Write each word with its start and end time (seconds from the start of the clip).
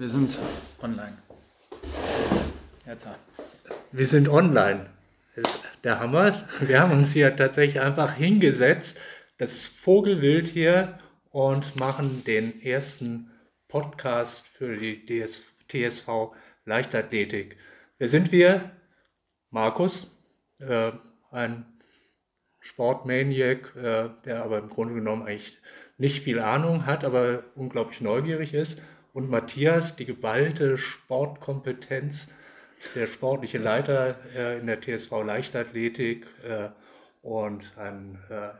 Wir 0.00 0.08
sind 0.08 0.38
online. 0.80 1.18
Jetzt. 2.86 3.06
Wir 3.92 4.06
sind 4.06 4.30
online. 4.30 4.86
Das 5.36 5.54
ist 5.54 5.60
der 5.84 6.00
Hammer. 6.00 6.42
Wir 6.60 6.80
haben 6.80 6.92
uns 6.92 7.12
hier 7.12 7.36
tatsächlich 7.36 7.82
einfach 7.82 8.14
hingesetzt, 8.14 8.98
das 9.36 9.66
Vogelwild 9.66 10.48
hier, 10.48 10.96
und 11.28 11.78
machen 11.78 12.24
den 12.24 12.62
ersten 12.62 13.30
Podcast 13.68 14.48
für 14.48 14.74
die 14.74 15.04
DS 15.04 15.42
TSV 15.68 16.32
Leichtathletik. 16.64 17.58
Wer 17.98 18.08
sind 18.08 18.32
wir? 18.32 18.70
Markus, 19.50 20.10
äh, 20.60 20.92
ein 21.30 21.66
Sportmaniac, 22.58 23.76
äh, 23.76 24.08
der 24.24 24.44
aber 24.44 24.60
im 24.60 24.70
Grunde 24.70 24.94
genommen 24.94 25.26
eigentlich 25.26 25.58
nicht 25.98 26.22
viel 26.22 26.40
Ahnung 26.40 26.86
hat, 26.86 27.04
aber 27.04 27.44
unglaublich 27.54 28.00
neugierig 28.00 28.54
ist 28.54 28.80
und 29.12 29.30
Matthias, 29.30 29.96
die 29.96 30.04
geballte 30.04 30.78
Sportkompetenz, 30.78 32.28
der 32.94 33.06
sportliche 33.06 33.58
Leiter 33.58 34.16
äh, 34.34 34.58
in 34.58 34.66
der 34.66 34.80
TSV 34.80 35.22
Leichtathletik 35.24 36.26
äh, 36.44 36.68
und 37.22 37.72
ein 37.76 38.18
äh, 38.30 38.50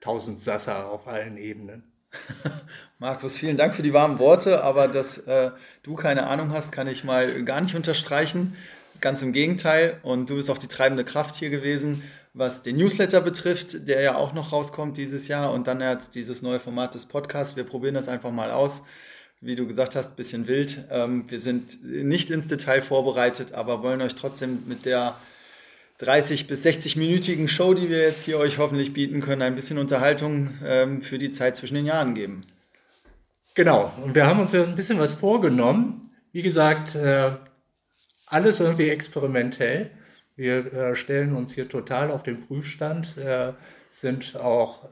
Tausendsasser 0.00 0.88
auf 0.88 1.06
allen 1.06 1.36
Ebenen. 1.36 1.92
Markus, 2.98 3.36
vielen 3.36 3.56
Dank 3.56 3.74
für 3.74 3.82
die 3.82 3.92
warmen 3.92 4.18
Worte, 4.18 4.62
aber 4.62 4.88
dass 4.88 5.18
äh, 5.18 5.50
du 5.82 5.94
keine 5.94 6.26
Ahnung 6.26 6.52
hast, 6.52 6.72
kann 6.72 6.86
ich 6.86 7.04
mal 7.04 7.44
gar 7.44 7.60
nicht 7.60 7.74
unterstreichen. 7.74 8.56
Ganz 9.00 9.22
im 9.22 9.32
Gegenteil. 9.32 9.98
Und 10.02 10.30
du 10.30 10.36
bist 10.36 10.50
auch 10.50 10.58
die 10.58 10.68
treibende 10.68 11.04
Kraft 11.04 11.34
hier 11.34 11.50
gewesen, 11.50 12.02
was 12.32 12.62
den 12.62 12.76
Newsletter 12.76 13.20
betrifft, 13.20 13.88
der 13.88 14.00
ja 14.00 14.16
auch 14.16 14.32
noch 14.32 14.52
rauskommt 14.52 14.96
dieses 14.96 15.28
Jahr. 15.28 15.52
Und 15.52 15.66
dann 15.66 15.80
jetzt 15.80 16.14
dieses 16.14 16.40
neue 16.42 16.60
Format 16.60 16.94
des 16.94 17.06
Podcasts. 17.06 17.56
Wir 17.56 17.64
probieren 17.64 17.94
das 17.94 18.08
einfach 18.08 18.30
mal 18.30 18.50
aus 18.50 18.82
wie 19.40 19.54
du 19.54 19.66
gesagt 19.66 19.94
hast, 19.94 20.12
ein 20.12 20.16
bisschen 20.16 20.48
wild. 20.48 20.84
Ähm, 20.90 21.24
wir 21.28 21.40
sind 21.40 21.84
nicht 21.84 22.30
ins 22.30 22.48
Detail 22.48 22.82
vorbereitet, 22.82 23.52
aber 23.52 23.82
wollen 23.82 24.02
euch 24.02 24.14
trotzdem 24.14 24.64
mit 24.66 24.84
der 24.84 25.16
30 25.98 26.46
bis 26.46 26.64
60-minütigen 26.64 27.48
Show, 27.48 27.74
die 27.74 27.88
wir 27.88 28.02
jetzt 28.02 28.24
hier 28.24 28.38
euch 28.38 28.58
hoffentlich 28.58 28.92
bieten 28.92 29.20
können, 29.20 29.42
ein 29.42 29.54
bisschen 29.54 29.78
Unterhaltung 29.78 30.50
ähm, 30.64 31.02
für 31.02 31.18
die 31.18 31.30
Zeit 31.30 31.56
zwischen 31.56 31.74
den 31.74 31.86
Jahren 31.86 32.14
geben. 32.14 32.44
Genau, 33.54 33.92
und 34.04 34.14
wir 34.14 34.26
haben 34.26 34.38
uns 34.38 34.52
ja 34.52 34.62
ein 34.62 34.76
bisschen 34.76 35.00
was 35.00 35.12
vorgenommen. 35.12 36.12
Wie 36.32 36.42
gesagt, 36.42 36.94
äh, 36.94 37.32
alles 38.26 38.60
irgendwie 38.60 38.90
experimentell. 38.90 39.90
Wir 40.36 40.72
äh, 40.72 40.96
stellen 40.96 41.34
uns 41.34 41.54
hier 41.54 41.68
total 41.68 42.12
auf 42.12 42.22
den 42.22 42.40
Prüfstand, 42.40 43.16
äh, 43.16 43.52
sind 43.88 44.36
auch 44.36 44.90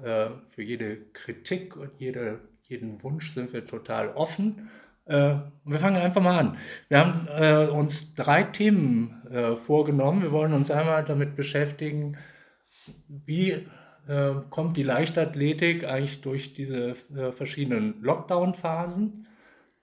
für 0.49 0.63
jede 0.63 0.97
Kritik 1.13 1.77
und 1.77 1.91
jede 1.99 2.41
jeden 2.69 3.03
Wunsch 3.03 3.33
sind 3.33 3.53
wir 3.53 3.65
total 3.65 4.11
offen. 4.11 4.69
Äh, 5.07 5.37
wir 5.65 5.79
fangen 5.79 5.97
einfach 6.03 6.21
mal 6.21 6.39
an. 6.39 6.59
Wir 6.89 6.99
haben 6.99 7.29
äh, 7.29 7.71
uns 7.71 8.15
drei 8.15 8.43
Themen 8.43 9.23
äh, 9.31 9.55
vorgenommen. 9.55 10.23
Wir 10.23 10.33
wollen 10.33 10.53
uns 10.53 10.71
einmal 10.71 11.05
damit 11.05 11.37
beschäftigen, 11.37 12.17
wie 13.07 13.51
äh, 14.09 14.35
kommt 14.51 14.77
die 14.77 14.83
Leichtathletik 14.83 15.85
eigentlich 15.85 16.21
durch 16.23 16.55
diese 16.55 16.97
äh, 17.15 17.33
verschiedenen 17.33 18.01
Lockdown-Phasen. 18.01 19.27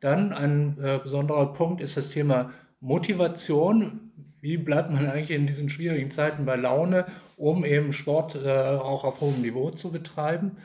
Dann 0.02 0.34
ein 0.34 0.78
äh, 0.82 1.00
besonderer 1.02 1.54
Punkt 1.54 1.82
ist 1.82 1.96
das 1.96 2.10
Thema 2.10 2.52
Motivation. 2.82 4.12
Wie 4.42 4.58
bleibt 4.58 4.92
man 4.92 5.10
eigentlich 5.10 5.32
in 5.32 5.48
diesen 5.48 5.70
schwierigen 5.70 6.12
Zeiten 6.12 6.46
bei 6.46 6.58
Laune, 6.58 7.06
um 7.38 7.64
eben 7.64 7.94
Sport 7.94 8.36
auch 8.46 9.06
auf 9.06 9.22
hohem 9.22 9.42
Niveau 9.42 9.70
zu 9.70 9.90
betreiben? 9.90 10.58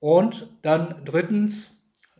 Und 0.00 0.48
dann 0.62 1.02
drittens 1.04 1.70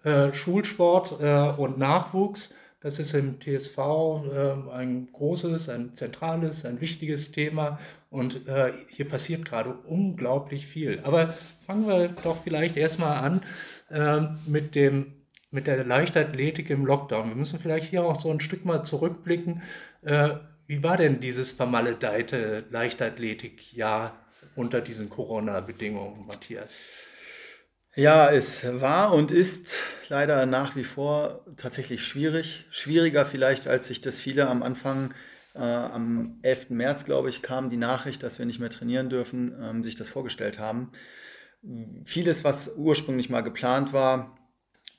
äh, 0.04 0.32
Schulsport 0.32 1.20
äh, 1.20 1.60
und 1.60 1.78
Nachwuchs. 1.78 2.54
Das 2.80 3.00
ist 3.00 3.12
im 3.14 3.40
TSV 3.40 3.78
äh, 3.78 4.70
ein 4.72 5.08
großes, 5.12 5.68
ein 5.68 5.94
zentrales, 5.94 6.64
ein 6.64 6.80
wichtiges 6.80 7.32
Thema 7.32 7.78
und 8.08 8.46
äh, 8.46 8.72
hier 8.88 9.08
passiert 9.08 9.44
gerade 9.44 9.72
unglaublich 9.72 10.66
viel. 10.66 11.00
Aber 11.02 11.34
fangen 11.66 11.88
wir 11.88 12.08
doch 12.08 12.42
vielleicht 12.44 12.76
erstmal 12.76 13.16
an 13.16 13.42
ähm, 13.90 14.38
mit, 14.46 14.76
dem, 14.76 15.12
mit 15.50 15.66
der 15.66 15.84
Leichtathletik 15.84 16.70
im 16.70 16.86
Lockdown. 16.86 17.30
Wir 17.30 17.36
müssen 17.36 17.58
vielleicht 17.58 17.90
hier 17.90 18.04
auch 18.04 18.20
so 18.20 18.30
ein 18.30 18.40
Stück 18.40 18.64
mal 18.64 18.84
zurückblicken. 18.84 19.62
Äh, 20.02 20.36
wie 20.68 20.82
war 20.84 20.96
denn 20.96 21.20
dieses 21.20 21.50
vermaledeite 21.50 22.64
Leichtathletikjahr 22.70 24.16
unter 24.54 24.80
diesen 24.80 25.08
Corona-Bedingungen, 25.08 26.26
Matthias? 26.28 27.07
Ja, 27.98 28.30
es 28.30 28.64
war 28.80 29.12
und 29.12 29.32
ist 29.32 29.74
leider 30.08 30.46
nach 30.46 30.76
wie 30.76 30.84
vor 30.84 31.44
tatsächlich 31.56 32.06
schwierig. 32.06 32.64
Schwieriger 32.70 33.26
vielleicht, 33.26 33.66
als 33.66 33.88
sich 33.88 34.00
das 34.00 34.20
viele 34.20 34.48
am 34.48 34.62
Anfang, 34.62 35.12
äh, 35.56 35.64
am 35.64 36.38
11. 36.42 36.76
März, 36.76 37.06
glaube 37.06 37.28
ich, 37.28 37.42
kam 37.42 37.70
die 37.70 37.76
Nachricht, 37.76 38.22
dass 38.22 38.38
wir 38.38 38.46
nicht 38.46 38.60
mehr 38.60 38.70
trainieren 38.70 39.08
dürfen, 39.10 39.52
ähm, 39.60 39.82
sich 39.82 39.96
das 39.96 40.10
vorgestellt 40.10 40.60
haben. 40.60 40.92
Vieles, 42.04 42.44
was 42.44 42.74
ursprünglich 42.76 43.30
mal 43.30 43.40
geplant 43.40 43.92
war, 43.92 44.38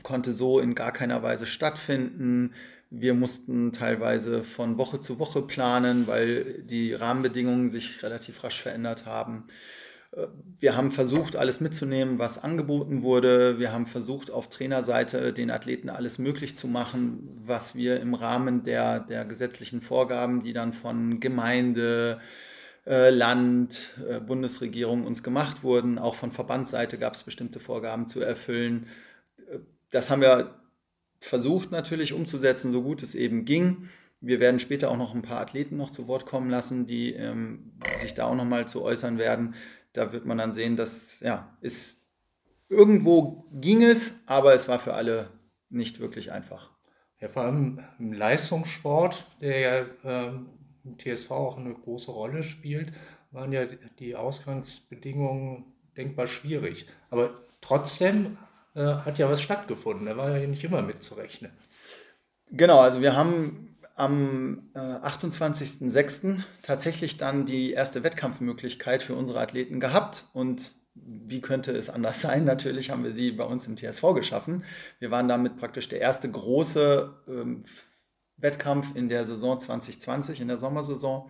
konnte 0.04 0.34
so 0.34 0.60
in 0.60 0.76
gar 0.76 0.92
keiner 0.92 1.24
Weise 1.24 1.46
stattfinden. 1.48 2.54
Wir 2.90 3.14
mussten 3.14 3.72
teilweise 3.72 4.44
von 4.44 4.78
Woche 4.78 5.00
zu 5.00 5.20
Woche 5.20 5.42
planen, 5.42 6.06
weil 6.06 6.64
die 6.64 6.94
Rahmenbedingungen 6.96 7.70
sich 7.70 8.04
relativ 8.04 8.44
rasch 8.44 8.62
verändert 8.62 9.06
haben. 9.06 9.48
Wir 10.12 10.76
haben 10.76 10.92
versucht, 10.92 11.36
alles 11.36 11.62
mitzunehmen, 11.62 12.18
was 12.18 12.44
angeboten 12.44 13.04
wurde. 13.04 13.60
Wir 13.60 13.72
haben 13.72 13.86
versucht, 13.86 14.32
auf 14.32 14.50
Trainerseite 14.50 15.34
den 15.34 15.52
Athleten 15.52 15.90
alles 15.90 16.18
möglich 16.18 16.56
zu 16.56 16.68
machen, 16.68 17.30
was 17.46 17.76
wir 17.76 18.00
im 18.02 18.16
Rahmen 18.16 18.64
der, 18.64 19.00
der 19.00 19.24
gesetzlichen 19.26 19.82
Vorgaben, 19.82 20.42
die 20.42 20.54
dann 20.54 20.74
von 20.74 21.20
Gemeinde, 21.20 22.20
äh, 22.88 23.12
Land, 23.12 23.92
äh, 24.10 24.20
Bundesregierung 24.20 25.06
uns 25.06 25.22
gemacht 25.22 25.64
wurden, 25.64 26.00
auch 26.00 26.16
von 26.16 26.32
Verbandsseite 26.32 26.98
gab 26.98 27.14
es 27.14 27.24
bestimmte 27.24 27.60
Vorgaben 27.60 28.08
zu 28.08 28.20
erfüllen. 28.20 28.88
Das 29.92 30.10
haben 30.10 30.22
wir 30.22 30.56
versucht 31.22 31.72
natürlich 31.72 32.14
umzusetzen, 32.14 32.72
so 32.72 32.82
gut 32.82 33.04
es 33.04 33.14
eben 33.14 33.46
ging. 33.46 33.90
Wir 34.22 34.40
werden 34.40 34.60
später 34.60 34.90
auch 34.90 34.98
noch 34.98 35.14
ein 35.14 35.22
paar 35.22 35.40
Athleten 35.40 35.78
noch 35.78 35.92
zu 35.92 36.08
Wort 36.08 36.26
kommen 36.26 36.50
lassen, 36.50 36.86
die 36.86 37.14
ähm, 37.14 37.74
sich 37.96 38.16
da 38.16 38.26
auch 38.26 38.36
noch 38.36 38.46
mal 38.46 38.68
zu 38.68 38.82
äußern 38.82 39.18
werden 39.18 39.54
da 39.94 40.14
wird 40.14 40.26
man 40.26 40.38
dann 40.38 40.54
sehen, 40.54 40.76
dass 40.76 41.20
ja, 41.20 41.58
es 41.62 41.98
irgendwo 42.70 43.46
ging 43.52 43.84
es, 43.84 44.16
aber 44.26 44.54
es 44.54 44.68
war 44.68 44.80
für 44.80 44.94
alle 44.94 45.30
nicht 45.70 46.00
wirklich 46.00 46.32
einfach. 46.32 46.72
Ja, 47.20 47.28
vor 47.28 47.44
allem 47.44 47.84
im 48.00 48.14
Leistungssport, 48.14 49.26
der 49.42 49.60
ja 49.60 49.86
ähm, 50.04 50.50
im 50.84 50.98
TSV 50.98 51.32
auch 51.32 51.58
eine 51.58 51.74
große 51.74 52.12
Rolle 52.12 52.44
spielt, 52.44 52.94
waren 53.32 53.52
ja 53.52 53.66
die 53.66 54.16
Ausgangsbedingungen 54.16 55.74
denkbar 55.98 56.28
schwierig. 56.28 56.88
Aber 57.10 57.32
trotzdem 57.62 58.38
äh, 58.74 58.82
hat 58.82 59.20
ja 59.20 59.30
was 59.30 59.42
stattgefunden. 59.42 60.06
Da 60.06 60.18
war 60.18 60.38
ja 60.38 60.48
nicht 60.48 60.64
immer 60.64 60.82
mitzurechnen. 60.82 61.52
Genau, 62.52 62.80
also 62.80 63.02
wir 63.02 63.16
haben 63.16 63.69
am 64.00 64.70
äh, 64.74 64.80
28.06. 64.80 66.42
tatsächlich 66.62 67.18
dann 67.18 67.46
die 67.46 67.72
erste 67.72 68.04
Wettkampfmöglichkeit 68.04 69.04
für 69.04 69.16
unsere 69.16 69.40
Athleten 69.40 69.80
gehabt. 69.80 70.26
Und 70.34 70.74
wie 70.96 71.42
könnte 71.42 71.72
es 71.72 71.90
anders 71.90 72.22
sein? 72.22 72.46
Natürlich 72.46 72.90
haben 72.90 73.04
wir 73.04 73.14
sie 73.14 73.32
bei 73.32 73.44
uns 73.44 73.68
im 73.68 73.78
TSV 73.78 74.14
geschaffen. 74.16 74.64
Wir 75.00 75.12
waren 75.12 75.28
damit 75.28 75.58
praktisch 75.58 75.90
der 75.90 76.02
erste 76.02 76.30
große 76.30 77.14
ähm, 77.28 77.60
Wettkampf 78.38 78.96
in 78.96 79.10
der 79.10 79.26
Saison 79.26 79.60
2020, 79.60 80.40
in 80.40 80.48
der 80.48 80.58
Sommersaison 80.58 81.30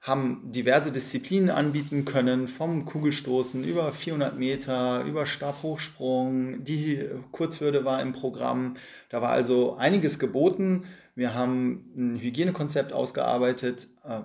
haben 0.00 0.50
diverse 0.50 0.92
Disziplinen 0.92 1.50
anbieten 1.50 2.06
können, 2.06 2.48
vom 2.48 2.86
Kugelstoßen 2.86 3.64
über 3.64 3.92
400 3.92 4.38
Meter, 4.38 5.04
über 5.04 5.26
Stabhochsprung, 5.26 6.64
die 6.64 7.06
Kurzhürde 7.32 7.84
war 7.84 8.00
im 8.00 8.12
Programm. 8.12 8.74
Da 9.10 9.20
war 9.20 9.30
also 9.30 9.76
einiges 9.76 10.18
geboten. 10.18 10.84
Wir 11.14 11.34
haben 11.34 11.92
ein 11.96 12.18
Hygienekonzept 12.20 12.92
ausgearbeitet, 12.92 13.88
äh, 14.04 14.20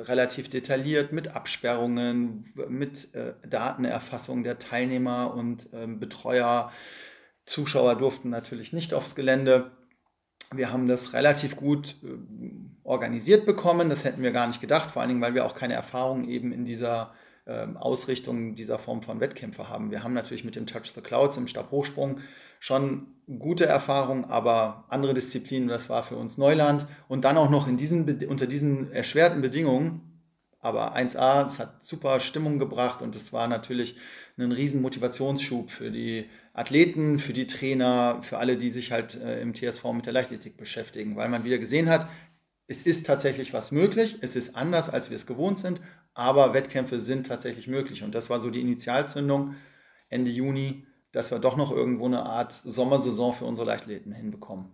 relativ 0.00 0.48
detailliert 0.48 1.12
mit 1.12 1.34
Absperrungen, 1.34 2.44
mit 2.68 3.14
äh, 3.14 3.34
Datenerfassung 3.48 4.44
der 4.44 4.58
Teilnehmer 4.58 5.34
und 5.34 5.72
äh, 5.72 5.86
Betreuer. 5.86 6.72
Zuschauer 7.44 7.96
durften 7.96 8.30
natürlich 8.30 8.72
nicht 8.72 8.94
aufs 8.94 9.14
Gelände. 9.14 9.70
Wir 10.52 10.72
haben 10.72 10.86
das 10.86 11.12
relativ 11.12 11.56
gut 11.56 11.96
äh, 12.02 12.08
organisiert 12.84 13.46
bekommen. 13.46 13.90
Das 13.90 14.04
hätten 14.04 14.22
wir 14.22 14.30
gar 14.30 14.46
nicht 14.46 14.60
gedacht, 14.60 14.90
vor 14.90 15.02
allen 15.02 15.08
Dingen, 15.08 15.20
weil 15.20 15.34
wir 15.34 15.44
auch 15.44 15.54
keine 15.54 15.74
Erfahrung 15.74 16.28
eben 16.28 16.52
in 16.52 16.64
dieser 16.64 17.12
ähm, 17.48 17.76
Ausrichtung 17.76 18.54
dieser 18.54 18.78
Form 18.78 19.02
von 19.02 19.20
Wettkämpfe 19.20 19.68
haben. 19.68 19.90
Wir 19.90 20.04
haben 20.04 20.14
natürlich 20.14 20.44
mit 20.44 20.56
dem 20.56 20.66
Touch 20.66 20.92
the 20.94 21.00
Clouds 21.00 21.36
im 21.36 21.48
Stabhochsprung 21.48 22.20
schon 22.60 23.08
gute 23.38 23.66
Erfahrung, 23.66 24.24
aber 24.30 24.84
andere 24.88 25.14
Disziplinen, 25.14 25.68
das 25.68 25.88
war 25.88 26.02
für 26.02 26.16
uns 26.16 26.38
Neuland. 26.38 26.86
Und 27.08 27.24
dann 27.24 27.36
auch 27.36 27.50
noch 27.50 27.66
in 27.66 27.76
diesen, 27.76 28.22
unter 28.28 28.46
diesen 28.46 28.92
erschwerten 28.92 29.42
Bedingungen 29.42 30.08
aber 30.60 30.96
1A, 30.96 31.46
es 31.46 31.58
hat 31.58 31.82
super 31.82 32.18
Stimmung 32.20 32.58
gebracht 32.58 33.00
und 33.00 33.14
es 33.14 33.32
war 33.32 33.46
natürlich 33.46 33.96
ein 34.36 34.52
riesen 34.52 34.82
Motivationsschub 34.82 35.70
für 35.70 35.90
die 35.90 36.26
Athleten, 36.52 37.18
für 37.18 37.32
die 37.32 37.46
Trainer, 37.46 38.18
für 38.22 38.38
alle, 38.38 38.56
die 38.56 38.70
sich 38.70 38.90
halt 38.90 39.14
äh, 39.14 39.40
im 39.40 39.54
TSV 39.54 39.84
mit 39.92 40.06
der 40.06 40.12
Leichtathletik 40.12 40.56
beschäftigen, 40.56 41.16
weil 41.16 41.28
man 41.28 41.44
wieder 41.44 41.58
gesehen 41.58 41.88
hat, 41.88 42.08
es 42.68 42.82
ist 42.82 43.06
tatsächlich 43.06 43.52
was 43.52 43.72
möglich, 43.72 44.18
es 44.20 44.36
ist 44.36 44.54
anders, 44.54 44.90
als 44.90 45.10
wir 45.10 45.16
es 45.16 45.26
gewohnt 45.26 45.58
sind, 45.58 45.80
aber 46.14 46.54
Wettkämpfe 46.54 47.00
sind 47.00 47.26
tatsächlich 47.26 47.66
möglich 47.66 48.02
und 48.02 48.14
das 48.14 48.30
war 48.30 48.38
so 48.38 48.50
die 48.50 48.60
Initialzündung 48.60 49.54
Ende 50.10 50.30
Juni, 50.30 50.86
dass 51.12 51.30
wir 51.30 51.38
doch 51.38 51.56
noch 51.56 51.72
irgendwo 51.72 52.06
eine 52.06 52.24
Art 52.24 52.52
Sommersaison 52.52 53.34
für 53.34 53.46
unsere 53.46 53.66
Leichtathleten 53.66 54.12
hinbekommen. 54.12 54.66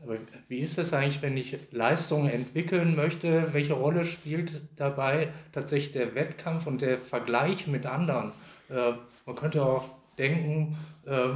Aber 0.00 0.16
wie 0.46 0.58
ist 0.58 0.78
das 0.78 0.92
eigentlich, 0.92 1.22
wenn 1.22 1.36
ich 1.36 1.58
Leistungen 1.72 2.30
entwickeln 2.30 2.94
möchte? 2.94 3.52
Welche 3.52 3.72
Rolle 3.72 4.04
spielt 4.04 4.52
dabei 4.76 5.32
tatsächlich 5.52 5.92
der 5.92 6.14
Wettkampf 6.14 6.66
und 6.66 6.82
der 6.82 6.98
Vergleich 6.98 7.66
mit 7.66 7.84
anderen? 7.84 8.32
Äh, 8.70 8.92
man 9.26 9.34
könnte 9.34 9.64
auch 9.64 9.88
denken, 10.16 10.76
äh, 11.08 11.30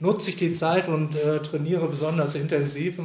nutze 0.00 0.30
ich 0.30 0.36
die 0.36 0.54
Zeit 0.54 0.88
und 0.88 1.16
äh, 1.16 1.40
trainiere 1.40 1.88
besonders 1.88 2.34
intensiv. 2.34 2.98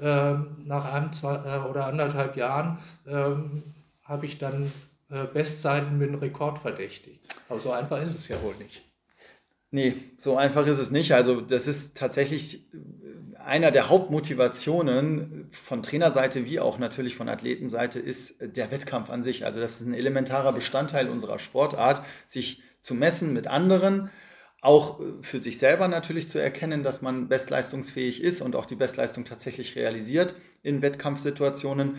Äh, 0.00 0.34
nach 0.64 0.92
einem 0.92 1.12
zwei, 1.12 1.34
äh, 1.34 1.68
oder 1.68 1.86
anderthalb 1.86 2.36
Jahren 2.36 2.78
ähm, 3.06 3.62
habe 4.04 4.26
ich 4.26 4.38
dann 4.38 4.70
äh, 5.10 5.24
Bestzeiten 5.24 5.98
mit 5.98 6.08
einem 6.08 6.18
Rekord 6.18 6.58
verdächtig. 6.58 7.20
Aber 7.48 7.60
so 7.60 7.72
einfach 7.72 8.02
ist 8.02 8.14
es 8.14 8.28
ja 8.28 8.40
wohl 8.42 8.54
nicht. 8.56 8.82
Nee, 9.72 9.94
so 10.16 10.36
einfach 10.36 10.66
ist 10.66 10.78
es 10.78 10.90
nicht. 10.90 11.12
Also 11.14 11.40
das 11.40 11.66
ist 11.66 11.96
tatsächlich 11.96 12.68
einer 13.44 13.70
der 13.70 13.88
Hauptmotivationen 13.88 15.48
von 15.50 15.82
Trainerseite 15.82 16.46
wie 16.46 16.60
auch 16.60 16.78
natürlich 16.78 17.16
von 17.16 17.28
Athletenseite 17.28 17.98
ist 17.98 18.36
der 18.40 18.70
Wettkampf 18.70 19.10
an 19.10 19.22
sich. 19.22 19.44
Also 19.44 19.60
das 19.60 19.80
ist 19.80 19.86
ein 19.86 19.94
elementarer 19.94 20.52
Bestandteil 20.52 21.08
unserer 21.08 21.38
Sportart, 21.38 22.02
sich 22.26 22.62
zu 22.80 22.94
messen 22.94 23.32
mit 23.32 23.46
anderen, 23.46 24.10
auch 24.62 25.00
für 25.22 25.40
sich 25.40 25.58
selber 25.58 25.88
natürlich 25.88 26.28
zu 26.28 26.38
erkennen, 26.38 26.82
dass 26.82 27.02
man 27.02 27.28
bestleistungsfähig 27.28 28.22
ist 28.22 28.42
und 28.42 28.56
auch 28.56 28.66
die 28.66 28.74
Bestleistung 28.74 29.24
tatsächlich 29.24 29.76
realisiert 29.76 30.34
in 30.62 30.82
Wettkampfsituationen. 30.82 31.96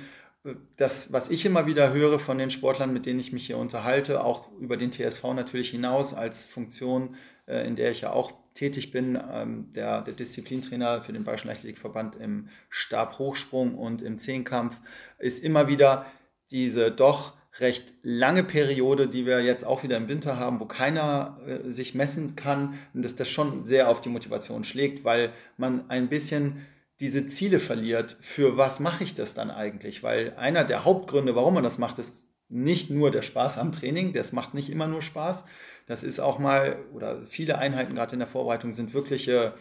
Das, 0.76 1.14
was 1.14 1.30
ich 1.30 1.46
immer 1.46 1.68
wieder 1.68 1.94
höre 1.94 2.20
von 2.20 2.38
den 2.38 2.52
Sportlern, 2.52 2.94
mit 2.94 3.06
denen 3.06 3.20
ich 3.20 3.32
mich 3.32 3.46
hier 3.48 3.58
unterhalte, 3.58 4.24
auch 4.24 4.52
über 4.60 4.78
den 4.78 4.92
TSV 4.92 5.24
natürlich 5.36 5.70
hinaus 5.70 6.14
als 6.14 6.44
Funktion, 6.46 7.16
äh, 7.48 7.66
in 7.68 7.76
der 7.76 7.92
ich 7.92 8.02
ja 8.02 8.12
auch 8.12 8.34
tätig 8.54 8.92
bin, 8.92 9.20
ähm, 9.32 9.72
der, 9.74 10.02
der 10.02 10.14
Disziplintrainer 10.14 11.04
für 11.04 11.14
den 11.14 11.24
Bayerischen 11.24 11.48
Leichtathletikverband 11.48 12.16
im 12.16 12.50
Stabhochsprung 12.70 13.76
und 13.76 14.02
im 14.02 14.18
Zehnkampf, 14.18 14.78
ist 15.20 15.44
immer 15.44 15.68
wieder 15.68 16.06
diese 16.50 16.92
doch 16.92 17.34
recht 17.62 17.94
lange 18.02 18.44
Periode, 18.44 19.08
die 19.08 19.26
wir 19.26 19.42
jetzt 19.42 19.66
auch 19.66 19.84
wieder 19.84 19.96
im 19.96 20.10
Winter 20.10 20.38
haben, 20.38 20.60
wo 20.60 20.66
keiner 20.66 21.40
äh, 21.46 21.70
sich 21.70 21.96
messen 21.96 22.36
kann 22.36 22.74
und 22.94 23.06
dass 23.06 23.16
das 23.16 23.30
schon 23.30 23.64
sehr 23.64 23.88
auf 23.88 24.02
die 24.02 24.10
Motivation 24.10 24.64
schlägt, 24.64 25.06
weil 25.06 25.32
man 25.58 25.90
ein 25.90 26.10
bisschen 26.10 26.66
diese 27.00 27.26
Ziele 27.28 27.60
verliert. 27.60 28.18
Für 28.20 28.58
was 28.58 28.80
mache 28.80 29.04
ich 29.04 29.16
das 29.16 29.34
dann 29.34 29.52
eigentlich? 29.52 30.04
Weil 30.04 30.34
einer 30.38 30.64
der 30.64 30.86
Hauptgründe, 30.86 31.36
warum 31.36 31.54
man 31.54 31.64
das 31.64 31.78
macht, 31.78 32.00
ist 32.00 32.26
nicht 32.50 32.90
nur 32.90 33.12
der 33.12 33.22
Spaß 33.22 33.58
am 33.58 33.72
Training, 33.72 34.12
das 34.12 34.34
macht 34.34 34.54
nicht 34.54 34.70
immer 34.70 34.88
nur 34.88 35.02
Spaß. 35.02 35.46
Das 35.88 36.04
ist 36.04 36.20
auch 36.20 36.38
mal, 36.38 36.78
oder 36.94 37.22
viele 37.22 37.58
Einheiten 37.58 37.96
gerade 37.96 38.14
in 38.14 38.20
der 38.20 38.28
Vorbereitung 38.28 38.74
sind 38.74 38.94
wirkliche, 38.94 39.54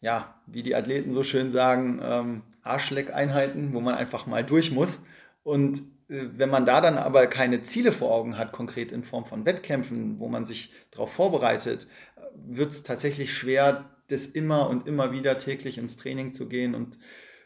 ja, 0.00 0.40
wie 0.46 0.62
die 0.62 0.74
Athleten 0.74 1.12
so 1.12 1.22
schön 1.22 1.50
sagen, 1.50 2.00
ähm, 2.02 2.42
Arschleckeinheiten, 2.62 3.74
wo 3.74 3.80
man 3.80 3.94
einfach 3.94 4.26
mal 4.26 4.44
durch 4.44 4.70
muss. 4.70 5.04
Und 5.42 5.78
äh, 5.78 6.03
wenn 6.08 6.50
man 6.50 6.66
da 6.66 6.80
dann 6.80 6.98
aber 6.98 7.26
keine 7.26 7.62
Ziele 7.62 7.92
vor 7.92 8.12
Augen 8.12 8.36
hat, 8.36 8.52
konkret 8.52 8.92
in 8.92 9.04
Form 9.04 9.24
von 9.24 9.46
Wettkämpfen, 9.46 10.18
wo 10.18 10.28
man 10.28 10.46
sich 10.46 10.72
darauf 10.90 11.12
vorbereitet, 11.12 11.86
wird 12.34 12.70
es 12.72 12.82
tatsächlich 12.82 13.32
schwer, 13.32 13.90
das 14.08 14.26
immer 14.26 14.68
und 14.68 14.86
immer 14.86 15.12
wieder 15.12 15.38
täglich 15.38 15.78
ins 15.78 15.96
Training 15.96 16.32
zu 16.32 16.48
gehen 16.48 16.74
und 16.74 16.98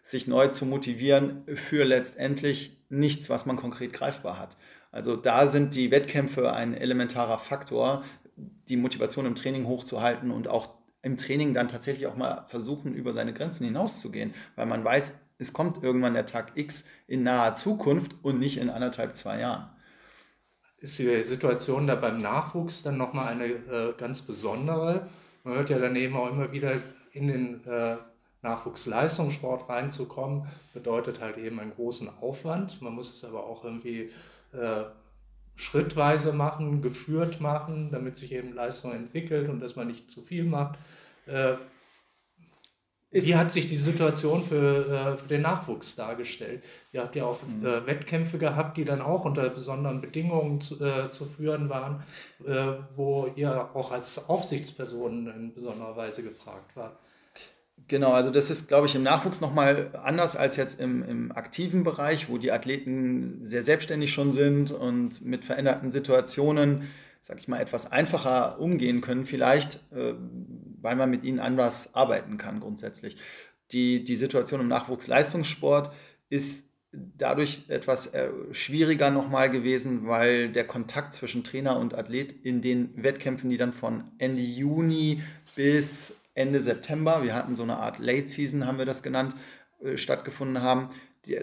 sich 0.02 0.26
neu 0.26 0.48
zu 0.48 0.66
motivieren 0.66 1.44
für 1.54 1.84
letztendlich 1.84 2.76
nichts, 2.88 3.30
was 3.30 3.46
man 3.46 3.56
konkret 3.56 3.92
greifbar 3.92 4.38
hat. 4.38 4.56
Also 4.90 5.16
da 5.16 5.46
sind 5.46 5.74
die 5.74 5.90
Wettkämpfe 5.90 6.52
ein 6.52 6.74
elementarer 6.74 7.38
Faktor, 7.38 8.02
die 8.36 8.76
Motivation 8.76 9.26
im 9.26 9.34
Training 9.34 9.66
hochzuhalten 9.66 10.30
und 10.30 10.48
auch 10.48 10.70
im 11.02 11.16
Training 11.16 11.54
dann 11.54 11.68
tatsächlich 11.68 12.06
auch 12.06 12.16
mal 12.16 12.46
versuchen, 12.48 12.94
über 12.94 13.12
seine 13.12 13.32
Grenzen 13.32 13.64
hinauszugehen, 13.64 14.32
weil 14.56 14.66
man 14.66 14.84
weiß, 14.84 15.14
es 15.38 15.52
kommt 15.52 15.82
irgendwann 15.82 16.14
der 16.14 16.26
Tag 16.26 16.52
X 16.56 16.84
in 17.06 17.22
naher 17.22 17.54
Zukunft 17.54 18.16
und 18.22 18.38
nicht 18.38 18.58
in 18.58 18.70
anderthalb, 18.70 19.14
zwei 19.14 19.40
Jahren. 19.40 19.70
Ist 20.80 20.98
die 20.98 21.22
Situation 21.22 21.86
da 21.86 21.94
beim 21.94 22.18
Nachwuchs 22.18 22.82
dann 22.82 22.96
nochmal 22.96 23.28
eine 23.28 23.46
äh, 23.46 23.94
ganz 23.96 24.22
besondere? 24.22 25.08
Man 25.44 25.54
hört 25.54 25.70
ja 25.70 25.78
daneben 25.78 26.16
auch 26.16 26.30
immer 26.30 26.52
wieder 26.52 26.72
in 27.12 27.28
den 27.28 27.64
äh, 27.64 27.96
Nachwuchsleistungssport 28.42 29.68
reinzukommen, 29.68 30.46
bedeutet 30.74 31.20
halt 31.20 31.38
eben 31.38 31.58
einen 31.58 31.74
großen 31.74 32.08
Aufwand. 32.20 32.80
Man 32.80 32.94
muss 32.94 33.12
es 33.12 33.24
aber 33.24 33.44
auch 33.44 33.64
irgendwie 33.64 34.10
äh, 34.52 34.84
schrittweise 35.56 36.32
machen, 36.32 36.82
geführt 36.82 37.40
machen, 37.40 37.90
damit 37.90 38.16
sich 38.16 38.32
eben 38.32 38.54
Leistung 38.54 38.92
entwickelt 38.92 39.48
und 39.48 39.60
dass 39.60 39.74
man 39.74 39.88
nicht 39.88 40.10
zu 40.10 40.22
viel 40.22 40.44
macht. 40.44 40.78
Wie 43.10 43.34
hat 43.34 43.52
sich 43.52 43.66
die 43.68 43.78
Situation 43.78 44.44
für, 44.44 44.86
äh, 44.86 45.16
für, 45.16 45.28
den 45.28 45.40
Nachwuchs 45.40 45.96
dargestellt? 45.96 46.62
Ihr 46.92 47.00
habt 47.00 47.16
ja 47.16 47.24
auch 47.24 47.38
mhm. 47.42 47.64
äh, 47.64 47.86
Wettkämpfe 47.86 48.36
gehabt, 48.36 48.76
die 48.76 48.84
dann 48.84 49.00
auch 49.00 49.24
unter 49.24 49.48
besonderen 49.48 50.02
Bedingungen 50.02 50.60
zu, 50.60 50.82
äh, 50.84 51.10
zu 51.10 51.24
führen 51.24 51.70
waren, 51.70 52.02
äh, 52.46 52.72
wo 52.96 53.32
ihr 53.34 53.70
auch 53.74 53.92
als 53.92 54.28
Aufsichtsperson 54.28 55.26
in 55.26 55.54
besonderer 55.54 55.96
Weise 55.96 56.22
gefragt 56.22 56.76
wart. 56.76 56.98
Genau, 57.86 58.12
also 58.12 58.30
das 58.30 58.50
ist, 58.50 58.68
glaube 58.68 58.86
ich, 58.86 58.94
im 58.94 59.02
Nachwuchs 59.02 59.40
nochmal 59.40 59.90
anders 60.02 60.36
als 60.36 60.56
jetzt 60.56 60.78
im, 60.78 61.02
im 61.02 61.32
aktiven 61.32 61.84
Bereich, 61.84 62.28
wo 62.28 62.36
die 62.36 62.52
Athleten 62.52 63.40
sehr 63.42 63.62
selbstständig 63.62 64.12
schon 64.12 64.32
sind 64.34 64.72
und 64.72 65.24
mit 65.24 65.46
veränderten 65.46 65.90
Situationen, 65.90 66.82
sage 67.22 67.40
ich 67.40 67.48
mal, 67.48 67.60
etwas 67.60 67.90
einfacher 67.90 68.60
umgehen 68.60 69.00
können, 69.00 69.24
vielleicht, 69.24 69.76
äh, 69.94 70.12
weil 70.80 70.96
man 70.96 71.10
mit 71.10 71.24
ihnen 71.24 71.40
anders 71.40 71.94
arbeiten 71.94 72.38
kann 72.38 72.60
grundsätzlich. 72.60 73.16
Die, 73.72 74.04
die 74.04 74.16
Situation 74.16 74.60
im 74.60 74.68
Nachwuchsleistungssport 74.68 75.90
ist 76.30 76.68
dadurch 76.92 77.64
etwas 77.68 78.08
äh, 78.14 78.30
schwieriger 78.50 79.10
nochmal 79.10 79.50
gewesen, 79.50 80.06
weil 80.06 80.48
der 80.48 80.66
Kontakt 80.66 81.14
zwischen 81.14 81.44
Trainer 81.44 81.78
und 81.78 81.94
Athlet 81.94 82.32
in 82.32 82.62
den 82.62 82.90
Wettkämpfen, 83.02 83.50
die 83.50 83.58
dann 83.58 83.72
von 83.72 84.04
Ende 84.18 84.42
Juni 84.42 85.22
bis 85.54 86.14
Ende 86.34 86.60
September, 86.60 87.22
wir 87.22 87.34
hatten 87.34 87.56
so 87.56 87.62
eine 87.62 87.76
Art 87.76 87.98
Late 87.98 88.28
Season, 88.28 88.66
haben 88.66 88.78
wir 88.78 88.86
das 88.86 89.02
genannt, 89.02 89.34
äh, 89.82 89.98
stattgefunden 89.98 90.62
haben. 90.62 90.88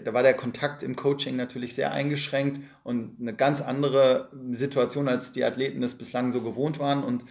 Da 0.04 0.12
war 0.12 0.24
der 0.24 0.34
Kontakt 0.34 0.82
im 0.82 0.96
Coaching 0.96 1.36
natürlich 1.36 1.76
sehr 1.76 1.92
eingeschränkt 1.92 2.58
und 2.82 3.20
eine 3.20 3.34
ganz 3.34 3.60
andere 3.60 4.30
Situation, 4.50 5.06
als 5.06 5.30
die 5.30 5.44
Athleten 5.44 5.80
es 5.82 5.94
bislang 5.94 6.32
so 6.32 6.40
gewohnt 6.40 6.80
waren. 6.80 7.04
Und 7.04 7.24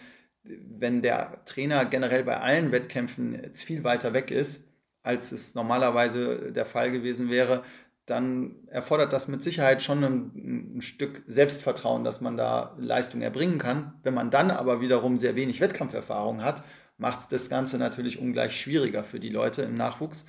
wenn 0.46 1.02
der 1.02 1.44
Trainer 1.46 1.86
generell 1.86 2.24
bei 2.24 2.38
allen 2.38 2.72
Wettkämpfen 2.72 3.40
jetzt 3.42 3.64
viel 3.64 3.84
weiter 3.84 4.14
weg 4.14 4.32
ist, 4.32 4.64
als 5.04 5.32
es 5.32 5.56
normalerweise 5.56 6.52
der 6.52 6.66
Fall 6.66 6.92
gewesen 6.92 7.30
wäre, 7.30 7.64
dann 8.06 8.56
erfordert 8.68 9.14
das 9.14 9.28
mit 9.28 9.42
Sicherheit 9.42 9.82
schon 9.82 10.04
ein, 10.04 10.75
ein, 10.78 10.82
Stück 10.82 11.24
Selbstvertrauen, 11.25 12.04
dass 12.04 12.22
man 12.22 12.38
da 12.38 12.75
Leistung 12.78 13.22
erbringen 13.22 13.58
kann. 13.58 13.94
Wenn 14.04 14.14
man 14.14 14.30
dann 14.30 14.52
aber 14.52 14.80
wiederum 14.80 15.18
sehr 15.18 15.36
wenig 15.36 15.60
Wettkampferfahrung 15.60 16.44
hat 16.44 16.64
macht 16.98 17.20
es 17.20 17.28
das 17.28 17.50
Ganze 17.50 17.78
natürlich 17.78 18.20
ungleich 18.20 18.60
schwieriger 18.60 19.04
für 19.04 19.20
die 19.20 19.30
Leute 19.30 19.64
im 19.64 19.75
Nachwuchs. 19.75 20.25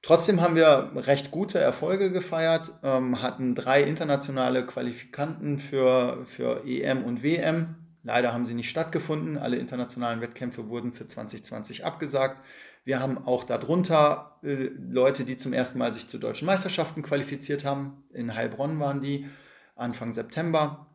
Trotzdem 0.00 0.40
haben 0.40 0.56
wir 0.56 0.90
recht 0.96 1.30
gute 1.30 1.60
Erfolge 1.60 2.10
gefeiert, 2.10 2.72
ähm, 2.82 3.22
hatten 3.22 3.54
drei 3.54 3.82
internationale 3.82 4.66
Qualifikanten 4.66 5.58
für, 5.58 6.24
für 6.24 6.64
EM 6.66 7.04
und 7.04 7.22
WM. 7.22 7.76
Leider 8.02 8.32
haben 8.32 8.44
sie 8.44 8.54
nicht 8.54 8.70
stattgefunden. 8.70 9.38
Alle 9.38 9.56
internationalen 9.56 10.20
Wettkämpfe 10.20 10.68
wurden 10.68 10.92
für 10.92 11.06
2020 11.06 11.84
abgesagt. 11.84 12.42
Wir 12.84 12.98
haben 12.98 13.18
auch 13.26 13.44
darunter 13.44 14.38
äh, 14.42 14.70
Leute, 14.90 15.24
die 15.24 15.36
zum 15.36 15.52
ersten 15.52 15.78
Mal 15.78 15.94
sich 15.94 16.08
zu 16.08 16.18
deutschen 16.18 16.46
Meisterschaften 16.46 17.02
qualifiziert 17.02 17.64
haben. 17.64 18.04
In 18.12 18.34
Heilbronn 18.34 18.80
waren 18.80 19.00
die 19.00 19.28
Anfang 19.76 20.12
September. 20.12 20.86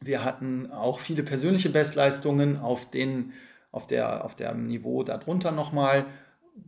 Wir 0.00 0.24
hatten 0.24 0.72
auch 0.72 0.98
viele 0.98 1.22
persönliche 1.22 1.70
Bestleistungen 1.70 2.56
auf 2.56 2.90
den 2.90 3.32
auf, 3.72 3.86
der, 3.86 4.24
auf 4.24 4.34
dem 4.34 4.66
Niveau 4.66 5.02
darunter 5.02 5.52
nochmal. 5.52 6.06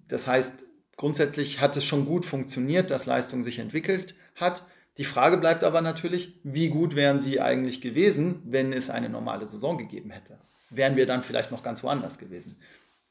Das 0.08 0.26
heißt, 0.26 0.64
grundsätzlich 0.96 1.60
hat 1.60 1.76
es 1.76 1.84
schon 1.84 2.06
gut 2.06 2.24
funktioniert, 2.24 2.90
dass 2.90 3.06
Leistung 3.06 3.42
sich 3.42 3.58
entwickelt 3.58 4.14
hat. 4.36 4.62
Die 4.98 5.04
Frage 5.04 5.38
bleibt 5.38 5.64
aber 5.64 5.80
natürlich, 5.80 6.38
wie 6.42 6.68
gut 6.68 6.94
wären 6.96 7.18
sie 7.18 7.40
eigentlich 7.40 7.80
gewesen, 7.80 8.42
wenn 8.44 8.72
es 8.72 8.90
eine 8.90 9.08
normale 9.08 9.48
Saison 9.48 9.78
gegeben 9.78 10.10
hätte? 10.10 10.38
Wären 10.70 10.96
wir 10.96 11.06
dann 11.06 11.22
vielleicht 11.22 11.50
noch 11.50 11.62
ganz 11.62 11.82
woanders 11.82 12.18
gewesen? 12.18 12.56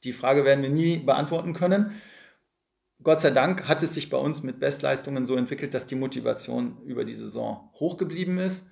Die 0.04 0.14
Frage 0.14 0.46
werden 0.46 0.64
wir 0.64 0.70
nie 0.70 0.98
beantworten 0.98 1.54
können. 1.54 2.02
Gott 3.04 3.20
sei 3.20 3.32
Dank 3.32 3.68
hat 3.68 3.82
es 3.82 3.96
sich 3.96 4.10
bei 4.10 4.18
uns 4.18 4.44
mit 4.44 4.60
Bestleistungen 4.60 5.26
so 5.26 5.36
entwickelt, 5.36 5.74
dass 5.74 5.88
die 5.88 5.96
Motivation 5.96 6.78
über 6.86 7.04
die 7.04 7.16
Saison 7.16 7.70
hoch 7.80 7.98
geblieben 7.98 8.38
ist. 8.38 8.68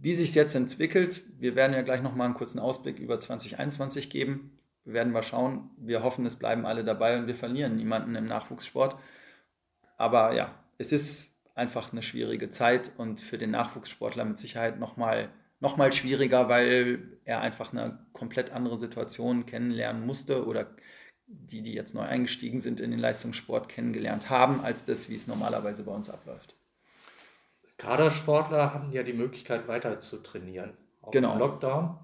wie 0.00 0.14
sich 0.14 0.28
es 0.28 0.34
jetzt 0.36 0.54
entwickelt, 0.54 1.22
wir 1.40 1.56
werden 1.56 1.72
ja 1.72 1.82
gleich 1.82 2.02
nochmal 2.02 2.26
einen 2.26 2.36
kurzen 2.36 2.60
Ausblick 2.60 3.00
über 3.00 3.18
2021 3.18 4.10
geben. 4.10 4.56
Wir 4.84 4.94
werden 4.94 5.12
mal 5.12 5.24
schauen. 5.24 5.70
Wir 5.76 6.04
hoffen, 6.04 6.24
es 6.24 6.36
bleiben 6.36 6.66
alle 6.66 6.84
dabei 6.84 7.18
und 7.18 7.26
wir 7.26 7.34
verlieren 7.34 7.76
niemanden 7.76 8.14
im 8.14 8.26
Nachwuchssport. 8.26 8.96
Aber 9.96 10.34
ja, 10.34 10.54
es 10.78 10.92
ist 10.92 11.37
einfach 11.58 11.92
eine 11.92 12.02
schwierige 12.02 12.50
Zeit 12.50 12.92
und 12.96 13.20
für 13.20 13.38
den 13.38 13.50
Nachwuchssportler 13.50 14.24
mit 14.24 14.38
Sicherheit 14.38 14.78
nochmal 14.78 15.30
noch 15.60 15.76
mal 15.76 15.92
schwieriger, 15.92 16.48
weil 16.48 17.18
er 17.24 17.40
einfach 17.40 17.72
eine 17.72 17.98
komplett 18.12 18.52
andere 18.52 18.76
Situation 18.76 19.44
kennenlernen 19.44 20.06
musste 20.06 20.46
oder 20.46 20.68
die, 21.26 21.62
die 21.62 21.74
jetzt 21.74 21.94
neu 21.94 22.02
eingestiegen 22.02 22.60
sind 22.60 22.80
in 22.80 22.90
den 22.90 23.00
Leistungssport, 23.00 23.68
kennengelernt 23.68 24.30
haben, 24.30 24.60
als 24.64 24.84
das, 24.84 25.08
wie 25.08 25.16
es 25.16 25.26
normalerweise 25.26 25.82
bei 25.82 25.92
uns 25.92 26.08
abläuft. 26.08 26.54
Kadersportler 27.76 28.72
hatten 28.74 28.92
ja 28.92 29.02
die 29.02 29.12
Möglichkeit, 29.12 29.68
weiter 29.68 30.00
zu 30.00 30.22
trainieren. 30.22 30.72
Auch 31.02 31.10
genau. 31.10 31.34
Im 31.34 31.38
Lockdown 31.38 31.98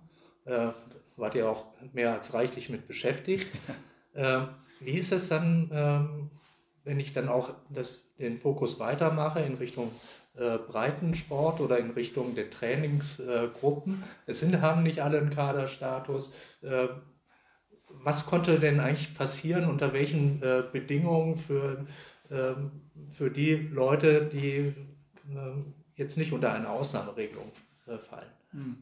äh, 0.44 0.68
wart 1.16 1.34
ihr 1.34 1.48
auch 1.48 1.66
mehr 1.92 2.12
als 2.12 2.34
reichlich 2.34 2.68
mit 2.68 2.86
beschäftigt. 2.86 3.48
äh, 4.14 4.42
wie 4.80 4.98
ist 4.98 5.12
es 5.12 5.28
dann, 5.28 5.70
ähm, 5.72 6.30
wenn 6.84 7.00
ich 7.00 7.12
dann 7.12 7.28
auch 7.28 7.54
das, 7.70 8.14
den 8.18 8.36
Fokus 8.36 8.78
weitermache 8.78 9.40
in 9.40 9.54
Richtung 9.54 9.90
äh, 10.36 10.58
Breitensport 10.58 11.60
oder 11.60 11.78
in 11.78 11.90
Richtung 11.90 12.34
der 12.34 12.50
Trainingsgruppen? 12.50 14.04
es 14.26 14.40
sind, 14.40 14.60
haben 14.60 14.82
nicht 14.82 15.00
alle 15.00 15.18
einen 15.18 15.30
Kaderstatus. 15.30 16.32
Äh, 16.62 16.88
was 17.88 18.26
konnte 18.26 18.58
denn 18.58 18.80
eigentlich 18.80 19.14
passieren, 19.14 19.68
unter 19.68 19.92
welchen 19.92 20.42
äh, 20.42 20.62
Bedingungen 20.70 21.36
für, 21.36 21.86
ähm, 22.30 22.70
für 23.08 23.30
die 23.30 23.54
Leute, 23.54 24.26
die 24.26 24.74
ähm, 25.30 25.74
jetzt 25.96 26.18
nicht 26.18 26.32
unter 26.32 26.52
eine 26.52 26.68
Ausnahmeregelung 26.68 27.50
äh, 27.86 27.98
fallen? 27.98 28.30
Hm. 28.50 28.76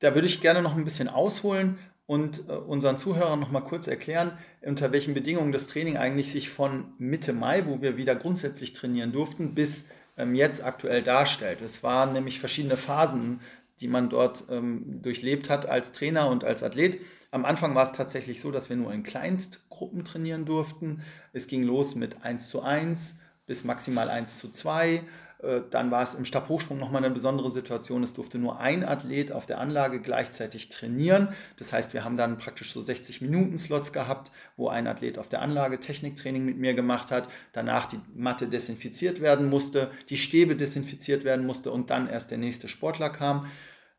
Da 0.00 0.14
würde 0.14 0.28
ich 0.28 0.40
gerne 0.40 0.62
noch 0.62 0.76
ein 0.76 0.84
bisschen 0.84 1.08
ausholen 1.08 1.78
und 2.06 2.48
äh, 2.48 2.52
unseren 2.52 2.98
Zuhörern 2.98 3.40
noch 3.40 3.50
mal 3.50 3.60
kurz 3.60 3.86
erklären, 3.86 4.32
unter 4.62 4.92
welchen 4.92 5.14
Bedingungen 5.14 5.52
das 5.52 5.66
Training 5.66 5.96
eigentlich 5.96 6.30
sich 6.30 6.50
von 6.50 6.92
Mitte 6.98 7.32
Mai, 7.32 7.66
wo 7.66 7.80
wir 7.80 7.96
wieder 7.96 8.14
grundsätzlich 8.14 8.72
trainieren 8.72 9.12
durften, 9.12 9.54
bis 9.54 9.86
ähm, 10.16 10.34
jetzt 10.34 10.62
aktuell 10.62 11.02
darstellt. 11.02 11.60
Es 11.60 11.82
waren 11.82 12.12
nämlich 12.12 12.40
verschiedene 12.40 12.76
Phasen, 12.76 13.40
die 13.80 13.88
man 13.88 14.08
dort 14.08 14.44
ähm, 14.50 15.02
durchlebt 15.02 15.50
hat 15.50 15.66
als 15.66 15.92
Trainer 15.92 16.28
und 16.28 16.44
als 16.44 16.62
Athlet. 16.62 17.00
Am 17.30 17.44
Anfang 17.44 17.74
war 17.74 17.84
es 17.84 17.92
tatsächlich 17.92 18.40
so, 18.40 18.52
dass 18.52 18.68
wir 18.68 18.76
nur 18.76 18.92
in 18.92 19.02
Kleinstgruppen 19.02 20.04
trainieren 20.04 20.44
durften. 20.44 21.02
Es 21.32 21.48
ging 21.48 21.64
los 21.64 21.96
mit 21.96 22.22
1 22.22 22.48
zu 22.48 22.62
1 22.62 23.18
bis 23.46 23.64
maximal 23.64 24.08
1 24.08 24.38
zu 24.38 24.50
2. 24.50 25.02
Äh, 25.44 25.62
dann 25.70 25.90
war 25.90 26.02
es 26.02 26.14
im 26.14 26.24
Stabhochsprung 26.24 26.78
nochmal 26.78 27.04
eine 27.04 27.14
besondere 27.14 27.50
Situation. 27.50 28.02
Es 28.02 28.14
durfte 28.14 28.38
nur 28.38 28.60
ein 28.60 28.84
Athlet 28.84 29.32
auf 29.32 29.46
der 29.46 29.60
Anlage 29.60 30.00
gleichzeitig 30.00 30.68
trainieren. 30.68 31.28
Das 31.56 31.72
heißt, 31.72 31.92
wir 31.92 32.04
haben 32.04 32.16
dann 32.16 32.38
praktisch 32.38 32.72
so 32.72 32.82
60 32.82 33.20
Minuten 33.20 33.58
Slots 33.58 33.92
gehabt, 33.92 34.30
wo 34.56 34.68
ein 34.68 34.86
Athlet 34.86 35.18
auf 35.18 35.28
der 35.28 35.42
Anlage 35.42 35.80
Techniktraining 35.80 36.44
mit 36.44 36.58
mir 36.58 36.74
gemacht 36.74 37.10
hat, 37.10 37.28
danach 37.52 37.86
die 37.86 38.00
Matte 38.14 38.46
desinfiziert 38.46 39.20
werden 39.20 39.48
musste, 39.48 39.90
die 40.08 40.18
Stäbe 40.18 40.56
desinfiziert 40.56 41.24
werden 41.24 41.46
musste 41.46 41.70
und 41.70 41.90
dann 41.90 42.08
erst 42.08 42.30
der 42.30 42.38
nächste 42.38 42.68
Sportler 42.68 43.10
kam. 43.10 43.46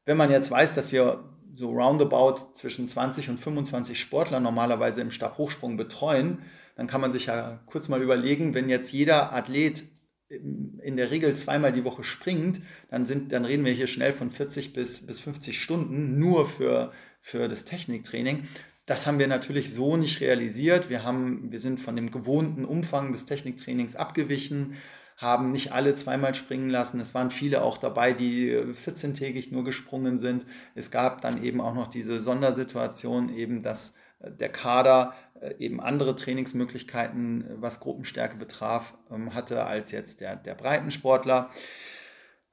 Wenn 0.06 0.18
man 0.18 0.32
jetzt 0.32 0.52
weiß, 0.52 0.74
dass 0.76 0.92
wir 0.92 1.24
so 1.54 1.72
roundabout 1.72 2.54
zwischen 2.54 2.88
20 2.88 3.30
und 3.30 3.40
25 3.40 4.00
Sportler 4.00 4.40
normalerweise 4.40 5.02
im 5.02 5.12
Stabhochsprung 5.12 5.78
betreuen, 5.78 6.40
dann 6.76 6.88
kann 6.88 7.02
man 7.02 7.14
sich 7.14 7.28
ja 7.28 7.60
kurz 7.66 7.88
mal 7.88 8.02
überlegen, 8.02 8.54
wenn 8.54 8.68
jetzt 8.68 8.92
jeder 8.92 9.32
Athlet 9.34 9.84
in 10.30 10.98
der 10.98 11.12
Regel 11.12 11.36
zweimal 11.36 11.72
die 11.72 11.84
Woche 11.84 12.04
springt, 12.04 12.62
dann, 12.90 13.06
sind, 13.06 13.32
dann 13.32 13.46
reden 13.46 13.66
wir 13.66 13.74
hier 13.74 13.88
schnell 13.88 14.14
von 14.14 14.30
40 14.30 14.74
bis, 14.74 15.06
bis 15.06 15.20
50 15.20 15.62
Stunden 15.62 16.20
nur 16.20 16.48
für, 16.48 16.92
für 17.20 17.48
das 17.48 17.66
Techniktraining. 17.66 18.48
Das 18.86 19.08
haben 19.08 19.20
wir 19.20 19.28
natürlich 19.28 19.74
so 19.74 19.98
nicht 19.98 20.22
realisiert. 20.22 20.90
Wir, 20.90 21.04
haben, 21.04 21.52
wir 21.52 21.60
sind 21.60 21.80
von 21.80 21.96
dem 21.96 22.12
gewohnten 22.12 22.66
Umfang 22.66 23.12
des 23.12 23.26
Techniktrainings 23.26 23.96
abgewichen, 23.96 24.76
haben 25.18 25.52
nicht 25.52 25.72
alle 25.72 25.96
zweimal 25.96 26.36
springen 26.36 26.70
lassen. 26.70 27.00
Es 27.00 27.14
waren 27.14 27.32
viele 27.32 27.62
auch 27.62 27.78
dabei, 27.78 28.14
die 28.14 28.52
14-tägig 28.52 29.52
nur 29.52 29.64
gesprungen 29.64 30.20
sind. 30.20 30.46
Es 30.76 30.92
gab 30.92 31.22
dann 31.22 31.44
eben 31.44 31.62
auch 31.62 31.74
noch 31.74 31.88
diese 31.88 32.22
Sondersituation, 32.22 33.34
eben 33.34 33.64
dass 33.64 33.96
der 34.20 34.50
Kader 34.50 35.14
eben 35.60 35.80
andere 35.80 36.16
Trainingsmöglichkeiten, 36.16 37.42
äh, 37.42 37.54
was 37.62 37.80
Gruppenstärke 37.80 38.38
betraf, 38.38 38.94
ähm, 39.12 39.34
hatte 39.34 39.66
als 39.66 39.92
jetzt 39.92 40.22
der, 40.22 40.36
der 40.36 40.56
Breitensportler. 40.56 41.50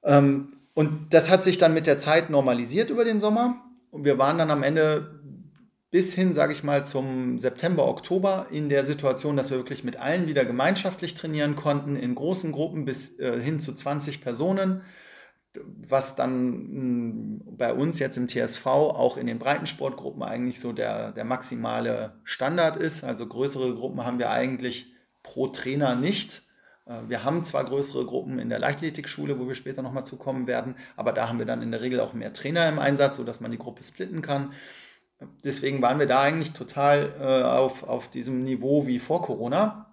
Ähm, 0.02 0.56
und 0.75 1.12
das 1.12 1.30
hat 1.30 1.44
sich 1.44 1.58
dann 1.58 1.75
mit 1.75 1.87
der 1.87 1.99
Zeit 1.99 2.30
normalisiert 2.30 2.90
über 2.90 3.04
den 3.04 3.20
Sommer. 3.20 3.62
Und 3.90 4.04
wir 4.04 4.18
waren 4.18 4.38
dann 4.38 4.50
am 4.50 4.62
Ende 4.62 5.20
bis 5.90 6.14
hin, 6.14 6.32
sage 6.32 6.54
ich 6.54 6.64
mal, 6.64 6.87
zum 6.87 7.38
September, 7.38 7.87
Oktober 7.87 8.46
in 8.50 8.70
der 8.70 8.82
Situation, 8.82 9.37
dass 9.37 9.50
wir 9.50 9.58
wirklich 9.58 9.84
mit 9.84 9.99
allen 9.99 10.26
wieder 10.26 10.46
gemeinschaftlich 10.46 11.12
trainieren 11.12 11.54
konnten, 11.54 11.96
in 11.96 12.14
großen 12.14 12.50
Gruppen 12.50 12.87
bis 12.87 13.18
äh, 13.18 13.38
hin 13.40 13.61
zu 13.61 13.75
20 13.75 14.22
Personen, 14.22 14.80
was 15.88 16.16
dann 16.16 16.52
hm, 16.52 17.56
bei 17.56 17.73
uns 17.73 17.99
jetzt 17.99 18.16
im 18.16 18.28
TSV 18.28 18.66
auch 18.66 19.16
in 19.16 19.26
den 19.26 19.38
Breitensportgruppen 19.38 20.23
eigentlich 20.23 20.61
so 20.61 20.73
der, 20.73 21.12
der 21.12 21.25
maximale 21.25 22.14
Standard 22.25 22.76
ist. 22.76 23.04
Also 23.04 23.26
größere 23.26 23.75
Gruppen 23.75 24.04
haben 24.04 24.18
wir 24.18 24.30
eigentlich 24.30 24.92
pro 25.23 25.49
Trainer 25.49 25.94
nicht. 25.94 26.42
Äh, 26.87 27.00
wir 27.09 27.25
haben 27.25 27.44
zwar 27.44 27.64
größere 27.64 28.06
Gruppen 28.06 28.38
in 28.38 28.49
der 28.49 28.59
Leichtathletikschule, 28.59 29.38
wo 29.38 29.49
wir 29.49 29.54
später 29.54 29.82
nochmal 29.82 30.06
zukommen 30.06 30.47
werden, 30.47 30.76
aber 30.97 31.12
da 31.12 31.28
haben 31.28 31.38
wir 31.38 31.47
dann 31.47 31.62
in 31.62 31.71
der 31.71 31.82
Regel 31.82 32.00
auch 32.00 32.14
mehr 32.14 32.32
Trainer 32.32 32.68
im 32.68 32.78
Einsatz, 32.78 33.16
sodass 33.16 33.40
man 33.40 33.50
die 33.50 33.59
Gruppe 33.59 33.82
splitten 33.82 34.23
kann 34.23 34.52
deswegen 35.44 35.82
waren 35.82 35.99
wir 35.99 36.06
da 36.06 36.21
eigentlich 36.21 36.52
total 36.52 37.12
äh, 37.21 37.42
auf, 37.44 37.82
auf 37.82 38.09
diesem 38.09 38.44
Niveau 38.44 38.87
wie 38.87 38.99
vor 38.99 39.23
Corona. 39.23 39.87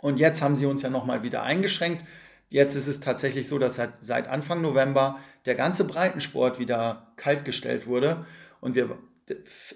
Und 0.00 0.18
jetzt 0.18 0.42
haben 0.42 0.56
sie 0.56 0.66
uns 0.66 0.82
ja 0.82 0.90
nochmal 0.90 1.22
wieder 1.22 1.42
eingeschränkt. 1.42 2.04
Jetzt 2.48 2.74
ist 2.74 2.88
es 2.88 3.00
tatsächlich 3.00 3.48
so, 3.48 3.58
dass 3.58 3.74
seit, 3.74 4.02
seit 4.02 4.28
Anfang 4.28 4.62
November 4.62 5.18
der 5.44 5.54
ganze 5.54 5.84
Breitensport 5.84 6.58
wieder 6.58 7.12
kaltgestellt 7.16 7.86
wurde. 7.86 8.24
Und 8.60 8.74
wir, 8.74 8.98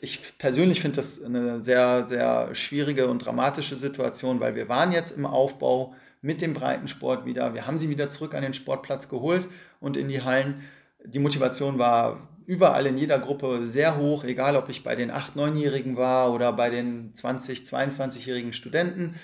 ich 0.01 0.39
persönlich 0.39 0.81
finde 0.81 0.97
das 0.97 1.23
eine 1.23 1.61
sehr, 1.61 2.09
sehr 2.09 2.55
schwierige 2.55 3.09
und 3.09 3.19
dramatische 3.19 3.77
Situation, 3.77 4.41
weil 4.41 4.55
wir 4.55 4.69
waren 4.69 4.93
jetzt 4.93 5.17
im 5.17 5.27
Aufbau 5.27 5.95
mit 6.23 6.41
dem 6.41 6.55
Breitensport 6.55 7.27
wieder. 7.27 7.53
Wir 7.53 7.67
haben 7.67 7.79
sie 7.79 7.89
wieder 7.89 8.09
zurück 8.09 8.35
an 8.35 8.43
den 8.43 8.55
Sportplatz 8.55 9.09
geholt 9.09 9.49
und 9.81 9.97
in 9.97 10.09
die 10.09 10.23
Hallen. 10.23 10.63
Die 11.05 11.19
Motivation 11.19 11.79
war 11.79 12.29
überall 12.47 12.87
in 12.87 12.97
jeder 12.97 13.19
Gruppe 13.19 13.65
sehr 13.67 13.97
hoch, 13.97 14.25
egal 14.25 14.57
ob 14.57 14.69
ich 14.69 14.85
bei 14.85 14.95
den 14.97 15.11
8-, 15.11 15.37
9-Jährigen 15.37 15.97
war 15.97 16.33
oder 16.33 16.53
bei 16.53 16.71
den 16.71 17.13
20-, 17.15 17.69
22-jährigen 17.69 18.53
Studenten. 18.53 19.17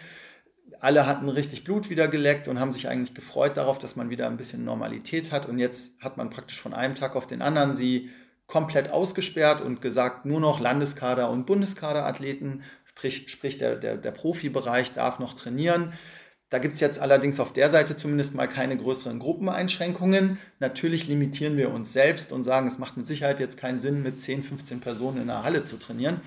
Alle 0.81 1.07
hatten 1.07 1.29
richtig 1.29 1.65
Blut 1.65 1.91
wieder 1.91 2.09
geleckt 2.09 2.49
und 2.49 2.61
haben 2.61 2.73
sich 2.73 2.89
eigentlich 2.89 3.15
gefreut 3.15 3.57
darauf, 3.57 3.79
dass 3.79 3.97
man 3.97 4.11
wieder 4.11 4.27
ein 4.27 4.37
bisschen 4.37 4.65
Normalität 4.65 5.33
hat. 5.33 5.47
Und 5.47 5.59
jetzt 5.59 6.01
hat 6.01 6.17
man 6.17 6.31
praktisch 6.31 6.61
von 6.61 6.75
einem 6.75 6.95
Tag 6.95 7.17
auf 7.17 7.27
den 7.27 7.43
anderen 7.43 7.77
sie 7.77 8.11
komplett 8.47 8.91
ausgesperrt 8.91 9.61
und 9.61 9.83
gesagt, 9.83 10.25
nur 10.25 10.41
noch 10.41 10.61
Landeskader- 10.61 11.31
und 11.31 11.47
Bundeskaderathleten, 11.47 12.63
sprich, 12.85 13.29
sprich 13.29 13.59
der, 13.59 13.77
der, 13.77 13.97
der 13.97 14.11
Profibereich 14.11 14.93
darf 14.93 15.19
noch 15.19 15.35
trainieren. 15.35 15.93
Da 16.51 16.59
gibt 16.59 16.75
es 16.75 16.81
jetzt 16.81 16.99
allerdings 16.99 17.41
auf 17.41 17.53
der 17.53 17.71
Seite 17.71 17.95
zumindest 17.95 18.35
mal 18.35 18.49
keine 18.49 18.77
größeren 18.79 19.19
Gruppeneinschränkungen. 19.19 20.39
Natürlich 20.61 21.07
limitieren 21.07 21.59
wir 21.59 21.71
uns 21.71 21.93
selbst 21.93 22.33
und 22.33 22.43
sagen, 22.43 22.67
es 22.67 22.79
macht 22.79 22.97
mit 22.97 23.07
Sicherheit 23.07 23.39
jetzt 23.39 23.59
keinen 23.59 23.81
Sinn, 23.81 24.03
mit 24.03 24.21
10, 24.21 24.43
15 24.43 24.81
Personen 24.81 25.19
in 25.19 25.31
einer 25.31 25.43
Halle 25.43 25.63
zu 25.63 25.77
trainieren. 25.77 26.23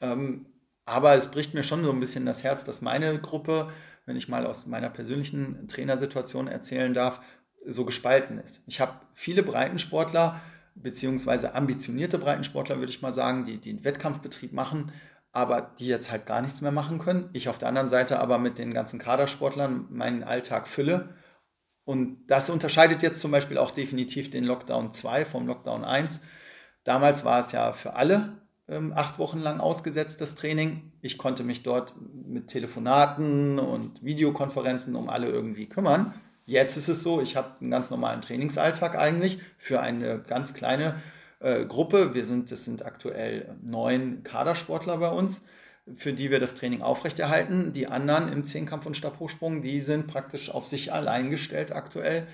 Ähm, 0.00 0.46
aber 0.86 1.14
es 1.14 1.30
bricht 1.30 1.54
mir 1.54 1.64
schon 1.64 1.82
so 1.82 1.90
ein 1.90 1.98
bisschen 1.98 2.24
das 2.24 2.44
Herz, 2.44 2.64
dass 2.64 2.82
meine 2.82 3.18
Gruppe, 3.18 3.70
wenn 4.06 4.16
ich 4.16 4.28
mal 4.28 4.46
aus 4.46 4.66
meiner 4.66 4.90
persönlichen 4.90 5.66
Trainersituation 5.68 6.48
erzählen 6.48 6.94
darf, 6.94 7.20
so 7.66 7.84
gespalten 7.84 8.38
ist. 8.38 8.62
Ich 8.66 8.80
habe 8.80 9.00
viele 9.14 9.42
Breitensportler, 9.42 10.40
beziehungsweise 10.74 11.54
ambitionierte 11.54 12.18
Breitensportler, 12.18 12.78
würde 12.78 12.90
ich 12.90 13.02
mal 13.02 13.12
sagen, 13.12 13.44
die, 13.44 13.58
den 13.58 13.84
Wettkampfbetrieb 13.84 14.52
machen, 14.52 14.92
aber 15.32 15.74
die 15.78 15.86
jetzt 15.86 16.10
halt 16.10 16.26
gar 16.26 16.42
nichts 16.42 16.60
mehr 16.60 16.72
machen 16.72 16.98
können. 16.98 17.30
Ich 17.32 17.48
auf 17.48 17.58
der 17.58 17.68
anderen 17.68 17.88
Seite 17.88 18.20
aber 18.20 18.38
mit 18.38 18.58
den 18.58 18.74
ganzen 18.74 18.98
Kadersportlern 18.98 19.86
meinen 19.90 20.22
Alltag 20.22 20.68
fülle. 20.68 21.14
Und 21.84 22.26
das 22.28 22.50
unterscheidet 22.50 23.02
jetzt 23.02 23.20
zum 23.20 23.30
Beispiel 23.30 23.58
auch 23.58 23.70
definitiv 23.70 24.30
den 24.30 24.44
Lockdown 24.44 24.92
2 24.92 25.24
vom 25.24 25.46
Lockdown 25.46 25.84
1. 25.84 26.22
Damals 26.84 27.24
war 27.24 27.40
es 27.40 27.52
ja 27.52 27.72
für 27.72 27.94
alle 27.94 28.43
acht 28.66 29.18
Wochen 29.18 29.40
lang 29.40 29.60
ausgesetzt, 29.60 30.20
das 30.20 30.36
Training. 30.36 30.92
Ich 31.02 31.18
konnte 31.18 31.44
mich 31.44 31.62
dort 31.62 31.94
mit 32.26 32.48
Telefonaten 32.48 33.58
und 33.58 34.02
Videokonferenzen 34.02 34.96
um 34.96 35.10
alle 35.10 35.28
irgendwie 35.28 35.68
kümmern. 35.68 36.14
Jetzt 36.46 36.76
ist 36.76 36.88
es 36.88 37.02
so, 37.02 37.20
ich 37.20 37.36
habe 37.36 37.52
einen 37.60 37.70
ganz 37.70 37.90
normalen 37.90 38.20
Trainingsalltag 38.20 38.96
eigentlich 38.96 39.38
für 39.58 39.80
eine 39.80 40.18
ganz 40.18 40.54
kleine 40.54 40.94
äh, 41.40 41.64
Gruppe. 41.64 42.14
Wir 42.14 42.24
sind, 42.24 42.50
es 42.52 42.64
sind 42.64 42.84
aktuell 42.84 43.56
neun 43.62 44.22
Kadersportler 44.24 44.98
bei 44.98 45.10
uns, 45.10 45.44
für 45.94 46.12
die 46.12 46.30
wir 46.30 46.40
das 46.40 46.54
Training 46.54 46.82
aufrechterhalten. 46.82 47.72
Die 47.72 47.86
anderen 47.86 48.30
im 48.30 48.44
Zehnkampf 48.44 48.86
und 48.86 48.96
Stabhochsprung, 48.96 49.62
die 49.62 49.80
sind 49.80 50.06
praktisch 50.06 50.50
auf 50.50 50.66
sich 50.66 50.92
allein 50.92 51.30
gestellt 51.30 51.72
aktuell. 51.72 52.26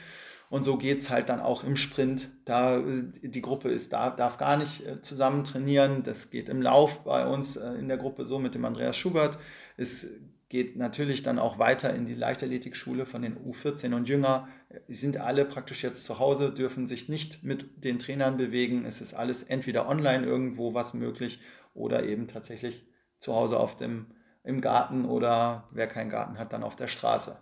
Und 0.50 0.64
so 0.64 0.76
geht 0.76 0.98
es 0.98 1.10
halt 1.10 1.28
dann 1.28 1.40
auch 1.40 1.62
im 1.62 1.76
Sprint. 1.76 2.28
Da 2.44 2.78
äh, 2.78 3.04
die 3.22 3.40
Gruppe 3.40 3.70
ist 3.70 3.92
da, 3.92 4.10
darf 4.10 4.36
gar 4.36 4.56
nicht 4.56 4.84
äh, 4.84 5.00
zusammen 5.00 5.44
trainieren. 5.44 6.02
Das 6.02 6.30
geht 6.30 6.48
im 6.48 6.60
Lauf 6.60 7.04
bei 7.04 7.24
uns 7.24 7.56
äh, 7.56 7.72
in 7.74 7.88
der 7.88 7.96
Gruppe 7.96 8.26
so 8.26 8.38
mit 8.40 8.54
dem 8.54 8.64
Andreas 8.64 8.96
Schubert. 8.96 9.38
Es 9.76 10.08
geht 10.48 10.76
natürlich 10.76 11.22
dann 11.22 11.38
auch 11.38 11.60
weiter 11.60 11.94
in 11.94 12.04
die 12.04 12.14
Leichtathletikschule 12.14 13.06
von 13.06 13.22
den 13.22 13.38
U14 13.38 13.94
und 13.94 14.08
jünger. 14.08 14.48
Die 14.88 14.94
sind 14.94 15.18
alle 15.18 15.44
praktisch 15.44 15.84
jetzt 15.84 16.02
zu 16.02 16.18
Hause, 16.18 16.50
dürfen 16.50 16.88
sich 16.88 17.08
nicht 17.08 17.44
mit 17.44 17.84
den 17.84 18.00
Trainern 18.00 18.36
bewegen. 18.36 18.84
Es 18.84 19.00
ist 19.00 19.14
alles 19.14 19.44
entweder 19.44 19.88
online 19.88 20.26
irgendwo 20.26 20.74
was 20.74 20.94
möglich 20.94 21.40
oder 21.74 22.02
eben 22.02 22.26
tatsächlich 22.26 22.84
zu 23.18 23.36
Hause 23.36 23.60
auf 23.60 23.76
dem, 23.76 24.06
im 24.42 24.60
Garten 24.60 25.04
oder 25.04 25.68
wer 25.70 25.86
keinen 25.86 26.10
Garten 26.10 26.38
hat, 26.40 26.52
dann 26.52 26.64
auf 26.64 26.74
der 26.74 26.88
Straße. 26.88 27.38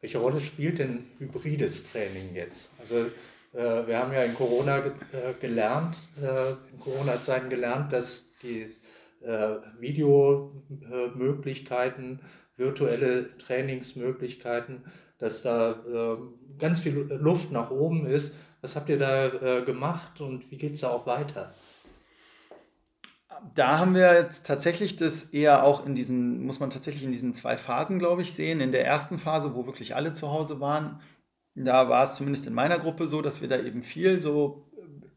Welche 0.00 0.18
Rolle 0.18 0.40
spielt 0.40 0.78
denn 0.78 1.04
hybrides 1.18 1.90
Training 1.90 2.32
jetzt? 2.34 2.70
Also 2.78 3.06
äh, 3.52 3.86
wir 3.86 3.98
haben 3.98 4.12
ja 4.12 4.22
in 4.22 4.34
Corona 4.34 4.78
ge 4.80 4.92
äh, 5.12 5.34
gelernt, 5.40 5.98
äh, 6.22 6.50
in 6.72 6.78
Corona-Zeiten 6.78 7.50
gelernt, 7.50 7.92
dass 7.92 8.28
die 8.42 8.66
äh, 9.22 9.56
Videomöglichkeiten, 9.80 12.20
virtuelle 12.56 13.36
Trainingsmöglichkeiten, 13.38 14.84
dass 15.18 15.42
da 15.42 15.74
ähm, 15.92 16.34
ganz 16.58 16.78
viel 16.80 16.94
Luft 17.20 17.50
nach 17.50 17.70
oben 17.70 18.06
ist. 18.06 18.34
Was 18.60 18.76
habt 18.76 18.88
ihr 18.88 18.98
da 18.98 19.26
äh, 19.26 19.64
gemacht 19.64 20.20
und 20.20 20.50
wie 20.50 20.58
geht 20.58 20.74
es 20.74 20.80
da 20.80 20.90
auch 20.90 21.06
weiter? 21.06 21.52
Da 23.54 23.78
haben 23.78 23.94
wir 23.94 24.14
jetzt 24.14 24.46
tatsächlich 24.46 24.96
das 24.96 25.24
eher 25.24 25.64
auch 25.64 25.84
in 25.86 25.94
diesen, 25.94 26.44
muss 26.44 26.60
man 26.60 26.70
tatsächlich 26.70 27.04
in 27.04 27.12
diesen 27.12 27.34
zwei 27.34 27.56
Phasen, 27.56 27.98
glaube 27.98 28.22
ich, 28.22 28.32
sehen. 28.32 28.60
In 28.60 28.72
der 28.72 28.86
ersten 28.86 29.18
Phase, 29.18 29.54
wo 29.54 29.66
wirklich 29.66 29.96
alle 29.96 30.12
zu 30.12 30.30
Hause 30.30 30.60
waren, 30.60 31.00
da 31.54 31.88
war 31.88 32.04
es 32.04 32.14
zumindest 32.14 32.46
in 32.46 32.54
meiner 32.54 32.78
Gruppe 32.78 33.06
so, 33.06 33.22
dass 33.22 33.40
wir 33.40 33.48
da 33.48 33.58
eben 33.58 33.82
viel 33.82 34.20
so 34.20 34.64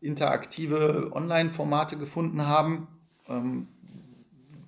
interaktive 0.02 1.12
Online-Formate 1.14 1.98
gefunden 1.98 2.48
haben. 2.48 2.88
Ähm, 3.28 3.68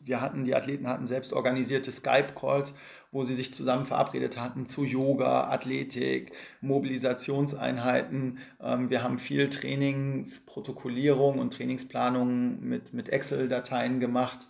wir 0.06 0.22
hatten, 0.22 0.46
die 0.46 0.56
Athleten 0.56 0.88
hatten 0.88 1.08
selbst 1.08 1.34
organisierte 1.34 1.92
Skype-Calls, 1.92 2.76
wo 3.14 3.24
sie 3.24 3.36
sich 3.36 3.54
zusammen 3.54 3.86
verabredet 3.86 4.38
hatten 4.38 4.66
zu 4.66 4.84
Yoga, 4.84 5.50
Athletik, 5.50 6.34
Mobilisationseinheiten. 6.62 8.40
Ähm, 8.60 8.90
wir 8.90 9.04
haben 9.04 9.20
viel 9.20 9.50
Trainingsprotokollierung 9.50 11.40
und 11.40 11.54
Trainingsplanung 11.54 12.60
mit, 12.60 12.92
mit 12.92 13.10
Excel-Dateien 13.10 14.00
gemacht. 14.00 14.48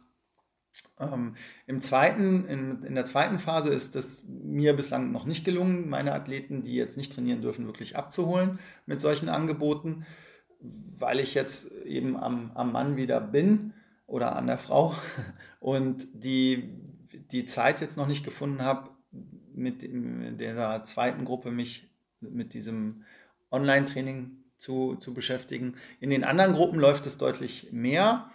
Ähm, 0.98 1.36
Im 1.67 1.82
zweiten, 1.82 2.46
in, 2.46 2.84
in 2.84 2.96
der 2.96 3.05
zweiten 3.05 3.38
Phase 3.38 3.72
ist 3.72 3.98
es 3.98 4.24
mir 4.27 4.74
bislang 4.74 5.12
noch 5.12 5.25
nicht 5.25 5.43
gelungen, 5.43 5.89
meine 5.89 6.13
Athleten, 6.13 6.63
die 6.63 6.75
jetzt 6.75 6.98
nicht 6.98 7.13
trainieren 7.13 7.41
dürfen, 7.41 7.65
wirklich 7.65 7.98
abzuholen 7.98 8.60
mit 8.86 9.01
solchen 9.01 9.27
Angeboten, 9.27 10.05
weil 10.98 11.20
ich 11.20 11.34
jetzt 11.34 11.70
eben 11.84 12.15
am, 12.15 12.51
am 12.55 12.72
Mann 12.72 12.96
wieder 12.96 13.20
bin 13.20 13.74
oder 14.08 14.38
an 14.38 14.48
der 14.48 14.58
Frau 14.58 14.96
und 15.60 16.05
die, 16.13 16.70
die 17.33 17.45
Zeit 17.45 17.81
jetzt 17.81 17.97
noch 17.97 18.07
nicht 18.07 18.23
gefunden 18.23 18.61
habe, 18.61 18.89
mit 19.53 19.83
der 19.83 20.83
zweiten 20.83 21.25
Gruppe 21.25 21.51
mich 21.51 21.89
mit 22.21 22.53
diesem 22.53 23.03
Online-Training 23.51 24.43
zu, 24.57 24.95
zu 24.95 25.13
beschäftigen. 25.13 25.75
In 25.99 26.09
den 26.09 26.23
anderen 26.23 26.53
Gruppen 26.53 26.79
läuft 26.79 27.05
es 27.05 27.17
deutlich 27.17 27.67
mehr. 27.71 28.29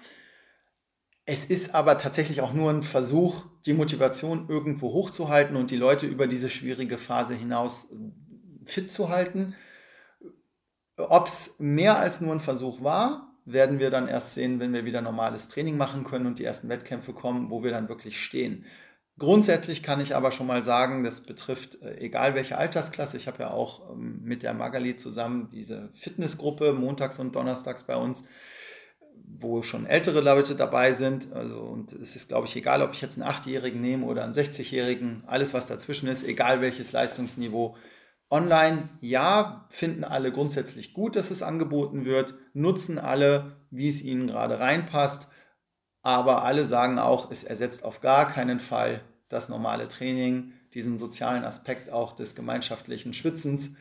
Es 1.25 1.45
ist 1.45 1.75
aber 1.75 1.99
tatsächlich 1.99 2.41
auch 2.41 2.53
nur 2.53 2.71
ein 2.71 2.83
Versuch, 2.83 3.45
die 3.67 3.73
Motivation 3.73 4.47
irgendwo 4.49 4.93
hochzuhalten 4.93 5.57
und 5.57 5.71
die 5.71 5.77
Leute 5.77 6.07
über 6.07 6.27
diese 6.27 6.51
schwierige 6.51 6.99
Phase 6.99 7.35
hinaus 7.35 7.89
fit 8.65 8.93
zu 8.93 9.09
halten. 9.09 9.55
Ob 10.97 11.29
es 11.29 11.57
mehr 11.59 11.99
als 11.99 12.21
nur 12.21 12.33
ein 12.33 12.41
Versuch 12.41 12.83
war, 12.83 13.29
werden 13.45 13.79
wir 13.79 13.91
dann 13.91 14.09
erst 14.09 14.35
sehen, 14.35 14.61
wenn 14.61 14.73
wir 14.73 14.85
wieder 14.85 15.01
normales 15.01 15.49
Training 15.49 15.77
machen 15.77 16.05
können 16.05 16.27
und 16.27 16.39
die 16.39 16.45
ersten 16.45 16.69
Wettkämpfe 16.69 17.13
kommen, 17.13 17.51
wo 17.51 17.63
wir 17.63 17.71
dann 17.71 17.89
wirklich 17.89 18.23
stehen. 18.23 18.67
Grundsätzlich 19.19 19.83
kann 19.83 20.01
ich 20.01 20.15
aber 20.15 20.31
schon 20.31 20.47
mal 20.47 20.63
sagen, 20.63 21.03
das 21.03 21.21
betrifft 21.21 21.83
äh, 21.83 21.99
egal 21.99 22.35
welche 22.35 22.57
Altersklasse. 22.57 23.17
Ich 23.17 23.27
habe 23.27 23.43
ja 23.43 23.51
auch 23.51 23.91
ähm, 23.91 24.21
mit 24.23 24.45
der 24.45 24.55
Magali 24.55 24.95
zusammen 24.95 25.49
diese 25.51 25.91
Fitnessgruppe 25.95 26.73
montags 26.73 27.19
und 27.19 27.35
donnerstags 27.35 27.83
bei 27.83 27.97
uns, 27.97 28.29
wo 29.27 29.63
schon 29.63 29.87
ältere 29.87 30.21
Leute 30.21 30.55
dabei 30.55 30.93
sind. 30.93 31.33
Also, 31.33 31.61
und 31.61 31.93
es 31.93 32.15
ist, 32.15 32.29
glaube 32.29 32.47
ich, 32.47 32.55
egal, 32.55 32.81
ob 32.81 32.93
ich 32.93 33.01
jetzt 33.01 33.21
einen 33.21 33.29
Achtjährigen 33.29 33.81
nehme 33.81 34.07
oder 34.07 34.23
einen 34.23 34.35
60-Jährigen, 34.35 35.25
alles 35.27 35.53
was 35.53 35.67
dazwischen 35.67 36.09
ist, 36.09 36.25
egal 36.25 36.61
welches 36.61 36.93
Leistungsniveau, 36.93 37.77
Online, 38.31 38.91
ja, 39.01 39.67
finden 39.71 40.05
alle 40.05 40.31
grundsätzlich 40.31 40.93
gut, 40.93 41.17
dass 41.17 41.31
es 41.31 41.43
angeboten 41.43 42.05
wird, 42.05 42.35
nutzen 42.53 42.99
alle, 42.99 43.57
wie 43.71 43.89
es 43.89 44.03
ihnen 44.03 44.27
gerade 44.27 44.61
reinpasst, 44.61 45.29
aber 46.03 46.43
alle 46.45 46.67
sagen 46.67 46.99
auch, 46.99 47.31
es 47.31 47.43
ersetzt 47.43 47.85
auf 47.85 48.03
gar 48.03 48.31
keinen 48.31 48.61
Fall 48.61 49.01
das 49.29 49.49
normale 49.49 49.89
Training, 49.89 50.53
diesen 50.75 50.99
sozialen 50.99 51.45
Aspekt 51.45 51.91
auch 51.91 52.13
des 52.13 52.35
gemeinschaftlichen 52.35 53.13
Schwitzens. 53.13 53.73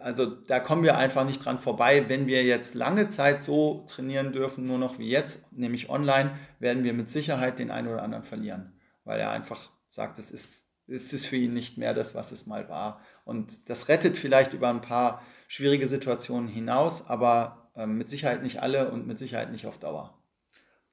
Also 0.00 0.26
da 0.26 0.58
kommen 0.60 0.82
wir 0.82 0.96
einfach 0.96 1.24
nicht 1.24 1.44
dran 1.44 1.58
vorbei. 1.58 2.08
Wenn 2.08 2.26
wir 2.26 2.44
jetzt 2.44 2.74
lange 2.74 3.08
Zeit 3.08 3.42
so 3.42 3.84
trainieren 3.86 4.32
dürfen, 4.32 4.66
nur 4.66 4.78
noch 4.78 4.98
wie 4.98 5.08
jetzt, 5.08 5.52
nämlich 5.52 5.88
online, 5.88 6.30
werden 6.58 6.84
wir 6.84 6.92
mit 6.92 7.10
Sicherheit 7.10 7.58
den 7.58 7.70
einen 7.70 7.88
oder 7.88 8.02
anderen 8.02 8.24
verlieren, 8.24 8.72
weil 9.04 9.20
er 9.20 9.30
einfach 9.30 9.70
sagt, 9.88 10.18
es 10.18 10.30
ist, 10.30 10.64
es 10.86 11.12
ist 11.12 11.26
für 11.26 11.36
ihn 11.36 11.54
nicht 11.54 11.78
mehr 11.78 11.94
das, 11.94 12.14
was 12.14 12.32
es 12.32 12.46
mal 12.46 12.68
war. 12.68 13.00
Und 13.24 13.68
das 13.68 13.88
rettet 13.88 14.16
vielleicht 14.18 14.52
über 14.54 14.68
ein 14.68 14.80
paar 14.80 15.22
schwierige 15.46 15.88
Situationen 15.88 16.48
hinaus, 16.48 17.06
aber 17.06 17.70
äh, 17.76 17.86
mit 17.86 18.08
Sicherheit 18.08 18.42
nicht 18.42 18.60
alle 18.62 18.90
und 18.90 19.06
mit 19.06 19.18
Sicherheit 19.18 19.52
nicht 19.52 19.66
auf 19.66 19.78
Dauer. 19.78 20.16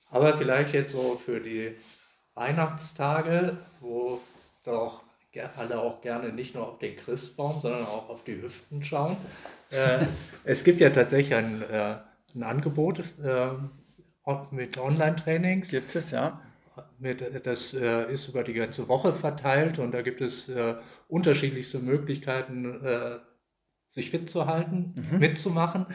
Aber 0.09 0.37
vielleicht 0.37 0.73
jetzt 0.73 0.91
so 0.91 1.15
für 1.15 1.41
die 1.41 1.75
Weihnachtstage, 2.37 3.57
wo 3.81 4.21
doch 4.63 5.01
alle 5.57 5.79
auch 5.79 6.01
gerne 6.01 6.29
nicht 6.29 6.55
nur 6.55 6.67
auf 6.67 6.79
den 6.79 6.95
Christbaum, 6.95 7.61
sondern 7.61 7.85
auch 7.85 8.09
auf 8.09 8.23
die 8.23 8.41
Hüften 8.41 8.83
schauen. 8.83 9.17
Äh, 9.69 10.05
es 10.43 10.63
gibt 10.63 10.81
ja 10.81 10.89
tatsächlich 10.89 11.35
ein, 11.35 11.61
äh, 11.61 11.97
ein 12.35 12.43
Angebot 12.43 13.03
äh, 13.23 13.49
mit 14.51 14.77
Online-Trainings. 14.77 15.69
Gibt 15.69 15.95
es, 15.95 16.11
ja. 16.11 16.41
Mit, 16.99 17.23
das 17.45 17.73
ist 17.73 18.27
über 18.27 18.43
die 18.43 18.53
ganze 18.53 18.87
Woche 18.87 19.11
verteilt 19.11 19.79
und 19.79 19.93
da 19.93 20.03
gibt 20.03 20.21
es 20.21 20.51
unterschiedlichste 21.07 21.79
Möglichkeiten, 21.79 22.79
sich 23.87 24.11
fit 24.11 24.29
zu 24.29 24.45
halten, 24.45 24.93
mhm. 24.95 25.17
mitzumachen. 25.17 25.87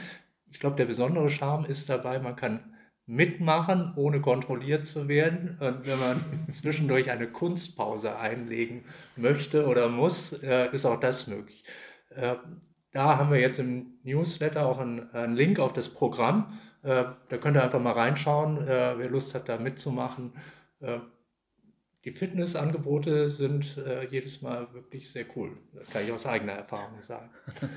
Ich 0.51 0.59
glaube, 0.59 0.75
der 0.75 0.87
besondere 0.87 1.31
Charme 1.31 1.67
ist 1.67 1.89
dabei, 1.89 2.19
man 2.19 2.35
kann 2.35 2.72
mitmachen, 3.07 3.93
ohne 3.97 4.21
kontrolliert 4.21 4.87
zu 4.87 5.09
werden. 5.09 5.59
Und 5.61 5.87
wenn 5.87 5.99
man 5.99 6.25
zwischendurch 6.53 7.11
eine 7.11 7.29
Kunstpause 7.29 8.17
einlegen 8.17 8.85
möchte 9.17 9.67
oder 9.67 9.89
muss, 9.89 10.33
äh, 10.43 10.69
ist 10.73 10.87
auch 10.87 11.01
das 11.01 11.27
möglich. 11.27 11.65
Äh, 12.11 12.37
da 12.93 13.19
haben 13.19 13.31
wir 13.31 13.41
jetzt 13.41 13.59
im 13.59 13.99
Newsletter 14.03 14.67
auch 14.67 14.79
einen, 14.79 15.35
Link 15.35 15.59
auf 15.59 15.73
das 15.73 15.89
Programm. 15.89 16.59
Äh, 16.83 17.05
da 17.29 17.37
könnt 17.39 17.57
ihr 17.57 17.63
einfach 17.63 17.81
mal 17.81 17.93
reinschauen, 17.93 18.59
wer 18.67 19.09
Lust 19.09 19.35
hat, 19.35 19.49
da 19.49 19.57
mitzumachen. 19.57 20.33
Die 22.05 22.11
Fitnessangebote 22.11 23.31
sind 23.31 23.77
äh, 23.79 24.05
jedes 24.09 24.43
Mal 24.43 24.67
wirklich 24.75 25.09
sehr 25.09 25.25
cool. 25.37 25.57
Das 25.73 25.89
kann 25.89 26.03
ich 26.05 26.11
aus 26.11 26.27
eigener 26.27 26.53
Erfahrung 26.53 27.01
sagen. 27.01 27.31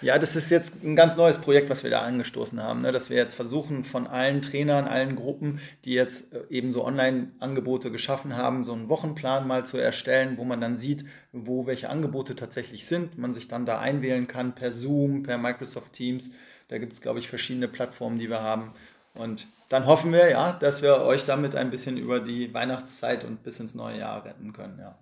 Ja, 0.00 0.18
das 0.18 0.36
ist 0.36 0.50
jetzt 0.50 0.82
ein 0.82 0.96
ganz 0.96 1.16
neues 1.16 1.38
Projekt, 1.38 1.70
was 1.70 1.82
wir 1.82 1.90
da 1.90 2.02
angestoßen 2.02 2.60
haben, 2.62 2.82
ne? 2.82 2.90
dass 2.90 3.08
wir 3.08 3.16
jetzt 3.16 3.34
versuchen, 3.34 3.84
von 3.84 4.06
allen 4.06 4.42
Trainern, 4.42 4.86
allen 4.86 5.16
Gruppen, 5.16 5.60
die 5.84 5.94
jetzt 5.94 6.32
äh, 6.32 6.42
eben 6.48 6.70
so 6.70 6.84
Online-Angebote 6.84 7.90
geschaffen 7.90 8.36
haben, 8.36 8.62
so 8.62 8.72
einen 8.72 8.88
Wochenplan 8.88 9.46
mal 9.46 9.66
zu 9.66 9.78
erstellen, 9.78 10.36
wo 10.36 10.44
man 10.44 10.60
dann 10.60 10.76
sieht, 10.76 11.04
wo 11.32 11.66
welche 11.66 11.88
Angebote 11.88 12.36
tatsächlich 12.36 12.86
sind. 12.86 13.18
Man 13.18 13.34
sich 13.34 13.48
dann 13.48 13.66
da 13.66 13.80
einwählen 13.80 14.28
kann 14.28 14.54
per 14.54 14.70
Zoom, 14.70 15.24
per 15.24 15.38
Microsoft 15.38 15.92
Teams. 15.92 16.30
Da 16.68 16.78
gibt 16.78 16.92
es, 16.92 17.00
glaube 17.00 17.18
ich, 17.18 17.28
verschiedene 17.28 17.68
Plattformen, 17.68 18.18
die 18.18 18.30
wir 18.30 18.42
haben. 18.42 18.72
Und 19.14 19.48
dann 19.72 19.86
hoffen 19.86 20.12
wir, 20.12 20.28
ja, 20.28 20.52
dass 20.52 20.82
wir 20.82 21.00
euch 21.00 21.24
damit 21.24 21.56
ein 21.56 21.70
bisschen 21.70 21.96
über 21.96 22.20
die 22.20 22.52
Weihnachtszeit 22.52 23.24
und 23.24 23.42
bis 23.42 23.58
ins 23.58 23.74
neue 23.74 24.00
Jahr 24.00 24.22
retten 24.22 24.52
können. 24.52 24.78
Ja. 24.78 24.98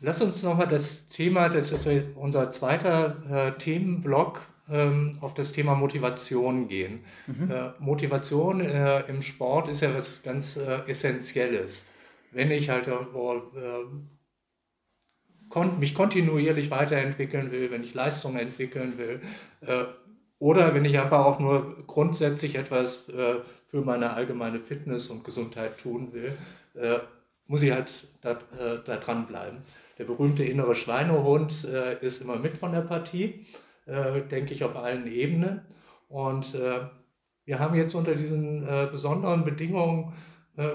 Lass 0.00 0.20
uns 0.20 0.42
nochmal 0.42 0.66
das 0.66 1.06
Thema, 1.06 1.48
das 1.48 1.70
ist 1.70 1.88
unser 2.16 2.50
zweiter 2.50 3.16
äh, 3.30 3.52
Themenblock, 3.52 4.42
ähm, 4.68 5.18
auf 5.20 5.34
das 5.34 5.52
Thema 5.52 5.76
Motivation 5.76 6.66
gehen. 6.66 7.04
Mhm. 7.28 7.48
Äh, 7.48 7.70
Motivation 7.78 8.60
äh, 8.60 9.02
im 9.02 9.22
Sport 9.22 9.68
ist 9.68 9.82
ja 9.82 9.94
was 9.94 10.24
ganz 10.24 10.56
äh, 10.56 10.80
Essentielles. 10.88 11.84
Wenn 12.32 12.50
ich 12.50 12.70
halt 12.70 12.88
irgendwo 12.88 13.34
äh, 13.34 13.84
kon 15.48 15.78
mich 15.78 15.94
kontinuierlich 15.94 16.72
weiterentwickeln 16.72 17.52
will, 17.52 17.70
wenn 17.70 17.84
ich 17.84 17.94
Leistungen 17.94 18.38
entwickeln 18.38 18.98
will, 18.98 19.20
äh, 19.60 19.84
oder 20.42 20.74
wenn 20.74 20.84
ich 20.84 20.98
einfach 20.98 21.24
auch 21.24 21.38
nur 21.38 21.72
grundsätzlich 21.86 22.56
etwas 22.56 23.08
äh, 23.10 23.36
für 23.68 23.80
meine 23.82 24.14
allgemeine 24.14 24.58
Fitness 24.58 25.06
und 25.06 25.22
Gesundheit 25.22 25.78
tun 25.78 26.12
will, 26.12 26.32
äh, 26.74 26.98
muss 27.46 27.62
ich 27.62 27.70
halt 27.70 28.08
da, 28.22 28.32
äh, 28.32 28.80
da 28.84 28.96
dranbleiben. 28.96 29.58
Der 29.98 30.04
berühmte 30.04 30.42
innere 30.42 30.74
Schweinehund 30.74 31.62
äh, 31.62 31.96
ist 32.04 32.22
immer 32.22 32.34
mit 32.34 32.58
von 32.58 32.72
der 32.72 32.80
Partie. 32.80 33.46
äh, 33.86 34.22
denke 34.22 34.52
ich, 34.52 34.64
auf 34.64 34.74
allen 34.74 35.06
Ebenen. 35.06 35.60
Und 36.08 36.56
äh, 36.56 36.80
wir 37.44 37.60
haben 37.60 37.76
jetzt 37.76 37.94
unter 37.94 38.16
diesen 38.16 38.66
äh, 38.66 38.88
besonderen 38.90 39.44
Bedingungen, 39.44 40.12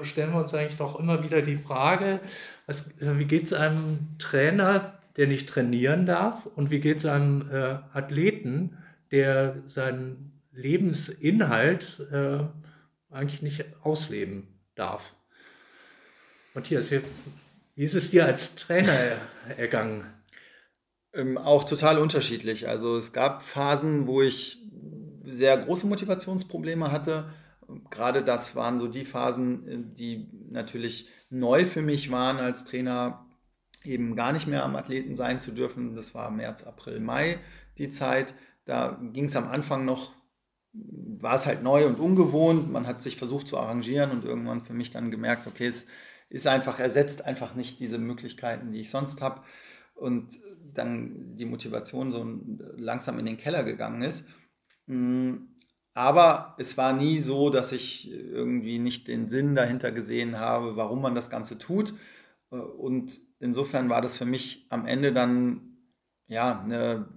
stellen 0.02 0.34
wir 0.34 0.40
uns 0.40 0.56
eigentlich 0.56 0.78
doch 0.78 1.00
immer 1.00 1.22
wieder 1.22 1.44
die 1.44 1.56
Frage, 1.56 2.20
was, 2.66 2.96
wie 3.00 3.26
geht 3.26 3.44
es 3.44 3.54
einem 3.54 4.16
Trainer, 4.18 4.98
der 5.18 5.28
nicht 5.28 5.48
trainieren 5.48 6.08
darf? 6.08 6.48
Und 6.56 6.72
wie 6.72 6.80
geht 6.80 6.98
es 6.98 7.06
einem 7.06 7.46
Athleten, 7.94 8.76
der 9.12 9.62
seinen 9.64 10.42
Lebensinhalt 10.52 12.02
eigentlich 13.10 13.42
nicht 13.42 13.66
ausleben 13.84 14.48
darf? 14.76 15.14
Matthias, 16.54 16.92
wie 16.92 17.84
ist 17.84 17.94
es 17.94 18.10
dir 18.10 18.26
als 18.26 18.56
Trainer 18.56 19.18
ergangen? 19.58 20.06
Ähm, 21.14 21.38
auch 21.38 21.64
total 21.64 21.98
unterschiedlich. 21.98 22.68
Also 22.68 22.98
es 22.98 23.14
gab 23.14 23.42
Phasen, 23.42 24.08
wo 24.08 24.22
ich 24.22 24.58
sehr 25.24 25.58
große 25.58 25.88
Motivationsprobleme 25.88 26.92
hatte. 26.92 27.32
Gerade 27.90 28.24
das 28.24 28.56
waren 28.56 28.80
so 28.80 28.88
die 28.88 29.06
Phasen, 29.06 29.68
äh, 29.68 29.78
die 29.96 30.30
natürlich 30.50 31.10
neu 31.30 31.66
für 31.66 31.82
mich 31.82 32.12
waren 32.12 32.38
als 32.38 32.66
Trainer, 32.66 33.26
eben 33.84 34.16
gar 34.16 34.32
nicht 34.32 34.48
mehr 34.48 34.64
am 34.64 34.76
Athleten 34.76 35.16
sein 35.16 35.40
zu 35.40 35.52
dürfen. 35.52 35.96
Das 35.96 36.14
war 36.14 36.32
März, 36.32 36.64
April, 36.64 37.00
Mai 37.00 37.40
die 37.78 37.90
Zeit. 37.90 38.34
Da 38.68 39.00
ging 39.14 39.26
es 39.26 39.36
am 39.38 39.48
Anfang 39.48 39.86
noch, 39.86 40.12
war 40.74 41.36
es 41.36 41.46
halt 41.46 41.64
neu 41.64 41.88
und 41.88 42.00
ungewohnt. 42.00 42.70
Man 42.70 42.86
hat 42.86 43.02
sich 43.02 43.16
versucht 43.16 43.48
zu 43.48 43.58
arrangieren 43.58 44.12
und 44.12 44.26
irgendwann 44.26 44.62
für 44.62 44.74
mich 44.74 44.92
dann 44.92 45.10
gemerkt, 45.10 45.48
okay, 45.48 45.68
es 45.68 45.88
ist 46.30 46.48
einfach, 46.48 46.78
ersetzt 46.78 47.24
einfach 47.26 47.56
nicht 47.56 47.80
diese 47.80 47.98
Möglichkeiten, 47.98 48.74
die 48.74 48.82
ich 48.82 48.90
sonst 48.90 49.22
habe. 49.22 49.42
Und 49.96 50.38
dann 50.74 51.38
die 51.38 51.46
Motivation 51.46 52.12
so 52.12 52.28
langsam 52.76 53.18
in 53.20 53.26
den 53.26 53.38
Keller 53.38 53.64
gegangen 53.64 54.02
ist. 54.02 54.28
Mm, 54.86 55.36
aber 55.94 56.56
es 56.60 56.78
war 56.78 56.92
nie 56.92 57.22
so, 57.22 57.50
dass 57.50 57.72
ich 57.72 58.12
irgendwie 58.12 58.80
nicht 58.80 59.08
den 59.08 59.30
Sinn 59.30 59.56
dahinter 59.56 59.94
gesehen 59.94 60.38
habe, 60.38 60.76
warum 60.76 61.02
man 61.02 61.16
das 61.16 61.30
Ganze 61.30 61.58
tut. 61.58 61.94
Und 62.50 63.20
insofern 63.40 63.90
war 63.90 64.02
das 64.02 64.18
für 64.18 64.26
mich 64.26 64.68
am 64.70 64.86
Ende 64.86 65.14
dann 65.14 65.78
ja 66.28 66.62
eine 66.62 67.08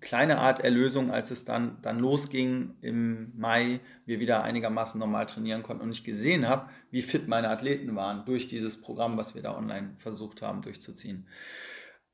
kleine 0.00 0.38
Art 0.38 0.60
Erlösung, 0.60 1.10
als 1.10 1.30
es 1.30 1.44
dann, 1.44 1.78
dann 1.82 1.98
losging 1.98 2.74
im 2.80 3.32
Mai, 3.36 3.80
wir 4.04 4.20
wieder 4.20 4.42
einigermaßen 4.42 4.98
normal 4.98 5.26
trainieren 5.26 5.62
konnten 5.62 5.82
und 5.82 5.90
ich 5.90 6.04
gesehen 6.04 6.48
habe, 6.48 6.68
wie 6.90 7.02
fit 7.02 7.28
meine 7.28 7.48
Athleten 7.48 7.94
waren 7.96 8.24
durch 8.24 8.48
dieses 8.48 8.80
Programm, 8.80 9.16
was 9.16 9.34
wir 9.34 9.42
da 9.42 9.56
online 9.56 9.90
versucht 9.98 10.42
haben 10.42 10.62
durchzuziehen. 10.62 11.26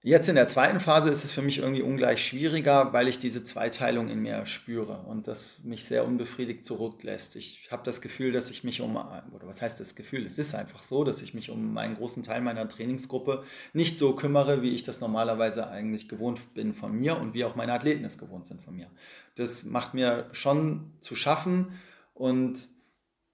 Jetzt 0.04 0.28
in 0.28 0.34
der 0.34 0.48
zweiten 0.48 0.80
Phase 0.80 1.10
ist 1.10 1.22
es 1.22 1.30
für 1.30 1.42
mich 1.42 1.58
irgendwie 1.58 1.82
ungleich 1.82 2.26
schwieriger, 2.26 2.92
weil 2.92 3.06
ich 3.06 3.20
diese 3.20 3.44
Zweiteilung 3.44 4.08
in 4.08 4.18
mir 4.18 4.46
spüre 4.46 5.04
und 5.06 5.28
das 5.28 5.60
mich 5.62 5.84
sehr 5.84 6.04
unbefriedigt 6.04 6.64
zurücklässt. 6.64 7.36
Ich 7.36 7.70
habe 7.70 7.84
das 7.84 8.00
Gefühl, 8.00 8.32
dass 8.32 8.50
ich 8.50 8.64
mich 8.64 8.80
um, 8.80 8.96
oder 8.96 9.46
was 9.46 9.62
heißt 9.62 9.78
das 9.78 9.94
Gefühl? 9.94 10.26
Es 10.26 10.38
ist 10.38 10.56
einfach 10.56 10.82
so, 10.82 11.04
dass 11.04 11.22
ich 11.22 11.34
mich 11.34 11.50
um 11.50 11.78
einen 11.78 11.94
großen 11.94 12.24
Teil 12.24 12.40
meiner 12.40 12.68
Trainingsgruppe 12.68 13.44
nicht 13.74 13.96
so 13.96 14.16
kümmere, 14.16 14.60
wie 14.60 14.72
ich 14.72 14.82
das 14.82 15.00
normalerweise 15.00 15.68
eigentlich 15.68 16.08
gewohnt 16.08 16.52
bin 16.52 16.74
von 16.74 16.98
mir 16.98 17.16
und 17.18 17.32
wie 17.34 17.44
auch 17.44 17.54
meine 17.54 17.72
Athleten 17.72 18.04
es 18.04 18.18
gewohnt 18.18 18.48
sind 18.48 18.60
von 18.60 18.74
mir. 18.74 18.90
Das 19.36 19.62
macht 19.62 19.94
mir 19.94 20.28
schon 20.32 20.94
zu 20.98 21.14
schaffen 21.14 21.78
und 22.12 22.66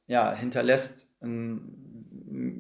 ja, 0.07 0.35
hinterlässt 0.35 1.07
ein 1.23 1.88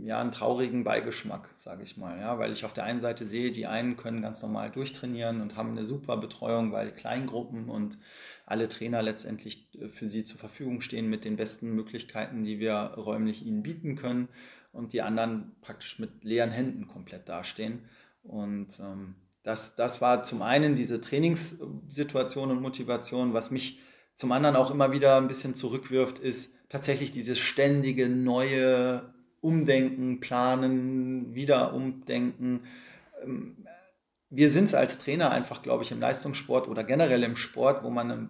ja, 0.04 0.20
einen 0.20 0.33
traurigen 0.33 0.85
Beigeschmack, 0.85 1.48
sage 1.57 1.83
ich 1.83 1.96
mal. 1.96 2.18
Ja, 2.18 2.38
weil 2.38 2.52
ich 2.52 2.64
auf 2.64 2.72
der 2.72 2.85
einen 2.85 3.00
Seite 3.00 3.26
sehe, 3.26 3.50
die 3.50 3.66
einen 3.66 3.96
können 3.96 4.22
ganz 4.22 4.42
normal 4.42 4.70
durchtrainieren 4.70 5.40
und 5.40 5.57
haben 5.57 5.70
eine 5.70 5.85
super 5.85 6.16
Betreuung, 6.16 6.72
weil 6.72 6.92
Kleingruppen 6.92 7.68
und 7.68 7.98
alle 8.46 8.68
Trainer 8.68 9.02
letztendlich 9.02 9.68
äh, 9.74 9.88
für 9.88 10.09
sie 10.09 10.24
zur 10.24 10.38
Verfügung 10.38 10.81
stehen 10.81 11.11
mit 11.11 11.24
den 11.24 11.37
besten 11.37 11.74
Möglichkeiten, 11.74 12.44
die 12.44 12.59
wir 12.59 12.74
räumlich 12.74 13.44
ihnen 13.44 13.62
bieten 13.62 13.96
können. 13.96 14.28
Und 14.72 14.92
die 14.92 15.02
anderen 15.02 15.57
praktisch 15.61 15.98
mit 15.98 16.24
leeren 16.24 16.50
Händen 16.50 16.87
komplett 16.87 17.28
dastehen. 17.28 17.88
Und 18.22 18.78
ähm, 18.81 19.14
das, 19.42 19.74
das 19.76 20.00
war 20.00 20.22
zum 20.22 20.42
einen 20.42 20.76
diese 20.76 21.00
Trainingssituation 21.00 22.50
und 22.50 22.61
Motivation, 22.61 23.33
was 23.33 23.50
mich 23.50 23.81
zum 24.14 24.33
anderen 24.33 24.57
auch 24.57 24.70
immer 24.70 24.92
wieder 24.92 25.16
ein 25.16 25.28
bisschen 25.28 25.54
zurückwirft, 25.54 26.18
ist 26.18 26.54
tatsächlich 26.68 27.12
dieses 27.12 27.38
ständige 27.38 28.09
neue 28.09 29.14
umdenken, 29.40 30.20
planen, 30.20 31.35
wieder 31.35 31.74
umdenken. 31.74 32.61
Ähm, 33.22 33.57
wir 34.31 34.51
sind 34.51 34.64
es 34.64 34.74
als 34.74 34.98
Trainer 34.98 35.31
einfach, 35.31 35.62
glaube 35.62 35.85
ich, 35.85 35.90
im 35.90 36.01
Leistungssport 36.01 36.68
oder 36.68 36.85
generell 36.85 37.22
im 37.22 37.37
Sport, 37.37 37.83
wo 37.83 37.90
man 37.90 38.11
ähm, 38.11 38.29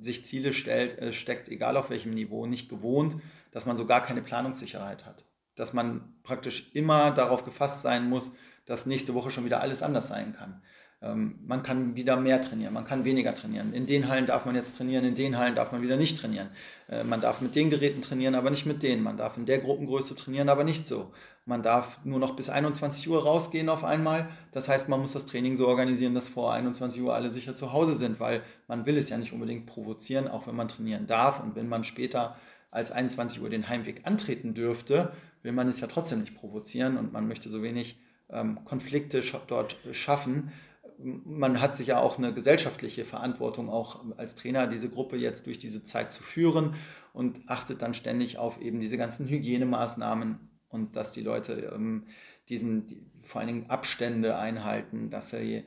sich 0.00 0.24
Ziele 0.24 0.52
stellt, 0.52 0.98
äh, 0.98 1.12
steckt, 1.12 1.48
egal 1.48 1.76
auf 1.76 1.90
welchem 1.90 2.12
Niveau, 2.12 2.46
nicht 2.46 2.68
gewohnt, 2.68 3.16
dass 3.50 3.66
man 3.66 3.76
so 3.76 3.86
gar 3.86 4.04
keine 4.04 4.22
Planungssicherheit 4.22 5.06
hat. 5.06 5.24
Dass 5.54 5.72
man 5.72 6.14
praktisch 6.22 6.70
immer 6.74 7.10
darauf 7.10 7.44
gefasst 7.44 7.82
sein 7.82 8.08
muss, 8.08 8.34
dass 8.66 8.86
nächste 8.86 9.14
Woche 9.14 9.30
schon 9.30 9.44
wieder 9.44 9.60
alles 9.60 9.82
anders 9.82 10.08
sein 10.08 10.34
kann. 10.34 10.62
Ähm, 11.02 11.38
man 11.46 11.62
kann 11.62 11.94
wieder 11.94 12.16
mehr 12.16 12.40
trainieren, 12.40 12.72
man 12.72 12.86
kann 12.86 13.04
weniger 13.04 13.34
trainieren. 13.34 13.74
In 13.74 13.86
den 13.86 14.08
Hallen 14.08 14.26
darf 14.26 14.46
man 14.46 14.54
jetzt 14.54 14.76
trainieren, 14.76 15.04
in 15.04 15.14
den 15.14 15.36
Hallen 15.36 15.54
darf 15.54 15.72
man 15.72 15.82
wieder 15.82 15.96
nicht 15.96 16.18
trainieren. 16.18 16.48
Äh, 16.88 17.04
man 17.04 17.20
darf 17.20 17.40
mit 17.40 17.54
den 17.54 17.68
Geräten 17.68 18.00
trainieren, 18.00 18.34
aber 18.34 18.50
nicht 18.50 18.64
mit 18.64 18.82
denen. 18.82 19.02
Man 19.02 19.16
darf 19.16 19.36
in 19.36 19.44
der 19.44 19.58
Gruppengröße 19.58 20.14
trainieren, 20.16 20.48
aber 20.48 20.64
nicht 20.64 20.86
so. 20.86 21.12
Man 21.44 21.62
darf 21.62 22.00
nur 22.04 22.18
noch 22.18 22.34
bis 22.34 22.48
21 22.48 23.08
Uhr 23.08 23.22
rausgehen 23.22 23.68
auf 23.68 23.84
einmal. 23.84 24.28
Das 24.52 24.68
heißt, 24.68 24.88
man 24.88 25.00
muss 25.00 25.12
das 25.12 25.26
Training 25.26 25.54
so 25.54 25.68
organisieren, 25.68 26.14
dass 26.14 26.28
vor 26.28 26.52
21 26.52 27.02
Uhr 27.02 27.14
alle 27.14 27.30
sicher 27.30 27.54
zu 27.54 27.72
Hause 27.72 27.94
sind, 27.94 28.18
weil 28.18 28.42
man 28.66 28.86
will 28.86 28.96
es 28.96 29.10
ja 29.10 29.18
nicht 29.18 29.32
unbedingt 29.32 29.66
provozieren, 29.66 30.28
auch 30.28 30.46
wenn 30.46 30.56
man 30.56 30.68
trainieren 30.68 31.06
darf. 31.06 31.40
Und 31.40 31.54
wenn 31.54 31.68
man 31.68 31.84
später 31.84 32.36
als 32.70 32.90
21 32.90 33.42
Uhr 33.42 33.50
den 33.50 33.68
Heimweg 33.68 34.00
antreten 34.04 34.54
dürfte, 34.54 35.12
will 35.42 35.52
man 35.52 35.68
es 35.68 35.78
ja 35.78 35.86
trotzdem 35.86 36.20
nicht 36.20 36.34
provozieren 36.34 36.96
und 36.96 37.12
man 37.12 37.28
möchte 37.28 37.48
so 37.48 37.62
wenig 37.62 38.00
ähm, 38.28 38.58
Konflikte 38.64 39.22
dort 39.46 39.76
schaffen 39.92 40.50
man 40.98 41.60
hat 41.60 41.76
sich 41.76 41.88
ja 41.88 42.00
auch 42.00 42.18
eine 42.18 42.32
gesellschaftliche 42.32 43.04
Verantwortung, 43.04 43.68
auch 43.68 44.04
als 44.16 44.34
Trainer 44.34 44.66
diese 44.66 44.88
Gruppe 44.88 45.16
jetzt 45.16 45.46
durch 45.46 45.58
diese 45.58 45.82
Zeit 45.82 46.10
zu 46.10 46.22
führen 46.22 46.74
und 47.12 47.40
achtet 47.46 47.82
dann 47.82 47.94
ständig 47.94 48.38
auf 48.38 48.60
eben 48.60 48.80
diese 48.80 48.96
ganzen 48.96 49.28
Hygienemaßnahmen 49.28 50.38
und 50.68 50.96
dass 50.96 51.12
die 51.12 51.22
Leute 51.22 51.72
ähm, 51.74 52.06
diesen, 52.48 52.86
die, 52.86 53.04
vor 53.22 53.40
allen 53.40 53.48
Dingen 53.48 53.70
Abstände 53.70 54.36
einhalten, 54.36 55.10
dass 55.10 55.30
sie 55.30 55.64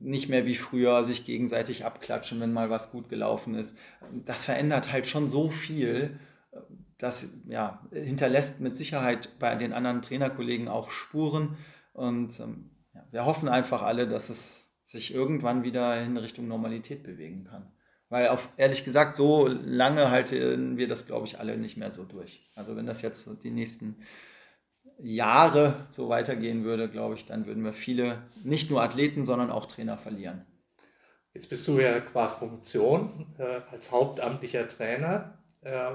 nicht 0.00 0.28
mehr 0.28 0.44
wie 0.44 0.54
früher 0.54 1.04
sich 1.04 1.24
gegenseitig 1.24 1.84
abklatschen, 1.84 2.40
wenn 2.40 2.52
mal 2.52 2.70
was 2.70 2.90
gut 2.90 3.08
gelaufen 3.08 3.54
ist. 3.54 3.76
Das 4.24 4.44
verändert 4.44 4.92
halt 4.92 5.06
schon 5.06 5.28
so 5.28 5.50
viel. 5.50 6.18
Das 6.98 7.28
ja, 7.46 7.86
hinterlässt 7.92 8.60
mit 8.60 8.76
Sicherheit 8.76 9.38
bei 9.38 9.54
den 9.54 9.72
anderen 9.72 10.02
Trainerkollegen 10.02 10.68
auch 10.68 10.90
Spuren. 10.90 11.56
Und 11.92 12.38
ähm, 12.40 12.70
wir 13.10 13.24
hoffen 13.24 13.48
einfach 13.48 13.82
alle, 13.82 14.06
dass 14.06 14.28
es 14.28 14.57
sich 14.88 15.12
irgendwann 15.14 15.64
wieder 15.64 16.02
in 16.02 16.16
Richtung 16.16 16.48
Normalität 16.48 17.02
bewegen 17.02 17.44
kann. 17.44 17.70
Weil 18.08 18.28
auf, 18.28 18.48
ehrlich 18.56 18.86
gesagt, 18.86 19.14
so 19.14 19.46
lange 19.46 20.10
halten 20.10 20.78
wir 20.78 20.88
das, 20.88 21.04
glaube 21.04 21.26
ich, 21.26 21.38
alle 21.38 21.58
nicht 21.58 21.76
mehr 21.76 21.92
so 21.92 22.04
durch. 22.04 22.50
Also 22.54 22.74
wenn 22.74 22.86
das 22.86 23.02
jetzt 23.02 23.28
die 23.42 23.50
nächsten 23.50 23.96
Jahre 24.98 25.86
so 25.90 26.08
weitergehen 26.08 26.64
würde, 26.64 26.88
glaube 26.88 27.16
ich, 27.16 27.26
dann 27.26 27.44
würden 27.44 27.64
wir 27.64 27.74
viele, 27.74 28.22
nicht 28.44 28.70
nur 28.70 28.82
Athleten, 28.82 29.26
sondern 29.26 29.50
auch 29.50 29.66
Trainer 29.66 29.98
verlieren. 29.98 30.46
Jetzt 31.34 31.50
bist 31.50 31.68
du 31.68 31.78
ja 31.78 32.00
qua 32.00 32.26
Funktion 32.26 33.26
äh, 33.36 33.60
als 33.70 33.92
hauptamtlicher 33.92 34.66
Trainer, 34.68 35.38
äh, 35.60 35.90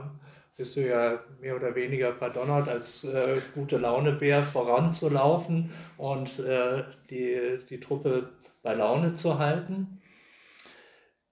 bist 0.56 0.76
du 0.76 0.88
ja 0.88 1.20
mehr 1.42 1.56
oder 1.56 1.74
weniger 1.74 2.14
verdonnert, 2.14 2.70
als 2.70 3.04
äh, 3.04 3.42
gute 3.56 3.78
Launebär 3.80 4.44
voranzulaufen 4.44 5.72
und 5.98 6.38
äh, 6.38 6.84
die, 7.10 7.58
die 7.68 7.80
Truppe 7.80 8.30
bei 8.64 8.74
Laune 8.74 9.14
zu 9.14 9.38
halten. 9.38 10.02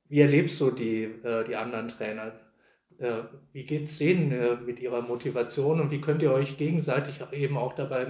Wie 0.07 0.19
erlebst 0.19 0.59
du 0.59 0.71
die, 0.71 1.03
äh, 1.03 1.45
die 1.45 1.55
anderen 1.55 1.87
Trainer? 1.87 2.33
Äh, 2.99 3.23
wie 3.53 3.65
geht 3.65 3.85
es 3.85 3.97
denen 3.97 4.31
äh, 4.31 4.57
mit 4.57 4.81
ihrer 4.81 5.01
Motivation 5.01 5.79
und 5.79 5.89
wie 5.89 6.01
könnt 6.01 6.21
ihr 6.21 6.33
euch 6.33 6.57
gegenseitig 6.57 7.21
eben 7.31 7.57
auch 7.57 7.73
dabei 7.73 8.07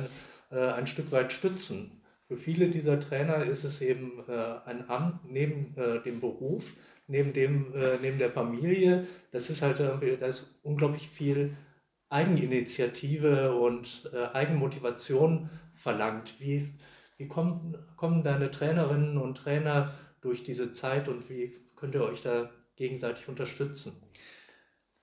ein 0.49 0.85
Stück 0.85 1.13
weit 1.13 1.31
stützen? 1.31 2.01
Für 2.27 2.35
viele 2.35 2.67
dieser 2.67 2.99
Trainer 2.99 3.45
ist 3.45 3.63
es 3.63 3.79
eben 3.79 4.21
ein 4.65 4.89
Amt 4.89 5.23
neben 5.23 5.73
dem 6.03 6.19
Beruf, 6.19 6.73
neben, 7.07 7.31
dem, 7.31 7.73
neben 8.01 8.17
der 8.17 8.31
Familie. 8.31 9.07
Das 9.31 9.49
ist 9.49 9.61
halt 9.61 9.79
da 9.79 10.27
ist 10.27 10.59
unglaublich 10.61 11.07
viel 11.07 11.55
Eigeninitiative 12.09 13.55
und 13.55 14.11
Eigenmotivation 14.33 15.49
verlangt. 15.73 16.35
Wie, 16.39 16.73
wie 17.21 17.27
kommen, 17.27 17.77
kommen 17.97 18.23
deine 18.23 18.49
Trainerinnen 18.49 19.17
und 19.17 19.37
Trainer 19.37 19.93
durch 20.21 20.43
diese 20.43 20.71
Zeit 20.71 21.07
und 21.07 21.29
wie 21.29 21.53
könnt 21.75 21.93
ihr 21.93 22.03
euch 22.03 22.23
da 22.23 22.49
gegenseitig 22.75 23.27
unterstützen? 23.27 24.01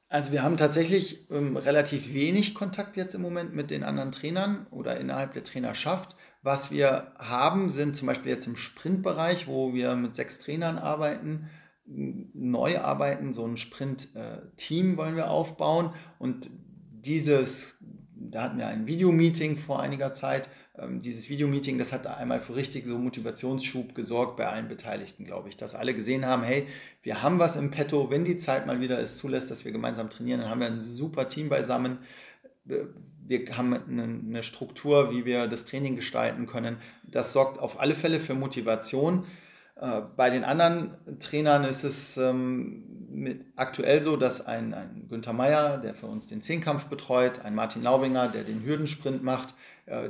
Also 0.09 0.33
wir 0.33 0.43
haben 0.43 0.57
tatsächlich 0.57 1.31
ähm, 1.31 1.57
relativ 1.57 2.13
wenig 2.13 2.55
Kontakt 2.55 2.97
jetzt 2.97 3.15
im 3.15 3.23
Moment 3.23 3.55
mit 3.55 3.71
den 3.71 3.85
anderen 3.85 4.11
Trainern 4.11 4.67
oder 4.71 4.99
innerhalb 4.99 5.35
der 5.35 5.45
Trainerschaft. 5.45 6.17
Was 6.43 6.71
wir 6.71 7.13
haben, 7.19 7.71
sind 7.71 7.95
zum 7.95 8.07
Beispiel 8.09 8.33
jetzt 8.33 8.47
im 8.47 8.57
Sprintbereich, 8.57 9.47
wo 9.47 9.75
wir 9.75 9.95
mit 9.95 10.15
sechs 10.15 10.39
Trainern 10.39 10.79
arbeiten, 10.79 11.51
neu 11.85 12.79
arbeiten, 12.79 13.33
so 13.33 13.47
ein 13.47 13.57
Sprint-Team 13.57 14.97
wollen 14.97 15.17
wir 15.17 15.31
aufbauen 15.31 15.91
und 16.19 16.51
dieses, 16.91 17.77
da 18.15 18.43
hatten 18.43 18.59
wir 18.59 18.67
ein 18.67 18.87
Videomeeting 18.87 19.57
vor 19.57 19.81
einiger 19.81 20.13
Zeit, 20.13 20.49
dieses 21.01 21.29
Videomeeting, 21.29 21.79
das 21.79 21.93
hat 21.93 22.07
einmal 22.07 22.41
für 22.41 22.55
richtig 22.55 22.87
so 22.87 22.99
Motivationsschub 22.99 23.95
gesorgt 23.95 24.37
bei 24.37 24.47
allen 24.47 24.69
Beteiligten, 24.69 25.25
glaube 25.25 25.49
ich, 25.49 25.57
dass 25.57 25.75
alle 25.75 25.95
gesehen 25.95 26.25
haben, 26.25 26.43
hey, 26.43 26.67
wir 27.03 27.23
haben 27.23 27.39
was 27.39 27.57
im 27.57 27.71
Petto, 27.71 28.11
wenn 28.11 28.25
die 28.25 28.37
Zeit 28.37 28.67
mal 28.67 28.81
wieder 28.81 28.99
es 29.01 29.19
zulässt, 29.19 29.51
dass 29.51 29.65
wir 29.65 29.73
gemeinsam 29.73 30.11
trainieren, 30.11 30.41
dann 30.41 30.51
haben 30.51 30.61
wir 30.61 30.69
ein 30.69 30.81
super 30.81 31.29
Team 31.29 31.49
beisammen. 31.49 31.99
Wir 32.65 33.57
haben 33.57 33.75
eine 33.75 34.43
Struktur, 34.43 35.11
wie 35.13 35.25
wir 35.25 35.49
das 35.49 35.65
Training 35.65 35.97
gestalten 35.97 36.47
können. 36.47 36.77
Das 37.05 37.33
sorgt 37.33 37.59
auf 37.59 37.81
alle 37.81 37.95
Fälle 37.95 38.21
für 38.21 38.35
Motivation. 38.35 39.25
Äh, 39.81 40.03
bei 40.17 40.31
den 40.31 40.45
anderen 40.45 40.95
Trainern 41.19 41.65
ist 41.65 41.85
es 41.85 42.17
ähm, 42.17 42.85
aktuell 43.57 44.03
so, 44.03 44.17
dass 44.17 44.47
ein, 44.47 44.75
ein 44.75 45.07
Günther 45.09 45.33
Meier, 45.33 45.79
der 45.79 45.95
für 45.95 46.07
uns 46.07 46.27
den 46.27 46.43
Zehnkampf 46.43 46.87
betreut, 46.87 47.41
ein 47.45 47.55
Martin 47.55 47.83
Laubinger, 47.83 48.29
der 48.29 48.45
den 48.45 48.63
Hürdensprint 48.65 49.23
macht, 49.23 49.55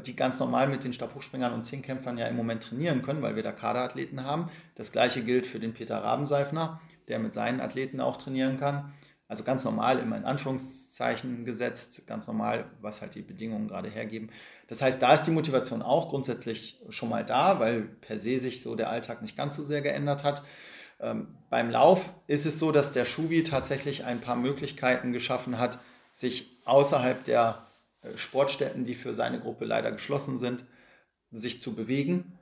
die 0.04 0.16
ganz 0.16 0.40
normal 0.40 0.68
mit 0.68 0.84
den 0.84 0.92
Stabhochspringern 0.92 1.52
und 1.52 1.62
Zehnkämpfern 1.62 2.18
ja 2.18 2.26
im 2.26 2.36
Moment 2.36 2.64
trainieren 2.64 3.02
können, 3.02 3.22
weil 3.22 3.36
wir 3.36 3.42
da 3.42 3.52
Kaderathleten 3.52 4.24
haben. 4.24 4.50
Das 4.74 4.92
gleiche 4.92 5.22
gilt 5.22 5.46
für 5.46 5.60
den 5.60 5.74
Peter 5.74 6.02
Rabenseifner, 6.02 6.80
der 7.08 7.18
mit 7.18 7.32
seinen 7.32 7.60
Athleten 7.60 8.00
auch 8.00 8.16
trainieren 8.16 8.58
kann. 8.58 8.92
Also 9.28 9.44
ganz 9.44 9.62
normal, 9.64 9.98
immer 9.98 10.16
in 10.16 10.24
Anführungszeichen 10.24 11.44
gesetzt, 11.44 12.06
ganz 12.06 12.26
normal, 12.26 12.64
was 12.80 13.02
halt 13.02 13.14
die 13.14 13.20
Bedingungen 13.20 13.68
gerade 13.68 13.90
hergeben. 13.90 14.30
Das 14.68 14.80
heißt, 14.80 15.02
da 15.02 15.12
ist 15.12 15.24
die 15.24 15.30
Motivation 15.30 15.82
auch 15.82 16.08
grundsätzlich 16.08 16.80
schon 16.88 17.10
mal 17.10 17.26
da, 17.26 17.60
weil 17.60 17.82
per 17.82 18.18
se 18.18 18.40
sich 18.40 18.62
so 18.62 18.74
der 18.74 18.88
Alltag 18.88 19.20
nicht 19.20 19.36
ganz 19.36 19.56
so 19.56 19.64
sehr 19.64 19.82
geändert 19.82 20.24
hat. 20.24 20.42
Ähm, 20.98 21.28
beim 21.50 21.70
Lauf 21.70 22.10
ist 22.26 22.46
es 22.46 22.58
so, 22.58 22.72
dass 22.72 22.92
der 22.92 23.04
Schubi 23.04 23.42
tatsächlich 23.42 24.04
ein 24.04 24.20
paar 24.20 24.36
Möglichkeiten 24.36 25.12
geschaffen 25.12 25.58
hat, 25.58 25.78
sich 26.10 26.58
außerhalb 26.64 27.22
der 27.24 27.58
äh, 27.60 27.67
Sportstätten, 28.16 28.84
die 28.84 28.94
für 28.94 29.14
seine 29.14 29.40
Gruppe 29.40 29.64
leider 29.64 29.92
geschlossen 29.92 30.38
sind, 30.38 30.64
sich 31.30 31.60
zu 31.60 31.74
bewegen. 31.74 32.38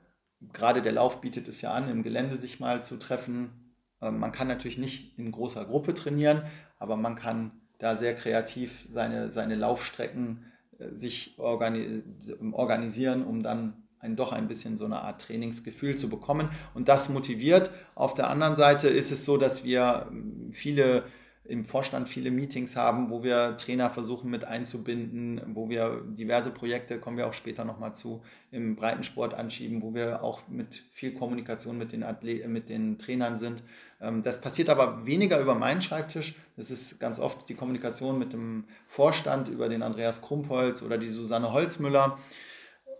Gerade 0.53 0.81
der 0.81 0.91
Lauf 0.91 1.21
bietet 1.21 1.47
es 1.47 1.61
ja 1.61 1.73
an, 1.73 1.89
im 1.89 2.03
Gelände 2.03 2.39
sich 2.39 2.59
mal 2.59 2.83
zu 2.83 2.97
treffen. 2.97 3.73
Ähm, 4.01 4.19
man 4.19 4.31
kann 4.31 4.47
natürlich 4.47 4.77
nicht 4.77 5.17
in 5.17 5.31
großer 5.31 5.65
Gruppe 5.65 5.93
trainieren, 5.93 6.43
aber 6.77 6.95
man 6.95 7.15
kann 7.15 7.51
da 7.79 7.97
sehr 7.97 8.15
kreativ 8.15 8.87
seine, 8.89 9.31
seine 9.31 9.55
Laufstrecken 9.55 10.45
äh, 10.79 10.93
sich 10.93 11.35
organi 11.37 12.03
organisieren, 12.51 13.25
um 13.25 13.43
dann 13.43 13.87
ein, 13.99 14.15
doch 14.15 14.31
ein 14.31 14.47
bisschen 14.47 14.77
so 14.77 14.85
eine 14.85 15.01
Art 15.01 15.21
Trainingsgefühl 15.21 15.95
zu 15.95 16.09
bekommen. 16.09 16.49
Und 16.73 16.87
das 16.87 17.09
motiviert. 17.09 17.71
Auf 17.95 18.13
der 18.13 18.29
anderen 18.29 18.55
Seite 18.55 18.87
ist 18.87 19.11
es 19.11 19.25
so, 19.25 19.37
dass 19.37 19.63
wir 19.63 20.07
ähm, 20.09 20.51
viele 20.51 21.03
im 21.47 21.65
Vorstand 21.65 22.09
viele 22.09 22.29
Meetings 22.29 22.75
haben, 22.75 23.09
wo 23.09 23.23
wir 23.23 23.55
Trainer 23.57 23.89
versuchen 23.89 24.29
mit 24.29 24.45
einzubinden, 24.45 25.41
wo 25.53 25.69
wir 25.69 26.01
diverse 26.05 26.51
Projekte, 26.51 26.99
kommen 26.99 27.17
wir 27.17 27.27
auch 27.27 27.33
später 27.33 27.63
nochmal 27.63 27.95
zu, 27.95 28.21
im 28.51 28.75
Breitensport 28.75 29.33
anschieben, 29.33 29.81
wo 29.81 29.93
wir 29.93 30.23
auch 30.23 30.41
mit 30.47 30.83
viel 30.91 31.13
Kommunikation 31.13 31.77
mit 31.77 31.91
den, 31.91 32.03
Athleten, 32.03 32.51
mit 32.51 32.69
den 32.69 32.97
Trainern 32.97 33.37
sind. 33.37 33.63
Ähm, 34.01 34.21
das 34.21 34.41
passiert 34.41 34.69
aber 34.69 35.05
weniger 35.05 35.39
über 35.39 35.55
meinen 35.55 35.81
Schreibtisch. 35.81 36.35
Das 36.55 36.69
ist 36.71 36.99
ganz 36.99 37.19
oft 37.19 37.47
die 37.49 37.55
Kommunikation 37.55 38.19
mit 38.19 38.33
dem 38.33 38.65
Vorstand 38.87 39.47
über 39.47 39.69
den 39.69 39.83
Andreas 39.83 40.21
Krumpholz 40.21 40.81
oder 40.81 40.97
die 40.97 41.09
Susanne 41.09 41.53
Holzmüller. 41.53 42.17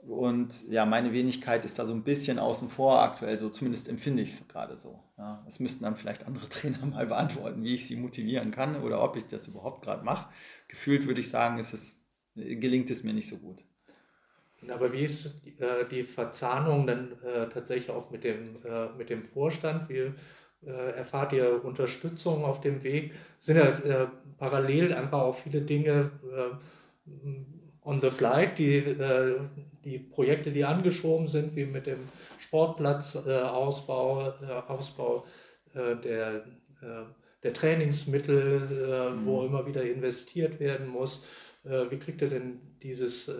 Und 0.07 0.65
ja, 0.69 0.85
meine 0.85 1.11
Wenigkeit 1.11 1.65
ist 1.65 1.77
da 1.79 1.85
so 1.85 1.93
ein 1.93 2.03
bisschen 2.03 2.39
außen 2.39 2.69
vor 2.69 3.01
aktuell, 3.01 3.37
so 3.37 3.49
zumindest 3.49 3.89
empfinde 3.89 4.23
ich 4.23 4.31
es 4.31 4.47
gerade 4.47 4.77
so. 4.77 5.03
Ja, 5.17 5.41
das 5.43 5.59
müssten 5.59 5.83
dann 5.83 5.97
vielleicht 5.97 6.25
andere 6.25 6.47
Trainer 6.49 6.85
mal 6.85 7.05
beantworten, 7.05 7.61
wie 7.63 7.75
ich 7.75 7.87
sie 7.87 7.97
motivieren 7.97 8.51
kann 8.51 8.81
oder 8.81 9.03
ob 9.03 9.17
ich 9.17 9.25
das 9.25 9.49
überhaupt 9.49 9.83
gerade 9.83 10.05
mache. 10.05 10.29
Gefühlt 10.69 11.07
würde 11.07 11.19
ich 11.19 11.29
sagen, 11.29 11.59
ist 11.59 11.73
es, 11.73 11.99
gelingt 12.35 12.89
es 12.89 13.03
mir 13.03 13.13
nicht 13.13 13.27
so 13.27 13.37
gut. 13.37 13.63
Aber 14.69 14.91
wie 14.93 15.03
ist 15.03 15.25
äh, 15.59 15.85
die 15.91 16.03
Verzahnung 16.03 16.87
dann 16.87 17.11
äh, 17.23 17.47
tatsächlich 17.49 17.89
auch 17.89 18.09
mit 18.09 18.23
dem, 18.23 18.57
äh, 18.65 18.87
mit 18.97 19.09
dem 19.09 19.23
Vorstand? 19.23 19.89
Wie 19.89 20.13
erfahrt 20.65 21.33
ihr 21.33 21.63
Unterstützung 21.63 22.43
auf 22.43 22.61
dem 22.61 22.83
Weg? 22.83 23.13
Sind 23.37 23.57
ja 23.57 24.11
parallel 24.37 24.91
einfach 24.91 25.19
auch 25.19 25.35
viele 25.37 25.61
Dinge 25.61 26.09
on 27.83 28.01
the 28.01 28.09
flight, 28.09 28.57
die, 28.57 28.97
die 29.87 29.99
Projekte, 29.99 30.51
die 30.51 30.65
angeschoben 30.65 31.27
sind, 31.29 31.55
wie 31.55 31.65
mit 31.65 31.87
dem 31.87 31.99
Sportplatzausbau, 32.39 34.33
äh, 34.41 34.51
Ausbau 34.67 35.25
äh, 35.73 35.95
der, 35.95 36.45
äh, 36.81 37.05
der 37.41 37.53
Trainingsmittel, 37.53 39.15
mhm. 39.15 39.25
wo 39.25 39.45
immer 39.45 39.65
wieder 39.65 39.83
investiert 39.83 40.59
werden 40.59 40.87
muss. 40.87 41.23
wie 41.63 41.99
kriegt 41.99 42.21
ihr 42.21 42.29
denn 42.29 42.59
dieses, 42.81 43.31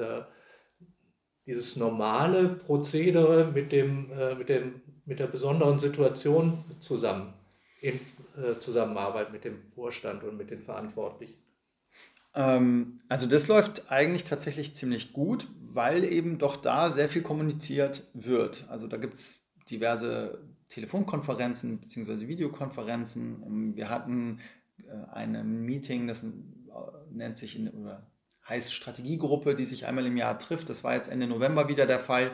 dieses 1.46 1.76
normale 1.76 2.48
Prozedere 2.48 3.52
mit, 3.52 3.72
dem, 3.72 4.12
mit, 4.38 4.50
dem, 4.50 4.82
mit 5.06 5.20
der 5.20 5.28
besonderen 5.28 5.80
Situation 5.80 6.64
zusammen, 6.80 7.34
in 7.82 8.00
Zusammenarbeit 8.60 9.32
mit 9.32 9.44
dem 9.46 9.60
Vorstand 9.74 10.24
und 10.24 10.38
mit 10.38 10.52
den 10.52 10.62
Verantwortlichen? 10.62 11.42
Ähm, 12.38 13.00
also 13.10 13.26
das 13.26 13.48
läuft 13.48 13.92
eigentlich 13.92 14.24
tatsächlich 14.24 14.76
ziemlich 14.76 15.12
gut, 15.12 15.48
weil 15.78 16.04
eben 16.04 16.40
doch 16.40 16.58
da 16.58 16.92
sehr 16.92 17.08
viel 17.08 17.22
kommuniziert 17.22 18.04
wird. 18.16 18.66
Also 18.68 18.88
da 18.88 18.98
gibt 18.98 19.14
es 19.14 19.42
diverse 19.70 20.42
Telefonkonferenzen 20.70 21.80
bzw. 21.80 22.28
Videokonferenzen. 22.28 23.44
Ähm, 23.46 23.76
wir 23.76 23.90
hatten 23.90 24.40
äh, 24.80 25.14
ein 25.14 25.62
Meeting, 25.62 26.08
das 26.08 26.24
äh, 26.24 26.28
nennt 27.12 27.38
sich 27.38 27.56
in, 27.58 27.70
oder 27.70 28.08
heißt 28.50 28.74
Strategiegruppe, 28.74 29.54
die 29.54 29.66
sich 29.66 29.86
einmal 29.86 30.08
im 30.08 30.18
Jahr 30.18 30.40
trifft. 30.40 30.68
Das 30.68 30.84
war 30.84 30.96
jetzt 30.96 31.10
Ende 31.10 31.28
November 31.28 31.70
wieder 31.70 31.86
der 31.86 32.00
Fall 32.00 32.32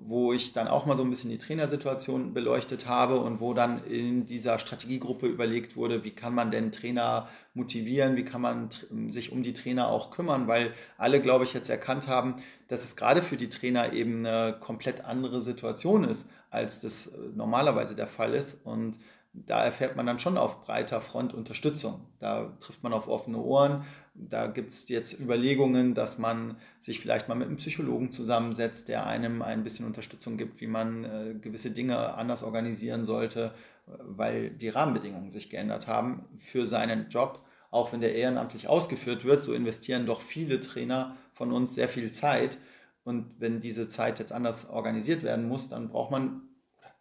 wo 0.00 0.32
ich 0.32 0.52
dann 0.52 0.68
auch 0.68 0.86
mal 0.86 0.96
so 0.96 1.02
ein 1.02 1.10
bisschen 1.10 1.30
die 1.30 1.38
Trainersituation 1.38 2.34
beleuchtet 2.34 2.86
habe 2.88 3.20
und 3.20 3.40
wo 3.40 3.54
dann 3.54 3.84
in 3.84 4.26
dieser 4.26 4.58
Strategiegruppe 4.58 5.26
überlegt 5.26 5.76
wurde, 5.76 6.04
wie 6.04 6.10
kann 6.10 6.34
man 6.34 6.50
denn 6.50 6.72
Trainer 6.72 7.28
motivieren, 7.54 8.16
wie 8.16 8.24
kann 8.24 8.40
man 8.40 8.68
sich 9.08 9.32
um 9.32 9.42
die 9.42 9.52
Trainer 9.52 9.88
auch 9.88 10.10
kümmern, 10.10 10.48
weil 10.48 10.72
alle, 10.98 11.20
glaube 11.20 11.44
ich, 11.44 11.54
jetzt 11.54 11.70
erkannt 11.70 12.08
haben, 12.08 12.36
dass 12.68 12.84
es 12.84 12.96
gerade 12.96 13.22
für 13.22 13.36
die 13.36 13.48
Trainer 13.48 13.92
eben 13.92 14.26
eine 14.26 14.56
komplett 14.58 15.04
andere 15.04 15.42
Situation 15.42 16.04
ist, 16.04 16.30
als 16.50 16.80
das 16.80 17.08
äh, 17.08 17.18
normalerweise 17.34 17.96
der 17.96 18.06
Fall 18.06 18.34
ist. 18.34 18.64
Und 18.64 18.98
da 19.32 19.64
erfährt 19.64 19.96
man 19.96 20.06
dann 20.06 20.20
schon 20.20 20.38
auf 20.38 20.62
breiter 20.62 21.00
Front 21.00 21.34
Unterstützung. 21.34 22.06
Da 22.20 22.56
trifft 22.60 22.82
man 22.82 22.92
auf 22.92 23.08
offene 23.08 23.38
Ohren 23.38 23.84
da 24.14 24.46
gibt 24.46 24.70
es 24.70 24.88
jetzt 24.88 25.18
Überlegungen, 25.18 25.94
dass 25.94 26.18
man 26.18 26.56
sich 26.78 27.00
vielleicht 27.00 27.28
mal 27.28 27.34
mit 27.34 27.48
einem 27.48 27.56
Psychologen 27.56 28.12
zusammensetzt, 28.12 28.88
der 28.88 29.06
einem 29.06 29.42
ein 29.42 29.64
bisschen 29.64 29.86
Unterstützung 29.86 30.36
gibt, 30.36 30.60
wie 30.60 30.68
man 30.68 31.04
äh, 31.04 31.34
gewisse 31.34 31.72
Dinge 31.72 32.14
anders 32.14 32.44
organisieren 32.44 33.04
sollte, 33.04 33.52
weil 33.86 34.50
die 34.50 34.68
Rahmenbedingungen 34.68 35.30
sich 35.30 35.50
geändert 35.50 35.88
haben 35.88 36.24
für 36.38 36.64
seinen 36.64 37.08
Job. 37.08 37.40
Auch 37.72 37.92
wenn 37.92 38.00
der 38.00 38.14
ehrenamtlich 38.14 38.68
ausgeführt 38.68 39.24
wird, 39.24 39.42
so 39.42 39.52
investieren 39.52 40.06
doch 40.06 40.20
viele 40.20 40.60
Trainer 40.60 41.16
von 41.34 41.52
uns 41.52 41.74
sehr 41.74 41.88
viel 41.88 42.10
Zeit. 42.10 42.58
Und 43.04 43.34
wenn 43.38 43.60
diese 43.60 43.86
Zeit 43.88 44.18
jetzt 44.18 44.32
anders 44.32 44.70
organisiert 44.70 45.22
werden 45.22 45.46
muss, 45.46 45.68
dann 45.68 45.90
braucht 45.90 46.10
man 46.10 46.42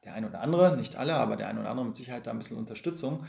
der 0.04 0.14
eine 0.14 0.28
oder 0.28 0.42
andere, 0.42 0.76
nicht 0.76 0.96
alle, 0.98 1.14
aber 1.16 1.38
der 1.38 1.48
eine 1.48 1.62
oder 1.62 1.70
andere 1.70 1.86
mit 1.86 1.96
Sicherheit 1.96 2.28
da 2.28 2.32
ein 2.32 2.38
bisschen 2.38 2.58
Unterstützung. 2.58 3.26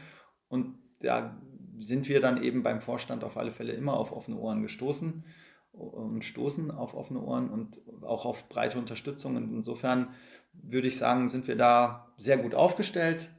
Und 0.49 0.79
da 1.01 1.37
sind 1.79 2.09
wir 2.09 2.21
dann 2.21 2.43
eben 2.43 2.63
beim 2.63 2.81
Vorstand 2.81 3.25
auf 3.25 3.37
alle 3.37 3.53
Fälle 3.53 3.73
immer 3.73 3.95
auf 3.95 4.13
offene 4.13 4.37
Ohren 4.39 4.63
gestoßen 4.63 5.25
und 5.73 6.25
stoßen 6.25 6.71
auf 6.71 6.95
offene 6.95 7.21
Ohren 7.21 7.51
und 7.51 7.81
auch 8.03 8.25
auf 8.25 8.49
breite 8.49 8.79
Unterstützung. 8.79 9.37
Und 9.37 9.53
insofern 9.53 10.09
würde 10.53 10.89
ich 10.89 10.97
sagen, 10.97 11.29
sind 11.29 11.49
wir 11.49 11.57
da 11.57 12.13
sehr 12.17 12.39
gut 12.39 12.55
aufgestellt. 12.55 13.31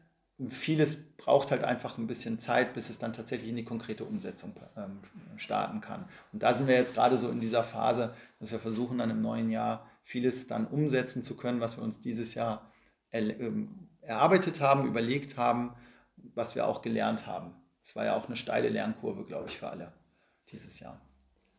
Vieles 0.50 1.15
braucht 1.26 1.50
halt 1.50 1.64
einfach 1.64 1.98
ein 1.98 2.06
bisschen 2.06 2.38
Zeit, 2.38 2.76
bis 2.76 2.92
es 2.92 3.00
dann 3.00 3.12
tatsächlich 3.12 3.50
in 3.50 3.56
die 3.56 3.64
konkrete 3.64 4.06
Umsetzung 4.06 4.56
ähm, 4.78 5.00
starten 5.38 5.82
kann. 5.82 6.06
Und 6.32 6.44
da 6.44 6.54
sind 6.54 6.68
wir 6.68 6.76
jetzt 6.76 6.94
gerade 6.94 7.18
so 7.18 7.30
in 7.30 7.42
dieser 7.42 7.64
Phase, 7.64 8.14
dass 8.40 8.52
wir 8.52 8.60
versuchen, 8.60 9.00
dann 9.00 9.10
im 9.10 9.24
neuen 9.24 9.50
Jahr 9.50 9.90
vieles 10.04 10.46
dann 10.46 10.68
umsetzen 10.68 11.24
zu 11.24 11.36
können, 11.36 11.62
was 11.62 11.78
wir 11.78 11.84
uns 11.84 12.00
dieses 12.00 12.36
Jahr 12.36 12.72
ähm, 13.12 13.90
erarbeitet 14.02 14.62
haben, 14.62 14.86
überlegt 14.86 15.36
haben, 15.36 15.74
was 16.36 16.54
wir 16.54 16.68
auch 16.68 16.84
gelernt 16.84 17.26
haben. 17.26 17.56
Es 17.82 17.96
war 17.96 18.06
ja 18.06 18.16
auch 18.16 18.28
eine 18.28 18.36
steile 18.36 18.70
Lernkurve, 18.70 19.26
glaube 19.26 19.50
ich, 19.50 19.58
für 19.58 19.70
alle 19.70 19.94
dieses 20.50 20.80
Jahr. 20.80 21.02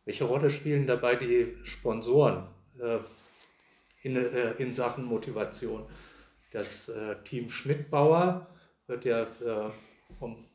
Welche 0.05 0.23
Rolle 0.23 0.49
spielen 0.49 0.87
dabei 0.87 1.17
die 1.17 1.57
Sponsoren 1.65 2.47
äh, 2.79 2.99
in, 4.01 4.15
äh, 4.15 4.51
in, 4.51 4.73
Sachen 4.73 5.03
Motivation? 5.03 5.85
Das 6.53 6.87
äh, 6.87 7.21
Team 7.25 7.49
Schmidtbauer 7.49 8.47
wird 8.87 9.05
ja 9.05 9.23
äh, 9.23 9.69
vom 10.17 10.45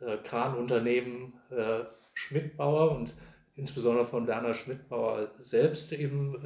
äh, 0.00 0.16
Kranunternehmen 0.18 1.34
äh, 1.50 1.84
Schmidtbauer 2.14 2.92
und 2.92 3.14
insbesondere 3.54 4.06
von 4.06 4.26
Werner 4.26 4.54
Schmidtbauer 4.54 5.28
selbst 5.38 5.92
eben 5.92 6.36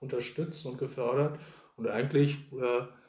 unterstützt 0.00 0.66
und 0.66 0.78
gefördert. 0.78 1.38
Und 1.76 1.88
eigentlich 1.88 2.38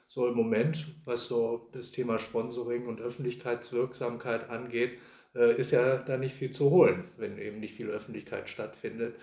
so 0.08 0.28
im 0.28 0.36
Moment, 0.36 0.86
was 1.04 1.28
so 1.28 1.70
das 1.74 1.92
Thema 1.92 2.20
Sponsoring 2.20 2.88
und 2.88 3.02
Öffentlichkeitswirksamkeit 3.02 4.50
angeht, 4.50 5.00
ist 5.34 5.72
ja 5.72 5.98
da 5.98 6.18
nicht 6.18 6.36
viel 6.36 6.52
zu 6.52 6.72
holen, 6.72 7.06
wenn 7.18 7.38
eben 7.38 7.60
nicht 7.60 7.76
viel 7.76 7.90
Öffentlichkeit 7.90 8.48
stattfindet. 8.48 9.16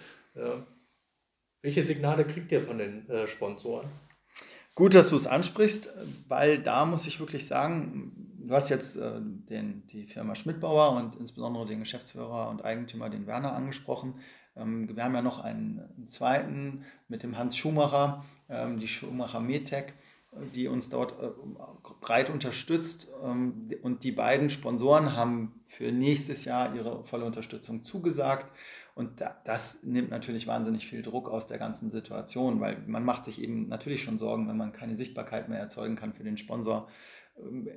Welche 1.62 1.82
Signale 1.82 2.24
kriegt 2.24 2.52
ihr 2.52 2.60
von 2.60 2.76
den 2.76 3.06
Sponsoren? 3.26 3.88
Gut, 4.74 4.94
dass 4.94 5.10
du 5.10 5.16
es 5.16 5.26
ansprichst, 5.26 5.88
weil 6.26 6.60
da 6.60 6.84
muss 6.84 7.06
ich 7.06 7.20
wirklich 7.20 7.46
sagen, 7.46 8.12
du 8.38 8.54
hast 8.54 8.70
jetzt 8.70 8.96
äh, 8.96 9.20
den, 9.20 9.86
die 9.86 10.06
Firma 10.06 10.34
Schmidtbauer 10.34 10.96
und 10.96 11.14
insbesondere 11.16 11.66
den 11.66 11.78
Geschäftsführer 11.80 12.48
und 12.50 12.64
Eigentümer, 12.64 13.08
den 13.08 13.26
Werner, 13.26 13.54
angesprochen. 13.54 14.14
Ähm, 14.56 14.88
wir 14.94 15.04
haben 15.04 15.14
ja 15.14 15.22
noch 15.22 15.38
einen, 15.38 15.80
einen, 15.96 16.08
zweiten 16.08 16.84
mit 17.06 17.22
dem 17.22 17.38
Hans 17.38 17.56
Schumacher, 17.56 18.24
ähm, 18.48 18.78
die 18.78 18.88
Schumacher 18.88 19.38
Metec, 19.38 19.94
die 20.54 20.66
uns 20.66 20.88
dort 20.88 21.22
äh, 21.22 21.30
breit 22.00 22.28
unterstützt. 22.28 23.08
Ähm, 23.22 23.68
und 23.82 24.02
die 24.02 24.12
beiden 24.12 24.50
Sponsoren 24.50 25.16
haben 25.16 25.60
für 25.66 25.92
nächstes 25.92 26.44
Jahr 26.44 26.74
ihre 26.74 27.04
volle 27.04 27.24
Unterstützung 27.24 27.84
zugesagt. 27.84 28.46
Und 28.94 29.20
das 29.44 29.82
nimmt 29.82 30.10
natürlich 30.10 30.46
wahnsinnig 30.46 30.86
viel 30.86 31.02
Druck 31.02 31.28
aus 31.28 31.48
der 31.48 31.58
ganzen 31.58 31.90
Situation, 31.90 32.60
weil 32.60 32.78
man 32.86 33.04
macht 33.04 33.24
sich 33.24 33.40
eben 33.40 33.68
natürlich 33.68 34.02
schon 34.02 34.18
Sorgen, 34.18 34.48
wenn 34.48 34.56
man 34.56 34.72
keine 34.72 34.94
Sichtbarkeit 34.94 35.48
mehr 35.48 35.58
erzeugen 35.58 35.96
kann 35.96 36.12
für 36.12 36.22
den 36.22 36.36
Sponsor. 36.36 36.88
Ähm, 37.36 37.68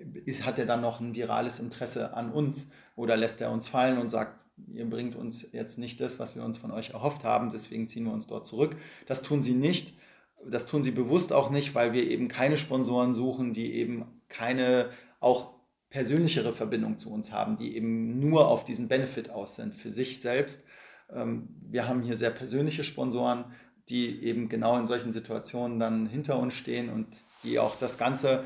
hat 0.43 0.59
er 0.59 0.67
dann 0.67 0.81
noch 0.81 0.99
ein 0.99 1.15
virales 1.15 1.59
Interesse 1.59 2.13
an 2.13 2.31
uns 2.31 2.69
oder 2.95 3.17
lässt 3.17 3.41
er 3.41 3.51
uns 3.51 3.67
fallen 3.67 3.97
und 3.97 4.09
sagt, 4.11 4.39
ihr 4.71 4.87
bringt 4.87 5.15
uns 5.15 5.51
jetzt 5.53 5.79
nicht 5.79 5.99
das, 6.01 6.19
was 6.19 6.35
wir 6.35 6.43
uns 6.43 6.59
von 6.59 6.71
euch 6.71 6.91
erhofft 6.91 7.23
haben, 7.23 7.51
deswegen 7.51 7.87
ziehen 7.87 8.05
wir 8.05 8.13
uns 8.13 8.27
dort 8.27 8.45
zurück. 8.45 8.75
Das 9.07 9.23
tun 9.23 9.41
sie 9.41 9.53
nicht. 9.53 9.97
Das 10.45 10.67
tun 10.67 10.83
sie 10.83 10.91
bewusst 10.91 11.33
auch 11.33 11.49
nicht, 11.49 11.73
weil 11.73 11.93
wir 11.93 12.07
eben 12.07 12.27
keine 12.27 12.57
Sponsoren 12.57 13.15
suchen, 13.15 13.53
die 13.53 13.73
eben 13.73 14.05
keine 14.29 14.89
auch 15.19 15.57
persönlichere 15.89 16.53
Verbindung 16.53 16.99
zu 16.99 17.11
uns 17.11 17.31
haben, 17.31 17.57
die 17.57 17.75
eben 17.75 18.19
nur 18.19 18.47
auf 18.47 18.63
diesen 18.63 18.87
Benefit 18.87 19.31
aus 19.31 19.55
sind 19.55 19.73
für 19.73 19.91
sich 19.91 20.21
selbst 20.21 20.63
wir 21.09 21.87
haben 21.87 22.01
hier 22.01 22.17
sehr 22.17 22.31
persönliche 22.31 22.83
Sponsoren, 22.83 23.45
die 23.89 24.23
eben 24.23 24.49
genau 24.49 24.77
in 24.77 24.85
solchen 24.85 25.13
Situationen 25.13 25.79
dann 25.79 26.07
hinter 26.07 26.37
uns 26.39 26.53
stehen 26.53 26.89
und 26.89 27.07
die 27.43 27.59
auch 27.59 27.77
das 27.79 27.97
ganze 27.97 28.43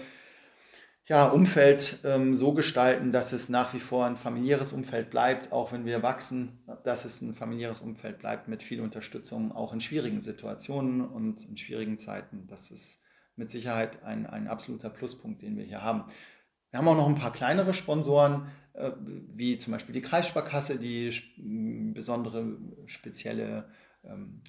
ja, 1.08 1.28
Umfeld 1.28 2.00
ähm, 2.04 2.36
so 2.36 2.54
gestalten, 2.54 3.12
dass 3.12 3.34
es 3.34 3.50
nach 3.50 3.74
wie 3.74 3.80
vor 3.80 4.06
ein 4.06 4.15
familiäres 4.15 4.71
Umfeld 4.71 5.10
bleibt, 5.10 5.52
auch 5.52 5.71
wenn 5.71 5.86
wir 5.86 6.04
wachsen, 6.04 6.63
dass 6.84 7.06
es 7.06 7.21
ein 7.21 7.34
familiäres 7.34 7.82
Umfeld 7.82 8.19
bleibt 8.19 8.47
mit 8.47 8.63
viel 8.63 8.82
Unterstützung, 8.82 9.52
auch 9.52 9.74
in 9.74 9.82
schwierigen 9.82 10.21
Situationen 10.21 11.02
und 11.02 11.43
in 11.50 11.58
schwierigen 11.58 11.97
Zeiten. 11.97 12.47
Das 12.47 12.71
ist 12.71 13.02
mit 13.36 13.50
Sicherheit 13.50 14.04
ein, 14.04 14.28
ein 14.28 14.47
absoluter 14.47 14.89
Pluspunkt, 14.89 15.41
den 15.41 15.58
wir 15.58 15.65
hier 15.65 15.82
haben. 15.82 16.06
Wir 16.69 16.78
haben 16.78 16.88
auch 16.88 16.95
noch 16.95 17.10
ein 17.10 17.15
paar 17.15 17.34
kleinere 17.34 17.74
Sponsoren, 17.74 18.47
wie 18.74 19.58
zum 19.58 19.74
Beispiel 19.74 19.94
die 19.94 20.02
Kreissparkasse, 20.02 20.78
die 20.78 21.12
besondere 21.94 22.58
spezielle 22.86 23.70
ähm, 24.04 24.42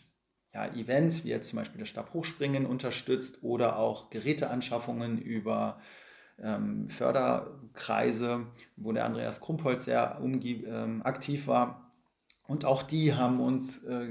ja, 0.54 0.66
Events, 0.74 1.24
wie 1.24 1.30
jetzt 1.30 1.48
zum 1.48 1.58
Beispiel 1.58 1.80
das 1.80 1.88
Stabhochspringen 1.88 2.66
unterstützt 2.66 3.42
oder 3.42 3.78
auch 3.78 4.10
Geräteanschaffungen 4.10 5.20
über 5.20 5.80
ähm, 6.38 6.88
Förderkreise, 6.88 8.46
wo 8.76 8.92
der 8.92 9.06
Andreas 9.06 9.40
Krumpholz 9.40 9.86
sehr 9.86 10.20
ähm, 10.22 11.02
aktiv 11.04 11.46
war. 11.46 11.92
Und 12.46 12.64
auch 12.64 12.82
die 12.82 13.14
haben 13.14 13.40
uns 13.40 13.84
äh, 13.84 14.08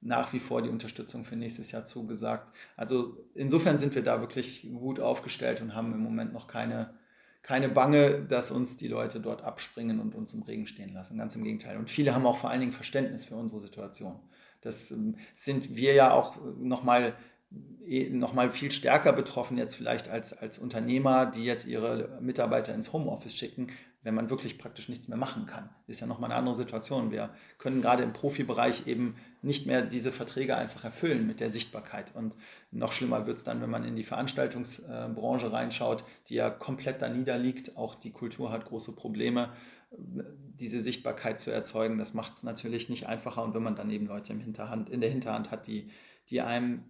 nach 0.00 0.32
wie 0.32 0.40
vor 0.40 0.62
die 0.62 0.70
Unterstützung 0.70 1.24
für 1.24 1.36
nächstes 1.36 1.70
Jahr 1.72 1.84
zugesagt. 1.84 2.52
Also 2.76 3.24
insofern 3.34 3.78
sind 3.78 3.94
wir 3.94 4.02
da 4.02 4.20
wirklich 4.20 4.68
gut 4.72 4.98
aufgestellt 4.98 5.60
und 5.60 5.74
haben 5.74 5.92
im 5.92 6.00
Moment 6.00 6.32
noch 6.32 6.48
keine 6.48 6.94
keine 7.42 7.68
Bange, 7.68 8.20
dass 8.20 8.50
uns 8.50 8.76
die 8.76 8.88
Leute 8.88 9.20
dort 9.20 9.42
abspringen 9.42 10.00
und 10.00 10.14
uns 10.14 10.32
im 10.32 10.42
Regen 10.42 10.66
stehen 10.66 10.94
lassen. 10.94 11.18
Ganz 11.18 11.34
im 11.34 11.44
Gegenteil. 11.44 11.76
Und 11.76 11.90
viele 11.90 12.14
haben 12.14 12.26
auch 12.26 12.38
vor 12.38 12.50
allen 12.50 12.60
Dingen 12.60 12.72
Verständnis 12.72 13.24
für 13.24 13.34
unsere 13.34 13.60
Situation. 13.60 14.20
Das 14.60 14.90
ähm, 14.92 15.16
sind 15.34 15.74
wir 15.76 15.92
ja 15.94 16.12
auch 16.12 16.36
nochmal 16.58 17.14
eh, 17.84 18.08
noch 18.10 18.32
mal 18.32 18.50
viel 18.50 18.70
stärker 18.70 19.12
betroffen 19.12 19.58
jetzt 19.58 19.74
vielleicht 19.74 20.08
als, 20.08 20.32
als 20.32 20.58
Unternehmer, 20.58 21.26
die 21.26 21.44
jetzt 21.44 21.66
ihre 21.66 22.18
Mitarbeiter 22.20 22.74
ins 22.74 22.92
Homeoffice 22.92 23.36
schicken, 23.36 23.68
wenn 24.02 24.14
man 24.14 24.30
wirklich 24.30 24.58
praktisch 24.58 24.88
nichts 24.88 25.08
mehr 25.08 25.18
machen 25.18 25.46
kann. 25.46 25.68
Ist 25.88 26.00
ja 26.00 26.06
nochmal 26.06 26.30
eine 26.30 26.38
andere 26.38 26.54
Situation. 26.54 27.10
Wir 27.10 27.30
können 27.58 27.82
gerade 27.82 28.04
im 28.04 28.12
Profibereich 28.12 28.86
eben 28.86 29.16
nicht 29.42 29.66
mehr 29.66 29.82
diese 29.82 30.12
Verträge 30.12 30.56
einfach 30.56 30.84
erfüllen 30.84 31.26
mit 31.26 31.40
der 31.40 31.50
Sichtbarkeit. 31.50 32.14
Und 32.14 32.36
noch 32.70 32.92
schlimmer 32.92 33.26
wird 33.26 33.38
es 33.38 33.44
dann, 33.44 33.60
wenn 33.60 33.70
man 33.70 33.84
in 33.84 33.96
die 33.96 34.04
Veranstaltungsbranche 34.04 35.52
reinschaut, 35.52 36.04
die 36.28 36.34
ja 36.34 36.48
komplett 36.48 37.02
da 37.02 37.08
niederliegt. 37.08 37.76
Auch 37.76 37.96
die 37.96 38.12
Kultur 38.12 38.52
hat 38.52 38.66
große 38.66 38.94
Probleme, 38.94 39.52
diese 39.90 40.82
Sichtbarkeit 40.82 41.40
zu 41.40 41.50
erzeugen. 41.50 41.98
Das 41.98 42.14
macht 42.14 42.34
es 42.34 42.44
natürlich 42.44 42.88
nicht 42.88 43.06
einfacher. 43.06 43.42
Und 43.42 43.54
wenn 43.54 43.64
man 43.64 43.76
dann 43.76 43.90
eben 43.90 44.06
Leute 44.06 44.32
im 44.32 44.40
Hinterhand, 44.40 44.88
in 44.88 45.00
der 45.00 45.10
Hinterhand 45.10 45.50
hat, 45.50 45.66
die, 45.66 45.90
die 46.30 46.40
einem 46.40 46.84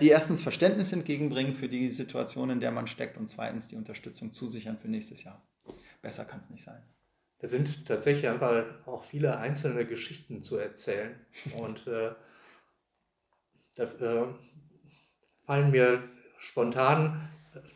die 0.00 0.08
erstens 0.08 0.42
Verständnis 0.42 0.92
entgegenbringen 0.92 1.54
für 1.54 1.68
die 1.68 1.88
Situation, 1.90 2.50
in 2.50 2.60
der 2.60 2.72
man 2.72 2.88
steckt 2.88 3.16
und 3.16 3.28
zweitens 3.28 3.68
die 3.68 3.76
Unterstützung 3.76 4.32
zusichern 4.32 4.78
für 4.78 4.88
nächstes 4.88 5.22
Jahr. 5.22 5.46
Besser 6.02 6.24
kann 6.24 6.40
es 6.40 6.50
nicht 6.50 6.64
sein. 6.64 6.82
Es 7.38 7.50
sind 7.50 7.86
tatsächlich 7.86 8.28
einfach 8.28 8.64
auch 8.86 9.04
viele 9.04 9.38
einzelne 9.38 9.84
Geschichten 9.84 10.42
zu 10.42 10.56
erzählen. 10.56 11.14
Und 11.58 11.86
äh, 11.86 12.10
da 13.76 13.84
äh, 13.84 14.26
fallen 15.44 15.70
mir 15.70 16.02
spontan 16.38 17.28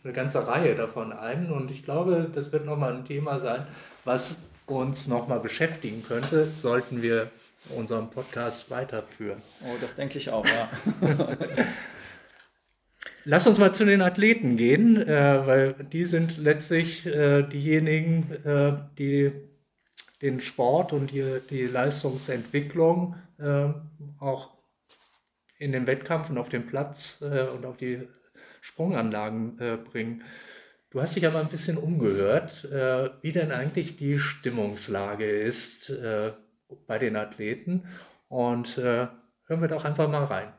eine 0.03 0.12
ganze 0.12 0.46
Reihe 0.46 0.75
davon 0.75 1.12
ein. 1.12 1.51
Und 1.51 1.70
ich 1.70 1.83
glaube, 1.83 2.31
das 2.35 2.53
wird 2.53 2.64
nochmal 2.64 2.94
ein 2.94 3.05
Thema 3.05 3.38
sein, 3.38 3.66
was 4.05 4.37
uns 4.66 5.09
nochmal 5.09 5.40
beschäftigen 5.40 6.03
könnte, 6.07 6.46
sollten 6.46 7.03
wir 7.03 7.31
unseren 7.77 8.09
Podcast 8.09 8.70
weiterführen. 8.70 9.42
Oh, 9.64 9.77
das 9.81 9.94
denke 9.94 10.16
ich 10.18 10.31
auch, 10.31 10.46
ja. 10.46 10.68
Lass 13.25 13.46
uns 13.46 13.59
mal 13.59 13.75
zu 13.75 13.85
den 13.85 14.01
Athleten 14.01 14.57
gehen, 14.57 14.96
äh, 14.96 15.46
weil 15.46 15.75
die 15.92 16.07
sind 16.07 16.38
letztlich 16.38 17.05
äh, 17.05 17.42
diejenigen, 17.42 18.33
äh, 18.44 18.79
die 18.99 19.33
den 20.22 20.40
Sport 20.40 20.92
und 20.92 21.11
die, 21.11 21.40
die 21.48 21.66
Leistungsentwicklung 21.66 23.16
äh, 23.38 23.68
auch 24.18 24.50
in 25.59 25.72
den 25.72 25.87
Wettkampf 25.87 26.30
und 26.30 26.38
auf 26.38 26.48
den 26.48 26.66
Platz 26.66 27.22
äh, 27.22 27.42
und 27.54 27.64
auf 27.64 27.76
die 27.76 28.06
Sprunganlagen 28.61 29.59
äh, 29.59 29.76
bringen. 29.76 30.22
Du 30.90 31.00
hast 31.00 31.16
dich 31.16 31.26
aber 31.26 31.38
ein 31.38 31.48
bisschen 31.48 31.76
umgehört, 31.76 32.66
wie 33.22 33.30
denn 33.30 33.52
eigentlich 33.52 33.96
die 33.96 34.18
Stimmungslage 34.18 35.24
ist 35.24 35.92
bei 36.88 36.98
den 36.98 37.14
Athleten. 37.14 37.85
Und 38.28 38.76
hören 38.76 39.11
wir 39.46 39.68
doch 39.68 39.85
einfach 39.85 40.09
mal 40.09 40.24
rein. 40.24 40.52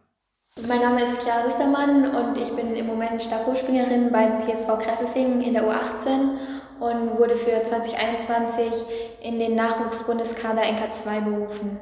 Mein 0.66 0.80
Name 0.80 1.04
ist 1.04 1.22
Chiara 1.22 1.50
Sistermann 1.50 2.16
und 2.16 2.38
ich 2.38 2.50
bin 2.52 2.76
im 2.76 2.88
Moment 2.88 3.22
Stabhochspringerin 3.22 4.10
beim 4.10 4.40
TSV 4.48 4.68
Kreffelfingen 4.80 5.42
in 5.42 5.54
der 5.54 5.64
U18 5.64 6.38
und 6.82 7.18
wurde 7.20 7.38
für 7.38 7.64
2021 7.64 8.74
in 9.22 9.40
den 9.40 9.56
Nachwuchsbundeskader 9.56 10.62
NK2 10.62 11.22
berufen. 11.22 11.80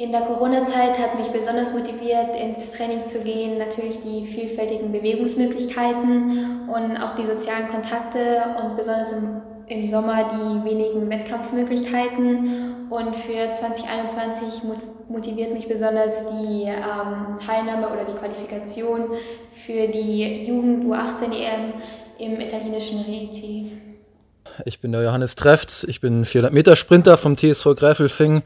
In 0.00 0.12
der 0.12 0.22
Corona-Zeit 0.22 0.98
hat 0.98 1.18
mich 1.18 1.28
besonders 1.28 1.74
motiviert, 1.74 2.34
ins 2.34 2.72
Training 2.72 3.04
zu 3.04 3.20
gehen, 3.20 3.58
natürlich 3.58 4.00
die 4.00 4.24
vielfältigen 4.24 4.92
Bewegungsmöglichkeiten 4.92 6.68
und 6.68 6.96
auch 6.96 7.14
die 7.16 7.26
sozialen 7.26 7.68
Kontakte 7.68 8.54
und 8.62 8.76
besonders 8.78 9.12
im, 9.12 9.42
im 9.66 9.86
Sommer 9.86 10.30
die 10.32 10.64
wenigen 10.70 11.10
Wettkampfmöglichkeiten. 11.10 12.88
Und 12.88 13.14
für 13.14 13.52
2021 13.52 14.62
motiviert 15.10 15.52
mich 15.52 15.68
besonders 15.68 16.24
die 16.26 16.62
ähm, 16.62 17.36
Teilnahme 17.44 17.88
oder 17.88 18.04
die 18.04 18.16
Qualifikation 18.16 19.10
für 19.52 19.86
die 19.88 20.46
Jugend 20.46 20.84
U18 20.86 21.24
EM 21.32 21.74
im 22.18 22.40
italienischen 22.40 23.00
Rieti. 23.00 23.89
Ich 24.64 24.80
bin 24.80 24.92
der 24.92 25.02
Johannes 25.02 25.34
Trefts, 25.34 25.84
ich 25.84 26.00
bin 26.00 26.24
400 26.24 26.52
Meter 26.52 26.76
Sprinter 26.76 27.16
vom 27.16 27.36
TSV 27.36 27.74
Gräfelfing 27.76 28.42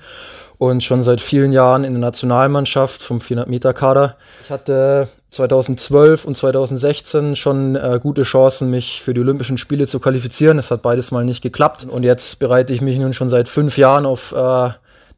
und 0.59 0.82
schon 0.82 1.03
seit 1.03 1.20
vielen 1.20 1.53
Jahren 1.53 1.84
in 1.84 1.92
der 1.92 2.01
Nationalmannschaft 2.01 3.03
vom 3.03 3.20
400 3.20 3.49
Meter 3.49 3.72
Kader. 3.72 4.16
Ich 4.45 4.51
hatte 4.51 5.09
2012 5.30 6.24
und 6.24 6.36
2016 6.36 7.36
schon 7.36 7.76
äh, 7.76 7.99
gute 8.01 8.22
Chancen, 8.22 8.70
mich 8.70 9.03
für 9.03 9.14
die 9.14 9.20
Olympischen 9.20 9.59
Spiele 9.59 9.86
zu 9.86 9.99
qualifizieren. 9.99 10.59
Es 10.59 10.70
hat 10.70 10.82
beides 10.82 11.11
mal 11.11 11.24
nicht 11.24 11.42
geklappt 11.42 11.84
und 11.84 12.05
jetzt 12.05 12.38
bereite 12.38 12.72
ich 12.72 12.80
mich 12.80 12.99
nun 12.99 13.12
schon 13.12 13.28
seit 13.28 13.49
fünf 13.49 13.76
Jahren 13.76 14.07
auf 14.07 14.32
äh, 14.32 14.70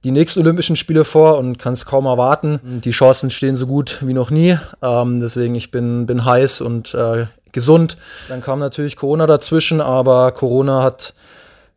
die 0.05 0.11
nächsten 0.11 0.41
Olympischen 0.41 0.77
Spiele 0.77 1.05
vor 1.05 1.39
und 1.39 1.59
kann 1.59 1.73
es 1.73 1.85
kaum 1.85 2.07
erwarten. 2.07 2.61
Die 2.85 2.93
Chancen 2.93 3.31
stehen 3.31 3.57
so 3.57 3.67
gut 3.67 3.99
wie 4.03 4.15
noch 4.15 4.31
nie. 4.31 4.57
Ähm, 4.81 5.21
deswegen 5.21 5.55
ich 5.55 5.71
bin, 5.71 6.07
bin 6.07 6.25
heiß 6.25 6.61
und 6.61 6.95
äh, 6.95 7.27
gesund. 7.57 7.97
Dann 8.29 8.43
kam 8.43 8.61
natürlich 8.61 8.97
Corona 8.97 9.27
dazwischen, 9.27 9.81
aber 9.81 10.31
Corona 10.33 10.83
hat 10.83 11.15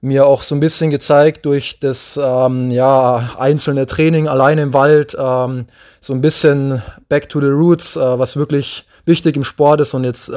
mir 0.02 0.26
auch 0.28 0.44
so 0.44 0.56
ein 0.56 0.60
bisschen 0.60 0.92
gezeigt 0.92 1.46
durch 1.46 1.80
das 1.80 2.20
ähm, 2.22 2.70
ja, 2.70 3.32
einzelne 3.38 3.86
Training 3.86 4.28
alleine 4.28 4.62
im 4.62 4.74
Wald, 4.74 5.16
ähm, 5.18 5.66
so 6.02 6.14
ein 6.14 6.22
bisschen 6.22 6.82
back 7.08 7.30
to 7.30 7.40
the 7.40 7.48
roots, 7.48 7.96
äh, 7.96 8.20
was 8.20 8.36
wirklich 8.36 8.86
wichtig 9.06 9.36
im 9.36 9.44
Sport 9.44 9.82
ist 9.82 9.94
und 9.94 10.04
jetzt 10.04 10.30
äh, 10.30 10.34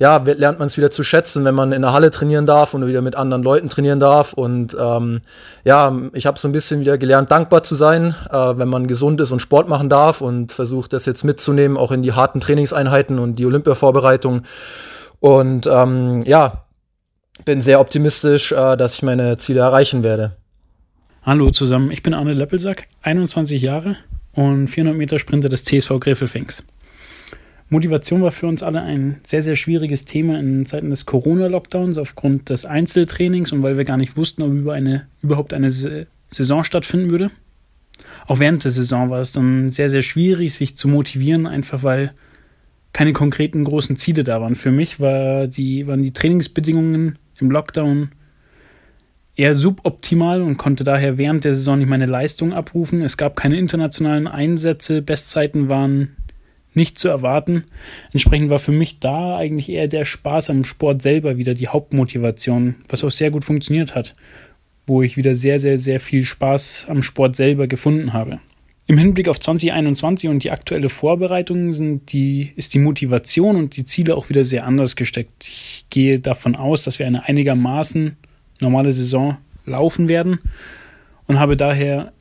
ja, 0.00 0.16
lernt 0.16 0.58
man 0.58 0.66
es 0.66 0.76
wieder 0.76 0.90
zu 0.90 1.02
schätzen, 1.02 1.44
wenn 1.44 1.54
man 1.54 1.72
in 1.72 1.82
der 1.82 1.92
Halle 1.92 2.10
trainieren 2.10 2.46
darf 2.46 2.72
und 2.72 2.86
wieder 2.86 3.02
mit 3.02 3.16
anderen 3.16 3.42
Leuten 3.42 3.68
trainieren 3.68 4.00
darf 4.00 4.32
und 4.32 4.76
ähm, 4.78 5.20
ja, 5.64 5.94
ich 6.14 6.26
habe 6.26 6.38
so 6.38 6.48
ein 6.48 6.52
bisschen 6.52 6.80
wieder 6.80 6.96
gelernt, 6.96 7.30
dankbar 7.30 7.62
zu 7.62 7.74
sein, 7.74 8.14
äh, 8.30 8.36
wenn 8.36 8.68
man 8.68 8.86
gesund 8.86 9.20
ist 9.20 9.30
und 9.30 9.40
Sport 9.40 9.68
machen 9.68 9.88
darf 9.88 10.20
und 10.20 10.52
versucht 10.52 10.92
das 10.92 11.04
jetzt 11.04 11.22
mitzunehmen, 11.22 11.76
auch 11.76 11.92
in 11.92 12.02
die 12.02 12.12
harten 12.12 12.40
Trainingseinheiten 12.40 13.18
und 13.18 13.36
die 13.36 13.46
Olympiavorbereitung 13.46 14.42
und 15.20 15.66
ähm, 15.66 16.22
ja, 16.24 16.64
bin 17.44 17.60
sehr 17.60 17.80
optimistisch, 17.80 18.52
äh, 18.52 18.76
dass 18.76 18.94
ich 18.94 19.02
meine 19.02 19.36
Ziele 19.36 19.60
erreichen 19.60 20.02
werde. 20.02 20.36
Hallo 21.22 21.50
zusammen, 21.50 21.90
ich 21.90 22.02
bin 22.02 22.14
Arne 22.14 22.32
Leppelsack, 22.32 22.86
21 23.02 23.60
Jahre 23.60 23.96
und 24.32 24.68
400 24.68 24.96
Meter 24.96 25.18
Sprinter 25.18 25.50
des 25.50 25.64
CSV 25.64 26.00
Gräfelfings. 26.00 26.62
Motivation 27.70 28.20
war 28.20 28.32
für 28.32 28.48
uns 28.48 28.64
alle 28.64 28.82
ein 28.82 29.20
sehr, 29.22 29.42
sehr 29.42 29.54
schwieriges 29.54 30.04
Thema 30.04 30.38
in 30.38 30.66
Zeiten 30.66 30.90
des 30.90 31.06
Corona-Lockdowns 31.06 31.98
aufgrund 31.98 32.50
des 32.50 32.64
Einzeltrainings 32.64 33.52
und 33.52 33.62
weil 33.62 33.76
wir 33.76 33.84
gar 33.84 33.96
nicht 33.96 34.16
wussten, 34.16 34.42
ob 34.42 34.52
über 34.52 34.74
eine, 34.74 35.06
überhaupt 35.22 35.54
eine 35.54 35.70
Saison 35.70 36.64
stattfinden 36.64 37.10
würde. 37.10 37.30
Auch 38.26 38.40
während 38.40 38.64
der 38.64 38.72
Saison 38.72 39.10
war 39.10 39.20
es 39.20 39.30
dann 39.30 39.70
sehr, 39.70 39.88
sehr 39.88 40.02
schwierig, 40.02 40.54
sich 40.54 40.76
zu 40.76 40.88
motivieren, 40.88 41.46
einfach 41.46 41.84
weil 41.84 42.12
keine 42.92 43.12
konkreten 43.12 43.62
großen 43.62 43.96
Ziele 43.96 44.24
da 44.24 44.40
waren. 44.40 44.56
Für 44.56 44.72
mich 44.72 44.98
war 44.98 45.46
die, 45.46 45.86
waren 45.86 46.02
die 46.02 46.12
Trainingsbedingungen 46.12 47.18
im 47.38 47.50
Lockdown 47.52 48.10
eher 49.36 49.54
suboptimal 49.54 50.42
und 50.42 50.56
konnte 50.56 50.82
daher 50.82 51.18
während 51.18 51.44
der 51.44 51.54
Saison 51.54 51.78
nicht 51.78 51.88
meine 51.88 52.06
Leistung 52.06 52.52
abrufen. 52.52 53.00
Es 53.00 53.16
gab 53.16 53.36
keine 53.36 53.58
internationalen 53.58 54.26
Einsätze, 54.26 55.02
Bestzeiten 55.02 55.68
waren 55.70 56.16
nicht 56.74 56.98
zu 56.98 57.08
erwarten. 57.08 57.64
Entsprechend 58.12 58.50
war 58.50 58.58
für 58.58 58.72
mich 58.72 59.00
da 59.00 59.36
eigentlich 59.36 59.68
eher 59.68 59.88
der 59.88 60.04
Spaß 60.04 60.50
am 60.50 60.64
Sport 60.64 61.02
selber 61.02 61.36
wieder 61.36 61.54
die 61.54 61.68
Hauptmotivation, 61.68 62.76
was 62.88 63.04
auch 63.04 63.10
sehr 63.10 63.30
gut 63.30 63.44
funktioniert 63.44 63.94
hat, 63.94 64.14
wo 64.86 65.02
ich 65.02 65.16
wieder 65.16 65.34
sehr, 65.34 65.58
sehr, 65.58 65.78
sehr 65.78 66.00
viel 66.00 66.24
Spaß 66.24 66.86
am 66.88 67.02
Sport 67.02 67.36
selber 67.36 67.66
gefunden 67.66 68.12
habe. 68.12 68.40
Im 68.86 68.98
Hinblick 68.98 69.28
auf 69.28 69.38
2021 69.38 70.28
und 70.28 70.42
die 70.42 70.50
aktuelle 70.50 70.88
Vorbereitung 70.88 71.72
sind 71.72 72.12
die, 72.12 72.50
ist 72.56 72.74
die 72.74 72.80
Motivation 72.80 73.54
und 73.54 73.76
die 73.76 73.84
Ziele 73.84 74.16
auch 74.16 74.28
wieder 74.28 74.42
sehr 74.42 74.66
anders 74.66 74.96
gesteckt. 74.96 75.44
Ich 75.46 75.86
gehe 75.90 76.18
davon 76.18 76.56
aus, 76.56 76.82
dass 76.82 76.98
wir 76.98 77.06
eine 77.06 77.24
einigermaßen 77.24 78.16
normale 78.58 78.90
Saison 78.90 79.36
laufen 79.64 80.08
werden 80.08 80.40
und 81.28 81.38
habe 81.38 81.56
daher 81.56 82.12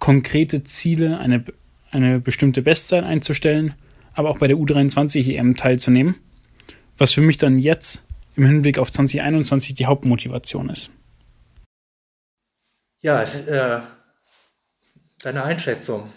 konkrete 0.00 0.64
Ziele, 0.64 1.18
eine, 1.18 1.44
eine 1.90 2.20
bestimmte 2.20 2.62
Bestzeit 2.62 3.04
einzustellen, 3.04 3.74
aber 4.14 4.30
auch 4.30 4.38
bei 4.38 4.46
der 4.46 4.56
U23 4.56 5.36
EM 5.36 5.56
teilzunehmen, 5.56 6.16
was 6.98 7.12
für 7.12 7.20
mich 7.20 7.38
dann 7.38 7.58
jetzt 7.58 8.04
im 8.36 8.46
Hinblick 8.46 8.78
auf 8.78 8.90
2021 8.90 9.74
die 9.74 9.86
Hauptmotivation 9.86 10.70
ist. 10.70 10.90
Ja, 13.02 13.22
äh, 13.22 13.80
deine 15.22 15.42
Einschätzung? 15.42 16.10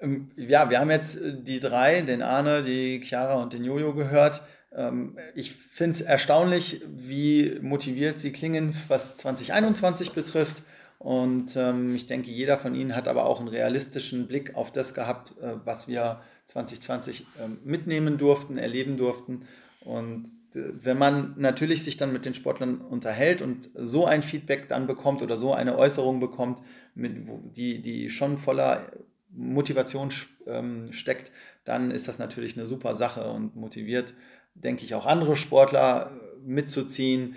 Ähm, 0.00 0.30
ja, 0.36 0.68
wir 0.68 0.80
haben 0.80 0.90
jetzt 0.90 1.16
äh, 1.16 1.32
die 1.34 1.60
drei, 1.60 2.02
den 2.02 2.22
Arne, 2.22 2.62
die 2.62 3.00
Chiara 3.00 3.34
und 3.34 3.52
den 3.52 3.64
Jojo 3.64 3.94
gehört. 3.94 4.42
Ähm, 4.74 5.18
ich 5.34 5.52
finde 5.54 5.92
es 5.92 6.00
erstaunlich, 6.02 6.82
wie 6.86 7.58
motiviert 7.62 8.18
sie 8.18 8.32
klingen, 8.32 8.76
was 8.88 9.16
2021 9.18 10.12
betrifft. 10.12 10.62
Und 11.02 11.56
ähm, 11.56 11.96
ich 11.96 12.06
denke, 12.06 12.30
jeder 12.30 12.56
von 12.56 12.76
ihnen 12.76 12.94
hat 12.94 13.08
aber 13.08 13.26
auch 13.26 13.40
einen 13.40 13.48
realistischen 13.48 14.28
Blick 14.28 14.54
auf 14.54 14.70
das 14.70 14.94
gehabt, 14.94 15.32
äh, 15.42 15.54
was 15.64 15.88
wir 15.88 16.20
2020 16.46 17.26
mitnehmen 17.64 18.18
durften, 18.18 18.56
erleben 18.56 18.96
durften. 18.96 19.42
Und 19.80 20.28
wenn 20.52 20.98
man 20.98 21.34
natürlich 21.38 21.82
sich 21.82 21.96
dann 21.96 22.12
mit 22.12 22.24
den 22.24 22.34
Sportlern 22.34 22.80
unterhält 22.80 23.42
und 23.42 23.70
so 23.74 24.04
ein 24.06 24.22
Feedback 24.22 24.68
dann 24.68 24.86
bekommt 24.86 25.22
oder 25.22 25.36
so 25.36 25.54
eine 25.54 25.78
Äußerung 25.78 26.20
bekommt, 26.20 26.60
die, 26.94 27.80
die 27.80 28.10
schon 28.10 28.38
voller 28.38 28.92
Motivation 29.30 30.10
ähm, 30.46 30.92
steckt, 30.92 31.32
dann 31.64 31.90
ist 31.90 32.08
das 32.08 32.18
natürlich 32.18 32.56
eine 32.56 32.66
super 32.66 32.94
Sache 32.94 33.30
und 33.30 33.56
motiviert, 33.56 34.14
denke 34.54 34.84
ich, 34.84 34.94
auch 34.94 35.06
andere 35.06 35.36
Sportler 35.36 36.10
äh, 36.12 36.48
mitzuziehen, 36.48 37.36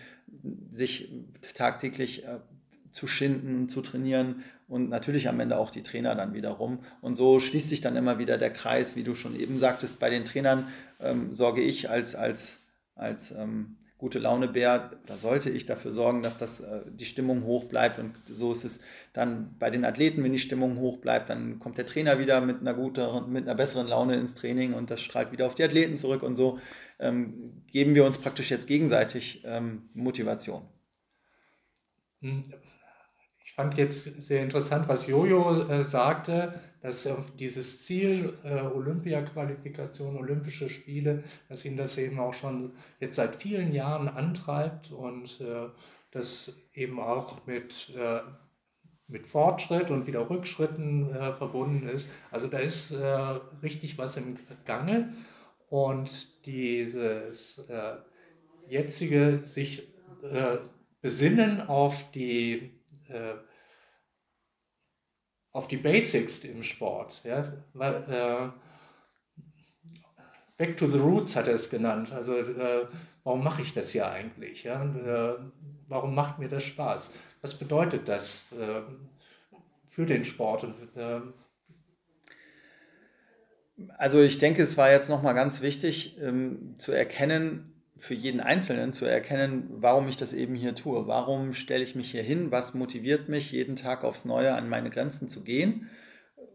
sich 0.72 1.11
tagtäglich 1.53 2.26
äh, 2.26 2.39
zu 2.95 3.07
schinden, 3.07 3.67
zu 3.67 3.81
trainieren 3.81 4.43
und 4.69 4.89
natürlich 4.89 5.27
am 5.27 5.39
Ende 5.41 5.57
auch 5.57 5.69
die 5.69 5.83
Trainer 5.83 6.15
dann 6.15 6.33
wiederum. 6.33 6.79
Und 7.01 7.15
so 7.15 7.41
schließt 7.41 7.67
sich 7.67 7.81
dann 7.81 7.97
immer 7.97 8.19
wieder 8.19 8.37
der 8.37 8.51
Kreis, 8.51 8.95
wie 8.95 9.03
du 9.03 9.15
schon 9.15 9.37
eben 9.37 9.59
sagtest, 9.59 9.99
bei 9.99 10.09
den 10.09 10.23
Trainern 10.23 10.67
ähm, 11.01 11.33
sorge 11.33 11.61
ich 11.61 11.89
als, 11.89 12.15
als, 12.15 12.57
als 12.95 13.31
ähm, 13.31 13.75
gute 13.97 14.19
Laune 14.19 14.47
Bär, 14.47 14.91
da 15.07 15.17
sollte 15.17 15.49
ich 15.49 15.65
dafür 15.65 15.91
sorgen, 15.91 16.21
dass 16.21 16.37
das, 16.37 16.61
äh, 16.61 16.81
die 16.89 17.05
Stimmung 17.05 17.43
hoch 17.43 17.65
bleibt. 17.65 17.99
Und 17.99 18.13
so 18.29 18.53
ist 18.53 18.63
es 18.63 18.79
dann 19.11 19.55
bei 19.59 19.69
den 19.69 19.83
Athleten, 19.83 20.23
wenn 20.23 20.31
die 20.31 20.39
Stimmung 20.39 20.77
hoch 20.77 20.97
bleibt, 20.97 21.29
dann 21.29 21.59
kommt 21.59 21.77
der 21.77 21.85
Trainer 21.85 22.17
wieder 22.17 22.39
mit 22.39 22.61
einer 22.61 22.73
guteren, 22.73 23.31
mit 23.31 23.43
einer 23.43 23.55
besseren 23.55 23.87
Laune 23.87 24.15
ins 24.15 24.35
Training 24.35 24.73
und 24.73 24.89
das 24.89 25.01
strahlt 25.01 25.33
wieder 25.33 25.47
auf 25.47 25.53
die 25.53 25.65
Athleten 25.65 25.97
zurück. 25.97 26.23
Und 26.23 26.35
so 26.35 26.59
ähm, 26.99 27.61
geben 27.71 27.93
wir 27.93 28.05
uns 28.05 28.17
praktisch 28.17 28.51
jetzt 28.51 28.67
gegenseitig 28.67 29.43
ähm, 29.45 29.89
Motivation. 29.93 30.61
Fand 33.55 33.77
jetzt 33.77 34.21
sehr 34.21 34.43
interessant, 34.43 34.87
was 34.87 35.07
Jojo 35.07 35.69
äh, 35.69 35.81
sagte 35.81 36.53
dass 36.85 37.09
dieses 37.39 37.83
Ziel 37.83 38.37
äh, 38.43 38.61
Olympia-Qualifikation, 38.61 40.17
Olympische 40.17 40.69
Spiele, 40.69 41.23
dass 41.49 41.65
ihn 41.65 41.77
das 41.77 41.97
eben 41.97 42.19
auch 42.19 42.35
schon 42.35 42.73
jetzt 42.99 43.15
seit 43.15 43.35
vielen 43.35 43.73
Jahren 43.73 44.07
antreibt 44.07 44.91
und 44.91 45.41
äh, 45.41 45.69
das 46.11 46.53
eben 46.73 46.99
auch 46.99 47.47
mit, 47.47 47.91
äh, 47.97 48.19
mit 49.07 49.25
Fortschritt 49.25 49.89
und 49.89 50.05
wieder 50.05 50.29
Rückschritten 50.29 51.09
äh, 51.09 51.33
verbunden 51.33 51.89
ist. 51.89 52.07
Also 52.29 52.47
da 52.47 52.59
ist 52.59 52.91
äh, 52.91 53.03
richtig 53.63 53.97
was 53.97 54.17
im 54.17 54.37
Gange 54.65 55.11
und 55.69 56.45
dieses 56.45 57.57
äh, 57.67 57.95
jetzige 58.69 59.39
sich 59.39 59.91
besinnen 61.01 61.61
auf 61.61 62.11
die 62.11 62.74
auf 65.55 65.69
die 65.69 65.77
Basics 65.77 66.39
im 66.39 66.63
Sport. 66.63 67.21
Ja? 67.23 67.53
Äh, 67.79 68.49
back 70.57 70.75
to 70.75 70.85
the 70.85 70.97
roots 70.97 71.37
hat 71.37 71.47
er 71.47 71.55
es 71.55 71.69
genannt. 71.69 72.11
Also 72.11 72.35
äh, 72.35 72.87
warum 73.23 73.41
mache 73.41 73.61
ich 73.61 73.71
das 73.73 73.91
hier 73.91 74.09
eigentlich? 74.11 74.63
Ja? 74.63 74.83
Äh, 74.83 75.37
warum 75.87 76.13
macht 76.13 76.39
mir 76.39 76.49
das 76.49 76.63
Spaß? 76.63 77.11
Was 77.41 77.53
bedeutet 77.53 78.09
das 78.09 78.51
äh, 78.51 78.81
für 79.89 80.05
den 80.05 80.25
Sport? 80.25 80.65
Und, 80.65 80.97
äh, 80.97 81.21
also 83.97 84.21
ich 84.21 84.37
denke, 84.37 84.61
es 84.61 84.75
war 84.75 84.91
jetzt 84.91 85.09
nochmal 85.09 85.35
ganz 85.35 85.61
wichtig 85.61 86.17
ähm, 86.19 86.75
zu 86.77 86.91
erkennen, 86.91 87.74
für 87.97 88.13
jeden 88.13 88.41
Einzelnen 88.41 88.91
zu 88.91 89.05
erkennen, 89.05 89.67
warum 89.69 90.07
ich 90.07 90.17
das 90.17 90.33
eben 90.33 90.55
hier 90.55 90.75
tue. 90.75 91.07
Warum 91.07 91.53
stelle 91.53 91.83
ich 91.83 91.95
mich 91.95 92.11
hier 92.11 92.23
hin? 92.23 92.51
Was 92.51 92.73
motiviert 92.73 93.29
mich, 93.29 93.51
jeden 93.51 93.75
Tag 93.75 94.03
aufs 94.03 94.25
Neue 94.25 94.53
an 94.53 94.69
meine 94.69 94.89
Grenzen 94.89 95.29
zu 95.29 95.43
gehen? 95.43 95.89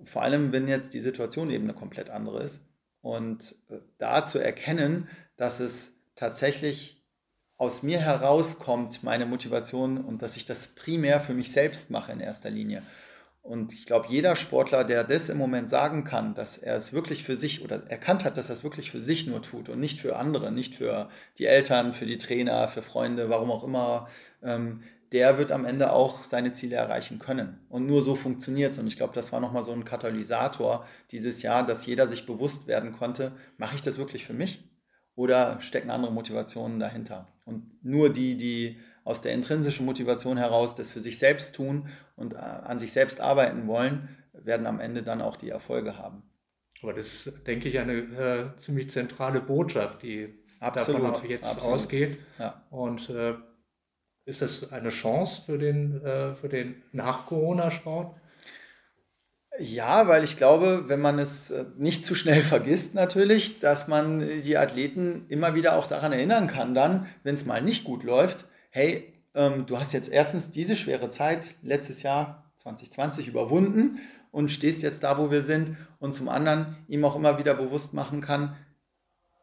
Vor 0.04 0.22
allem, 0.22 0.52
wenn 0.52 0.68
jetzt 0.68 0.94
die 0.94 1.00
Situation 1.00 1.50
eben 1.50 1.64
eine 1.64 1.74
komplett 1.74 2.10
andere 2.10 2.42
ist. 2.42 2.66
Und 3.00 3.54
äh, 3.70 3.78
da 3.98 4.26
zu 4.26 4.38
erkennen, 4.38 5.08
dass 5.36 5.60
es 5.60 5.94
tatsächlich 6.14 7.02
aus 7.56 7.82
mir 7.82 7.98
herauskommt, 7.98 9.02
meine 9.02 9.26
Motivation 9.26 9.98
und 9.98 10.22
dass 10.22 10.36
ich 10.36 10.46
das 10.46 10.68
primär 10.68 11.20
für 11.20 11.34
mich 11.34 11.52
selbst 11.52 11.90
mache 11.90 12.12
in 12.12 12.20
erster 12.20 12.50
Linie. 12.50 12.82
Und 13.42 13.72
ich 13.72 13.86
glaube, 13.86 14.06
jeder 14.08 14.36
Sportler, 14.36 14.84
der 14.84 15.02
das 15.02 15.28
im 15.28 15.38
Moment 15.38 15.70
sagen 15.70 16.04
kann, 16.04 16.34
dass 16.34 16.58
er 16.58 16.76
es 16.76 16.92
wirklich 16.92 17.24
für 17.24 17.36
sich 17.36 17.64
oder 17.64 17.90
erkannt 17.90 18.24
hat, 18.24 18.36
dass 18.36 18.50
er 18.50 18.54
es 18.54 18.64
wirklich 18.64 18.90
für 18.90 19.00
sich 19.00 19.26
nur 19.26 19.40
tut 19.40 19.68
und 19.68 19.80
nicht 19.80 20.00
für 20.00 20.16
andere, 20.16 20.52
nicht 20.52 20.74
für 20.74 21.08
die 21.38 21.46
Eltern, 21.46 21.94
für 21.94 22.06
die 22.06 22.18
Trainer, 22.18 22.68
für 22.68 22.82
Freunde, 22.82 23.30
warum 23.30 23.50
auch 23.50 23.64
immer, 23.64 24.08
ähm, 24.42 24.82
der 25.12 25.38
wird 25.38 25.52
am 25.52 25.64
Ende 25.64 25.92
auch 25.92 26.24
seine 26.24 26.52
Ziele 26.52 26.76
erreichen 26.76 27.18
können. 27.18 27.58
Und 27.68 27.86
nur 27.86 28.02
so 28.02 28.14
funktioniert 28.14 28.72
es. 28.72 28.78
Und 28.78 28.86
ich 28.86 28.96
glaube, 28.96 29.14
das 29.14 29.32
war 29.32 29.40
nochmal 29.40 29.64
so 29.64 29.72
ein 29.72 29.84
Katalysator 29.84 30.86
dieses 31.10 31.42
Jahr, 31.42 31.66
dass 31.66 31.86
jeder 31.86 32.06
sich 32.06 32.26
bewusst 32.26 32.68
werden 32.68 32.92
konnte, 32.92 33.32
mache 33.56 33.74
ich 33.74 33.82
das 33.82 33.98
wirklich 33.98 34.24
für 34.24 34.34
mich 34.34 34.62
oder 35.16 35.60
stecken 35.60 35.90
andere 35.90 36.12
Motivationen 36.12 36.78
dahinter? 36.78 37.26
Und 37.44 37.84
nur 37.84 38.12
die, 38.12 38.36
die 38.36 38.78
aus 39.10 39.22
der 39.22 39.32
intrinsischen 39.32 39.84
Motivation 39.84 40.36
heraus 40.36 40.76
das 40.76 40.88
für 40.88 41.00
sich 41.00 41.18
selbst 41.18 41.54
tun 41.54 41.88
und 42.16 42.34
äh, 42.34 42.38
an 42.38 42.78
sich 42.78 42.92
selbst 42.92 43.20
arbeiten 43.20 43.66
wollen, 43.66 44.08
werden 44.32 44.66
am 44.66 44.78
Ende 44.78 45.02
dann 45.02 45.20
auch 45.20 45.36
die 45.36 45.50
Erfolge 45.50 45.98
haben. 45.98 46.22
Aber 46.82 46.92
das 46.94 47.26
ist, 47.26 47.46
denke 47.46 47.68
ich, 47.68 47.78
eine 47.78 47.92
äh, 47.92 48.56
ziemlich 48.56 48.88
zentrale 48.88 49.40
Botschaft, 49.40 50.02
die 50.02 50.38
absolut, 50.60 51.16
davon 51.16 51.28
jetzt 51.28 51.44
absolut. 51.44 51.74
ausgeht. 51.74 52.18
Ja. 52.38 52.64
Und 52.70 53.10
äh, 53.10 53.34
ist 54.24 54.42
das 54.42 54.72
eine 54.72 54.90
Chance 54.90 55.42
für 55.44 55.58
den, 55.58 56.02
äh, 56.02 56.34
für 56.34 56.48
den 56.48 56.82
Nach-Corona-Sport? 56.92 58.16
Ja, 59.58 60.08
weil 60.08 60.24
ich 60.24 60.38
glaube, 60.38 60.84
wenn 60.86 61.00
man 61.00 61.18
es 61.18 61.50
äh, 61.50 61.66
nicht 61.76 62.04
zu 62.04 62.14
schnell 62.14 62.42
vergisst 62.54 62.94
natürlich, 62.94 63.58
dass 63.58 63.88
man 63.88 64.20
die 64.20 64.56
Athleten 64.56 65.26
immer 65.28 65.54
wieder 65.54 65.76
auch 65.76 65.86
daran 65.86 66.12
erinnern 66.12 66.46
kann, 66.46 66.74
dann, 66.74 67.08
wenn 67.24 67.34
es 67.34 67.44
mal 67.44 67.60
nicht 67.60 67.84
gut 67.84 68.04
läuft, 68.04 68.46
hey, 68.70 69.12
ähm, 69.34 69.66
du 69.66 69.78
hast 69.78 69.92
jetzt 69.92 70.08
erstens 70.08 70.50
diese 70.50 70.76
schwere 70.76 71.10
Zeit 71.10 71.46
letztes 71.62 72.02
Jahr 72.02 72.50
2020 72.56 73.28
überwunden 73.28 74.00
und 74.30 74.50
stehst 74.50 74.82
jetzt 74.82 75.02
da, 75.02 75.18
wo 75.18 75.30
wir 75.30 75.42
sind 75.42 75.76
und 75.98 76.14
zum 76.14 76.28
anderen 76.28 76.76
ihm 76.88 77.04
auch 77.04 77.16
immer 77.16 77.38
wieder 77.38 77.54
bewusst 77.54 77.94
machen 77.94 78.20
kann, 78.20 78.56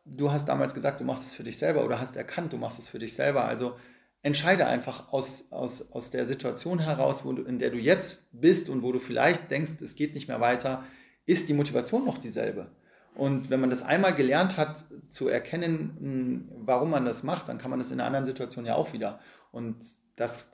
du 0.06 0.32
hast 0.32 0.48
damals 0.48 0.74
gesagt, 0.74 1.00
du 1.00 1.04
machst 1.04 1.26
es 1.26 1.34
für 1.34 1.44
dich 1.44 1.58
selber 1.58 1.84
oder 1.84 2.00
hast 2.00 2.16
erkannt, 2.16 2.54
du 2.54 2.58
machst 2.58 2.80
es 2.80 2.88
für 2.88 3.00
dich 3.00 3.14
selber. 3.14 3.46
Also 3.46 3.78
entscheide 4.22 4.68
einfach 4.68 5.12
aus, 5.12 5.52
aus, 5.52 5.92
aus 5.92 6.12
der 6.12 6.28
Situation 6.28 6.80
heraus, 6.80 7.24
du, 7.24 7.44
in 7.44 7.60
der 7.60 7.70
du 7.70 7.78
jetzt 7.78 8.24
bist 8.32 8.70
und 8.70 8.84
wo 8.84 8.92
du 8.92 9.00
vielleicht 9.00 9.52
denkst, 9.52 9.82
es 9.82 9.96
geht 9.96 10.14
nicht 10.14 10.28
mehr 10.28 10.42
weiter, 10.42 10.84
ist 11.26 11.50
die 11.50 11.54
Motivation 11.54 12.06
noch 12.06 12.18
dieselbe. 12.18 12.72
Und 13.18 13.50
wenn 13.50 13.60
man 13.60 13.72
das 13.72 13.82
einmal 13.82 14.14
gelernt 14.14 14.58
hat, 14.58 14.86
zu 15.10 15.28
erkennen, 15.28 15.98
hm, 16.00 16.50
warum 16.66 16.92
man 16.92 17.04
das 17.04 17.24
macht, 17.24 17.50
dann 17.50 17.58
kann 17.58 17.72
man 17.72 17.80
das 17.80 17.90
in 17.90 18.00
einer 18.00 18.06
anderen 18.06 18.26
Situation 18.28 18.66
ja 18.66 18.76
auch 18.76 18.94
wieder. 18.94 19.20
Und 19.52 19.78
das 20.16 20.52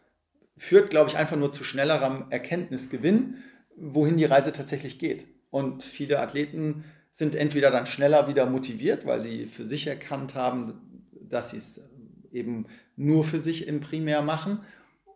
führt, 0.56 0.90
glaube 0.90 1.10
ich, 1.10 1.18
einfach 1.18 1.36
nur 1.36 1.52
zu 1.52 1.66
schnellerem 1.66 2.26
Erkenntnisgewinn, 2.30 3.36
wohin 3.76 4.18
die 4.18 4.26
Reise 4.26 4.54
tatsächlich 4.54 4.98
geht. 4.98 5.26
Und 5.50 5.84
viele 5.84 6.20
Athleten 6.20 6.86
sind 7.12 7.36
entweder 7.36 7.70
dann 7.70 7.86
schneller 7.86 8.30
wieder 8.30 8.46
motiviert, 8.46 9.06
weil 9.06 9.22
sie 9.22 9.46
für 9.46 9.66
sich 9.66 9.88
erkannt 9.88 10.34
haben, 10.34 11.08
dass 11.12 11.50
sie 11.50 11.58
es 11.58 11.82
eben 12.32 12.66
nur 12.96 13.26
für 13.26 13.42
sich 13.42 13.68
im 13.68 13.82
Primär 13.82 14.22
machen 14.22 14.62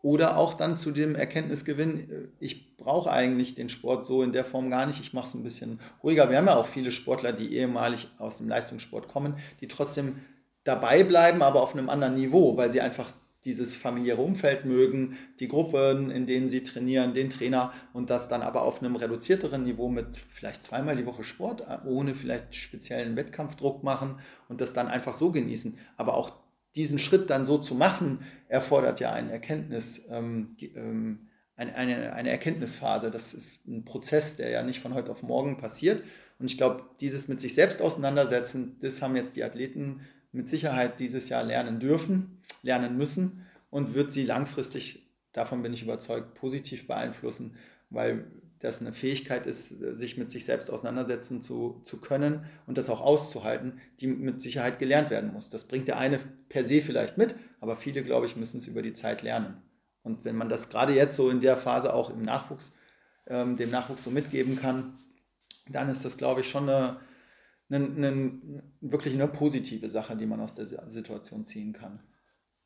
oder 0.07 0.37
auch 0.37 0.53
dann 0.53 0.77
zu 0.77 0.91
dem 0.91 1.15
Erkenntnisgewinn, 1.15 2.29
ich 2.39 2.77
brauche 2.77 3.11
eigentlich 3.11 3.55
den 3.55 3.67
Sport 3.67 4.05
so 4.05 4.23
in 4.23 4.31
der 4.31 4.45
Form 4.45 4.69
gar 4.69 4.85
nicht, 4.85 5.01
ich 5.01 5.11
mache 5.11 5.27
es 5.27 5.33
ein 5.33 5.43
bisschen 5.43 5.81
ruhiger. 6.01 6.29
Wir 6.29 6.37
haben 6.37 6.45
ja 6.45 6.55
auch 6.55 6.67
viele 6.67 6.91
Sportler, 6.91 7.33
die 7.33 7.53
ehemalig 7.53 8.07
aus 8.17 8.37
dem 8.37 8.47
Leistungssport 8.47 9.09
kommen, 9.09 9.35
die 9.59 9.67
trotzdem 9.67 10.19
dabei 10.63 11.03
bleiben, 11.03 11.41
aber 11.41 11.61
auf 11.61 11.73
einem 11.73 11.89
anderen 11.89 12.15
Niveau, 12.15 12.55
weil 12.55 12.71
sie 12.71 12.79
einfach 12.79 13.11
dieses 13.43 13.75
familiäre 13.75 14.21
Umfeld 14.21 14.63
mögen, 14.63 15.17
die 15.41 15.49
Gruppen, 15.49 16.09
in 16.09 16.25
denen 16.25 16.47
sie 16.47 16.63
trainieren, 16.63 17.13
den 17.13 17.29
Trainer 17.29 17.73
und 17.91 18.09
das 18.09 18.29
dann 18.29 18.43
aber 18.43 18.61
auf 18.61 18.81
einem 18.81 18.95
reduzierteren 18.95 19.65
Niveau 19.65 19.89
mit 19.89 20.15
vielleicht 20.29 20.63
zweimal 20.63 20.95
die 20.95 21.05
Woche 21.05 21.25
Sport, 21.25 21.65
ohne 21.85 22.15
vielleicht 22.15 22.55
speziellen 22.55 23.17
Wettkampfdruck 23.17 23.83
machen 23.83 24.19
und 24.47 24.61
das 24.61 24.71
dann 24.71 24.87
einfach 24.87 25.13
so 25.13 25.31
genießen. 25.31 25.77
Aber 25.97 26.13
auch 26.13 26.31
diesen 26.77 26.99
Schritt 26.99 27.29
dann 27.29 27.45
so 27.45 27.57
zu 27.57 27.75
machen, 27.75 28.19
erfordert 28.47 28.99
ja 28.99 29.11
eine 29.11 29.31
Erkenntnis, 29.31 30.05
ähm, 30.09 30.55
ähm, 30.61 31.27
eine, 31.55 31.75
eine, 31.75 32.13
eine 32.13 32.29
Erkenntnisphase. 32.29 33.11
Das 33.11 33.33
ist 33.33 33.67
ein 33.67 33.83
Prozess, 33.83 34.37
der 34.37 34.49
ja 34.49 34.63
nicht 34.63 34.79
von 34.79 34.93
heute 34.93 35.11
auf 35.11 35.23
morgen 35.23 35.57
passiert. 35.57 36.03
Und 36.39 36.45
ich 36.45 36.57
glaube, 36.57 36.83
dieses 37.01 37.27
mit 37.27 37.41
sich 37.41 37.55
selbst 37.55 37.81
auseinandersetzen, 37.81 38.77
das 38.79 39.01
haben 39.01 39.15
jetzt 39.15 39.35
die 39.35 39.43
Athleten 39.43 40.01
mit 40.31 40.47
Sicherheit 40.47 40.99
dieses 40.99 41.29
Jahr 41.29 41.43
lernen 41.43 41.79
dürfen, 41.79 42.41
lernen 42.61 42.95
müssen 42.95 43.45
und 43.71 43.95
wird 43.95 44.11
sie 44.11 44.23
langfristig, 44.23 45.09
davon 45.33 45.63
bin 45.63 45.73
ich 45.73 45.81
überzeugt, 45.81 46.35
positiv 46.35 46.85
beeinflussen, 46.85 47.55
weil 47.89 48.27
das 48.59 48.81
eine 48.81 48.93
Fähigkeit 48.93 49.45
ist, 49.45 49.69
sich 49.69 50.17
mit 50.17 50.29
sich 50.29 50.45
selbst 50.45 50.71
auseinandersetzen 50.71 51.41
zu, 51.41 51.79
zu 51.83 51.97
können 51.97 52.45
und 52.65 52.77
das 52.77 52.89
auch 52.89 53.01
auszuhalten, 53.01 53.79
die 53.99 54.07
mit 54.07 54.41
Sicherheit 54.41 54.79
gelernt 54.79 55.09
werden 55.09 55.31
muss. 55.31 55.49
Das 55.49 55.65
bringt 55.65 55.87
der 55.87 55.97
eine 55.97 56.19
per 56.49 56.65
se 56.65 56.81
vielleicht 56.81 57.17
mit, 57.17 57.35
aber 57.59 57.75
viele, 57.75 58.03
glaube 58.03 58.25
ich, 58.25 58.35
müssen 58.35 58.57
es 58.57 58.67
über 58.67 58.81
die 58.81 58.93
Zeit 58.93 59.21
lernen. 59.21 59.61
Und 60.01 60.25
wenn 60.25 60.35
man 60.35 60.49
das 60.49 60.69
gerade 60.69 60.93
jetzt 60.93 61.15
so 61.15 61.29
in 61.29 61.41
der 61.41 61.57
Phase 61.57 61.93
auch 61.93 62.09
im 62.09 62.21
Nachwuchs, 62.21 62.75
ähm, 63.27 63.57
dem 63.57 63.69
Nachwuchs 63.69 64.03
so 64.03 64.09
mitgeben 64.09 64.57
kann, 64.57 64.97
dann 65.69 65.89
ist 65.89 66.05
das, 66.05 66.17
glaube 66.17 66.41
ich, 66.41 66.49
schon 66.49 66.69
eine, 66.69 66.99
eine, 67.69 67.85
eine, 67.85 68.63
wirklich 68.81 69.13
eine 69.13 69.27
positive 69.27 69.89
Sache, 69.89 70.15
die 70.15 70.25
man 70.25 70.39
aus 70.39 70.55
der 70.55 70.65
Situation 70.65 71.45
ziehen 71.45 71.73
kann. 71.73 71.99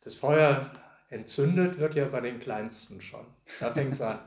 Das 0.02 0.16
Feuer 0.16 0.72
entzündet 1.10 1.80
wird 1.80 1.96
ja 1.96 2.06
bei 2.06 2.22
den 2.22 2.40
Kleinsten 2.40 3.02
schon. 3.02 3.26
Da 3.60 3.72
fängt 3.72 3.94
es 3.94 4.02
an. 4.02 4.20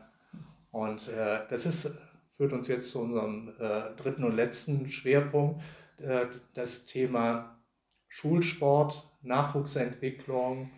Und 0.74 1.06
äh, 1.06 1.46
das 1.48 1.66
ist, 1.66 1.88
führt 2.36 2.52
uns 2.52 2.66
jetzt 2.66 2.90
zu 2.90 3.00
unserem 3.00 3.50
äh, 3.60 3.94
dritten 3.96 4.24
und 4.24 4.34
letzten 4.34 4.90
Schwerpunkt, 4.90 5.62
äh, 5.98 6.26
das 6.52 6.84
Thema 6.84 7.60
Schulsport, 8.08 9.08
Nachwuchsentwicklung. 9.22 10.72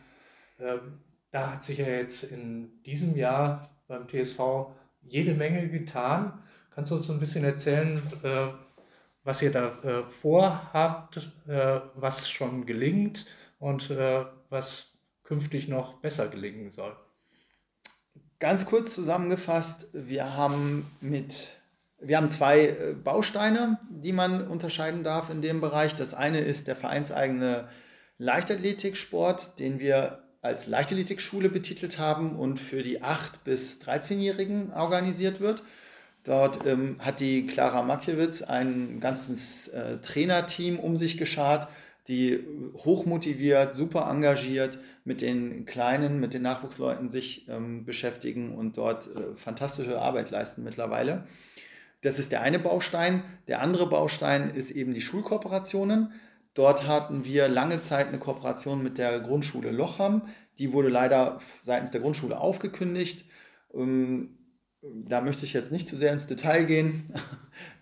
Ähm, 0.61 1.01
da 1.31 1.53
hat 1.55 1.65
sich 1.65 1.79
ja 1.79 1.87
jetzt 1.87 2.25
in 2.25 2.83
diesem 2.83 3.17
Jahr 3.17 3.71
beim 3.89 4.07
TSV 4.07 4.67
jede 5.01 5.33
Menge 5.33 5.67
getan. 5.71 6.43
Kannst 6.75 6.91
du 6.91 6.97
uns 6.97 7.11
ein 7.11 7.19
bisschen 7.19 7.45
erzählen, 7.45 8.03
äh, 8.23 8.49
was 9.25 9.41
ihr 9.41 9.51
da 9.51 9.69
äh, 9.83 10.03
vorhabt, 10.03 11.31
äh, 11.49 11.81
was 11.95 12.29
schon 12.29 12.67
gelingt 12.67 13.25
und 13.59 13.89
was 14.51 14.99
künftig 15.23 15.69
noch 15.69 16.03
besser 16.03 16.29
gelingen 16.29 16.71
soll? 16.71 16.95
Ganz 18.39 18.67
kurz 18.67 18.95
zusammengefasst, 18.95 19.87
wir 19.93 20.37
haben 20.37 20.91
mit 21.01 21.49
wir 21.99 22.19
haben 22.19 22.31
zwei 22.31 22.67
äh, 22.67 22.95
Bausteine, 23.03 23.79
die 23.89 24.13
man 24.13 24.47
unterscheiden 24.47 25.03
darf 25.03 25.31
in 25.31 25.41
dem 25.41 25.63
Bereich. 25.63 25.95
Das 25.95 26.13
eine 26.13 26.41
ist 26.41 26.69
der 26.69 26.77
vereinseigene 26.77 27.69
Leichtathletiksport, 28.19 29.59
den 29.59 29.79
wir 29.79 30.23
als 30.43 30.67
Leichtathletikschule 30.67 31.49
betitelt 31.49 31.99
haben 31.99 32.37
und 32.37 32.61
für 32.61 32.83
die 32.83 33.03
8- 33.03 33.33
bis 33.45 33.81
13-Jährigen 33.81 34.73
organisiert 34.73 35.41
wird. 35.41 35.63
Dort 36.25 36.67
ähm, 36.67 36.97
hat 36.99 37.21
die 37.21 37.47
Clara 37.47 37.83
Makiewicz 37.83 38.43
ein 38.43 39.01
ganzes 39.01 39.69
äh, 39.69 39.99
Trainerteam 39.99 40.79
um 40.79 40.97
sich 40.97 41.17
geschart, 41.17 41.69
die 42.09 42.45
hochmotiviert, 42.85 43.75
super 43.75 44.09
engagiert 44.11 44.79
mit 45.05 45.21
den 45.21 45.65
Kleinen, 45.67 46.21
mit 46.21 46.35
den 46.35 46.43
Nachwuchsleuten 46.43 47.09
sich 47.09 47.49
ähm, 47.49 47.85
beschäftigen 47.85 48.55
und 48.55 48.77
dort 48.77 49.07
äh, 49.07 49.35
fantastische 49.35 50.01
Arbeit 50.01 50.31
leisten 50.31 50.63
mittlerweile. 50.63 51.27
Das 52.03 52.19
ist 52.19 52.31
der 52.31 52.43
eine 52.43 52.59
Baustein. 52.59 53.23
Der 53.49 53.61
andere 53.61 53.89
Baustein 53.89 54.55
ist 54.55 54.71
eben 54.71 54.95
die 54.95 55.01
Schulkooperationen. 55.01 56.13
Dort 56.55 56.87
hatten 56.87 57.25
wir 57.25 57.49
lange 57.49 57.81
Zeit 57.81 58.09
eine 58.09 58.19
Kooperation 58.19 58.83
mit 58.83 58.99
der 58.99 59.21
Grundschule 59.21 59.71
Lochham. 59.71 60.23
Die 60.59 60.73
wurde 60.73 60.89
leider 60.89 61.41
seitens 61.63 61.91
der 61.91 62.01
Grundschule 62.01 62.39
aufgekündigt. 62.39 63.25
Ähm, 63.75 64.36
da 64.95 65.21
möchte 65.21 65.45
ich 65.45 65.53
jetzt 65.53 65.73
nicht 65.73 65.89
zu 65.89 65.97
sehr 65.97 66.13
ins 66.13 66.27
Detail 66.27 66.65
gehen. 66.65 67.13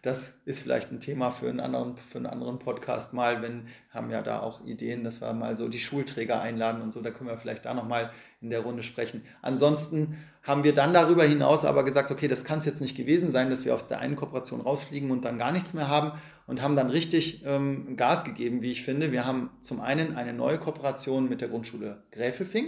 Das 0.02 0.38
ist 0.44 0.60
vielleicht 0.60 0.92
ein 0.92 1.00
Thema 1.00 1.30
für 1.30 1.48
einen 1.48 1.60
anderen, 1.60 1.96
für 1.96 2.18
einen 2.18 2.26
anderen 2.26 2.58
Podcast 2.58 3.14
mal. 3.14 3.40
wenn 3.40 3.68
haben 3.88 4.10
ja 4.10 4.20
da 4.20 4.40
auch 4.40 4.64
Ideen, 4.66 5.02
dass 5.02 5.22
wir 5.22 5.32
mal 5.32 5.56
so 5.56 5.66
die 5.66 5.78
Schulträger 5.78 6.42
einladen 6.42 6.82
und 6.82 6.92
so. 6.92 7.00
Da 7.00 7.10
können 7.10 7.30
wir 7.30 7.38
vielleicht 7.38 7.64
da 7.64 7.72
nochmal 7.72 8.12
in 8.42 8.50
der 8.50 8.60
Runde 8.60 8.82
sprechen. 8.82 9.22
Ansonsten 9.40 10.18
haben 10.42 10.62
wir 10.62 10.74
dann 10.74 10.92
darüber 10.92 11.24
hinaus 11.24 11.64
aber 11.64 11.84
gesagt, 11.84 12.10
okay, 12.10 12.28
das 12.28 12.44
kann 12.44 12.58
es 12.58 12.66
jetzt 12.66 12.82
nicht 12.82 12.96
gewesen 12.96 13.32
sein, 13.32 13.48
dass 13.48 13.64
wir 13.64 13.74
aus 13.74 13.88
der 13.88 13.98
einen 13.98 14.14
Kooperation 14.14 14.60
rausfliegen 14.60 15.10
und 15.10 15.24
dann 15.24 15.38
gar 15.38 15.52
nichts 15.52 15.72
mehr 15.72 15.88
haben 15.88 16.12
und 16.46 16.60
haben 16.60 16.76
dann 16.76 16.90
richtig 16.90 17.42
ähm, 17.46 17.96
Gas 17.96 18.24
gegeben, 18.24 18.60
wie 18.60 18.70
ich 18.70 18.84
finde. 18.84 19.10
Wir 19.10 19.24
haben 19.24 19.50
zum 19.62 19.80
einen 19.80 20.14
eine 20.14 20.34
neue 20.34 20.58
Kooperation 20.58 21.30
mit 21.30 21.40
der 21.40 21.48
Grundschule 21.48 22.02
Gräfelfing. 22.12 22.66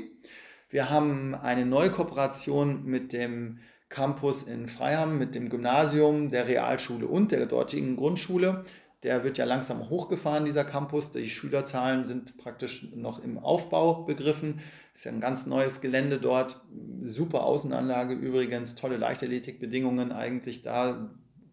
Wir 0.71 0.89
haben 0.89 1.35
eine 1.35 1.67
neue 1.67 1.91
Kooperation 1.91 2.85
mit 2.87 3.13
dem 3.13 3.59
Campus 3.89 4.43
in 4.43 4.69
Freiham 4.69 5.19
mit 5.19 5.35
dem 5.35 5.49
Gymnasium, 5.49 6.31
der 6.31 6.49
Realschule 6.49 7.07
und 7.07 7.33
der 7.33 7.47
dortigen 7.47 7.97
Grundschule. 7.97 8.65
Der 9.03 9.23
wird 9.23 9.39
ja 9.39 9.45
langsam 9.45 9.89
hochgefahren, 9.89 10.45
dieser 10.45 10.65
Campus. 10.65 11.13
Die 11.13 11.29
Schülerzahlen 11.29 12.05
sind 12.05 12.39
praktisch 12.39 12.89
noch 12.95 13.23
im 13.23 13.39
Aufbau 13.39 14.03
begriffen. 14.05 14.61
Ist 14.95 15.05
ja 15.05 15.13
ein 15.13 15.21
ganz 15.21 15.47
neues 15.47 15.81
Gelände 15.81 16.19
dort. 16.19 16.61
Super 17.03 17.45
Außenanlage 17.45 18.15
übrigens, 18.15 18.75
tolle 18.75 18.97
Leichtathletikbedingungen 18.97 20.13
eigentlich 20.13 20.63
da. 20.63 21.11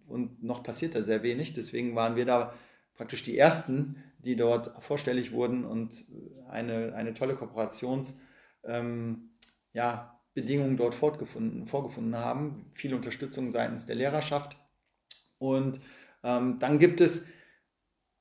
Und 0.08 0.42
noch 0.42 0.64
passiert 0.64 0.96
da 0.96 1.04
sehr 1.04 1.22
wenig. 1.22 1.54
Deswegen 1.54 1.96
waren 1.96 2.16
wir 2.16 2.26
da 2.26 2.54
praktisch 2.96 3.24
die 3.24 3.38
Ersten, 3.38 3.98
die 4.20 4.36
dort 4.36 4.72
vorstellig 4.82 5.34
wurden 5.34 5.66
und 5.66 6.06
eine, 6.50 6.94
eine 6.96 7.14
tolle 7.14 7.36
Kooperations- 7.36 8.16
ähm, 8.64 9.30
ja, 9.74 10.13
Bedingungen 10.34 10.78
dort 10.78 10.96
vorgefunden 10.96 12.18
haben. 12.18 12.66
Viel 12.72 12.94
Unterstützung 12.94 13.50
seitens 13.50 13.86
der 13.86 13.96
Lehrerschaft. 13.96 14.58
Und 15.38 15.82
ähm, 16.24 16.58
dann 16.60 16.80
gibt 16.80 17.02
es 17.02 17.26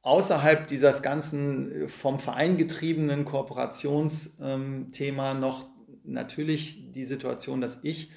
außerhalb 0.03 0.67
dieses 0.67 1.03
ganzen 1.03 1.85
äh, 1.85 1.89
vom 1.89 2.19
Verein 2.19 2.57
getriebenen 2.57 3.25
Kooperationsthema 3.25 5.33
ähm, 5.33 5.41
noch 5.41 5.67
natürlich 6.05 6.93
die 6.93 7.05
Situation, 7.05 7.61
dass 7.61 7.85
ich 7.85 8.11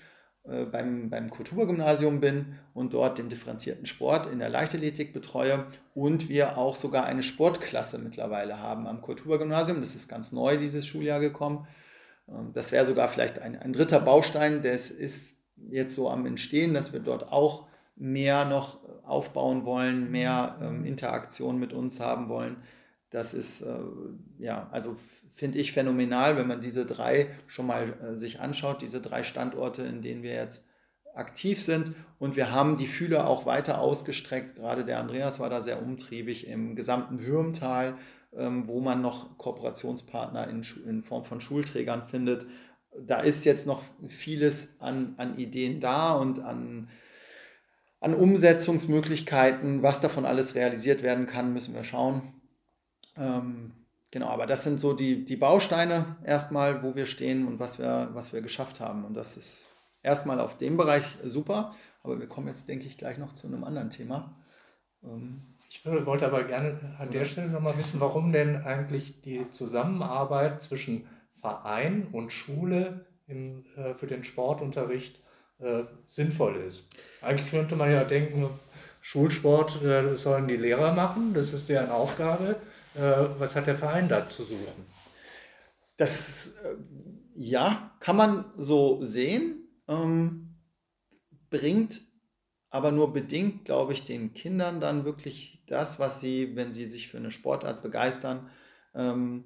äh, 0.44 0.66
beim, 0.66 1.10
beim 1.10 1.30
Kulturgymnasium 1.30 2.20
bin 2.20 2.56
und 2.74 2.94
dort 2.94 3.20
den 3.20 3.30
differenzierten 3.30 3.86
Sport 3.86 4.32
in 4.32 4.40
der 4.40 4.50
Leichtathletik 4.50 5.14
betreue 5.14 5.68
und 5.94 6.28
wir 6.28 6.58
auch 6.58 6.76
sogar 6.76 7.06
eine 7.06 7.24
Sportklasse 7.24 8.00
mittlerweile 8.00 8.60
haben 8.60 8.88
am 8.88 9.02
Kulturgymnasium. 9.02 9.80
Das 9.80 9.96
ist 9.96 10.10
ganz 10.10 10.32
neu 10.32 10.58
dieses 10.58 10.86
Schuljahr 10.86 11.20
gekommen 11.20 11.68
das 12.54 12.72
wäre 12.72 12.86
sogar 12.86 13.10
vielleicht 13.10 13.40
ein, 13.40 13.58
ein 13.58 13.74
dritter 13.74 14.00
Baustein, 14.00 14.62
der 14.62 14.74
ist 14.74 15.36
jetzt 15.70 15.96
so 15.96 16.10
am 16.10 16.26
Entstehen, 16.26 16.74
dass 16.74 16.94
wir 16.94 17.00
dort 17.00 17.32
auch 17.32 17.68
mehr 17.96 18.46
noch 18.46 18.80
aufbauen 19.04 19.66
wollen, 19.66 20.12
mehr 20.12 20.58
ähm, 20.62 20.86
Interaktion 20.86 21.60
mit 21.60 21.74
uns 21.74 22.00
haben 22.00 22.28
wollen. 22.28 22.58
Das 23.10 23.34
ist, 23.34 23.62
äh, 23.62 23.78
ja, 24.40 24.68
also 24.72 24.98
finde 25.34 25.60
ich 25.60 25.72
phänomenal, 25.72 26.38
wenn 26.38 26.48
man 26.48 26.62
diese 26.62 26.86
drei 26.86 27.28
schon 27.48 27.68
mal 27.68 27.94
äh, 28.02 28.16
sich 28.16 28.40
anschaut, 28.40 28.82
diese 28.82 29.02
drei 29.02 29.24
Standorte, 29.24 29.84
in 29.84 30.02
denen 30.02 30.24
wir 30.24 30.34
jetzt 30.34 30.68
aktiv 31.14 31.62
sind. 31.62 31.94
Und 32.20 32.36
wir 32.36 32.52
haben 32.52 32.78
die 32.78 32.88
Fühler 32.88 33.28
auch 33.28 33.46
weiter 33.46 33.80
ausgestreckt. 33.80 34.56
Gerade 34.56 34.84
der 34.84 35.00
Andreas 35.00 35.40
war 35.40 35.50
da 35.50 35.62
sehr 35.62 35.82
umtriebig 35.82 36.48
im 36.48 36.76
gesamten 36.76 37.26
Würmtal, 37.26 37.94
ähm, 37.94 38.00
wo 38.36 38.82
man 38.82 39.02
noch 39.02 39.38
Kooperationspartner 39.38 40.48
in, 40.48 40.66
in 40.88 41.04
Form 41.04 41.24
von 41.24 41.40
Schulträgern 41.40 42.08
findet. 42.08 42.46
Da 42.98 43.20
ist 43.20 43.46
jetzt 43.46 43.68
noch 43.68 43.82
vieles 44.08 44.80
an, 44.80 45.16
an 45.18 45.38
Ideen 45.38 45.80
da 45.80 46.14
und 46.16 46.40
an 46.40 46.88
an 48.06 48.14
Umsetzungsmöglichkeiten, 48.14 49.82
was 49.82 50.00
davon 50.00 50.28
alles 50.28 50.54
realisiert 50.54 51.02
werden 51.02 51.26
kann, 51.26 51.54
müssen 51.54 51.74
wir 51.74 51.84
schauen. 51.84 52.22
Ähm, 53.18 53.72
genau, 54.12 54.28
aber 54.28 54.46
das 54.46 54.64
sind 54.64 54.80
so 54.80 54.94
die, 54.94 55.26
die 55.26 55.38
Bausteine 55.38 56.16
erstmal, 56.24 56.84
wo 56.84 56.96
wir 56.96 57.08
stehen 57.08 57.48
und 57.48 57.60
was 57.60 57.80
wir, 57.80 58.10
was 58.14 58.32
wir 58.32 58.42
geschafft 58.42 58.80
haben. 58.80 59.06
Und 59.06 59.16
das 59.16 59.38
ist 59.38 59.66
erstmal 60.04 60.40
auf 60.40 60.56
dem 60.56 60.78
Bereich 60.78 61.04
super, 61.24 61.74
aber 62.04 62.20
wir 62.20 62.28
kommen 62.28 62.48
jetzt, 62.48 62.70
denke 62.70 62.86
ich, 62.86 63.00
gleich 63.00 63.18
noch 63.18 63.34
zu 63.34 63.48
einem 63.48 63.64
anderen 63.64 63.90
Thema. 63.90 64.36
Ähm, 65.04 65.42
ich 65.84 66.06
wollte 66.06 66.26
aber 66.26 66.44
gerne 66.44 66.96
an 67.00 67.12
der 67.12 67.26
Stelle 67.26 67.50
nochmal 67.50 67.78
wissen, 67.78 68.00
warum 68.00 68.32
denn 68.32 68.64
eigentlich 68.64 69.22
die 69.22 69.50
Zusammenarbeit 69.52 70.62
zwischen 70.62 71.08
Verein 71.32 72.08
und 72.12 72.32
Schule 72.32 73.06
im, 73.28 73.66
äh, 73.76 73.94
für 73.94 74.08
den 74.08 74.24
Sportunterricht 74.24 75.20
äh, 75.60 75.84
sinnvoll 76.04 76.56
ist. 76.56 76.88
Eigentlich 77.22 77.52
könnte 77.52 77.76
man 77.76 77.92
ja 77.92 78.04
denken, 78.04 78.50
Schulsport 79.02 79.84
äh, 79.84 80.16
sollen 80.16 80.48
die 80.48 80.58
Lehrer 80.58 80.94
machen, 80.94 81.34
das 81.34 81.54
ist 81.54 81.70
deren 81.70 81.92
Aufgabe. 81.92 82.56
Äh, 82.96 83.40
was 83.40 83.56
hat 83.56 83.68
der 83.68 83.76
Verein 83.76 84.08
da 84.08 84.28
zu 84.28 84.44
suchen? 84.44 84.86
Das, 85.98 86.56
äh, 86.64 86.76
ja, 87.36 87.92
kann 88.00 88.16
man 88.16 88.46
so 88.56 89.04
sehen, 89.04 89.68
ähm, 89.88 90.56
bringt 91.50 92.02
aber 92.70 92.92
nur 92.92 93.14
bedingt, 93.14 93.66
glaube 93.66 93.94
ich, 93.94 94.04
den 94.04 94.34
Kindern 94.34 94.82
dann 94.82 95.06
wirklich 95.06 95.55
das, 95.68 96.00
was 96.00 96.20
sie, 96.20 96.56
wenn 96.56 96.72
sie 96.72 96.90
sich 96.90 97.08
für 97.08 97.18
eine 97.18 97.32
Sportart 97.32 97.82
begeistern, 97.82 98.50
ähm, 98.94 99.46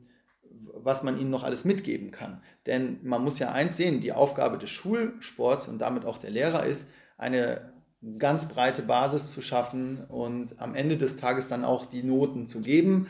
was 0.74 1.04
man 1.04 1.20
ihnen 1.20 1.30
noch 1.30 1.44
alles 1.44 1.66
mitgeben 1.66 2.12
kann. 2.12 2.42
Denn 2.66 3.00
man 3.04 3.24
muss 3.24 3.40
ja 3.40 3.52
eins 3.52 3.78
sehen, 3.78 4.02
die 4.02 4.14
Aufgabe 4.14 4.58
des 4.58 4.70
Schulsports 4.70 5.68
und 5.68 5.80
damit 5.80 6.06
auch 6.06 6.18
der 6.18 6.32
Lehrer 6.32 6.66
ist, 6.66 6.92
eine 7.18 7.74
ganz 8.18 8.48
breite 8.48 8.82
Basis 8.82 9.32
zu 9.32 9.42
schaffen 9.42 10.06
und 10.08 10.60
am 10.60 10.76
Ende 10.76 10.98
des 10.98 11.18
Tages 11.18 11.48
dann 11.48 11.66
auch 11.66 11.86
die 11.86 12.04
Noten 12.04 12.48
zu 12.48 12.62
geben. 12.62 13.08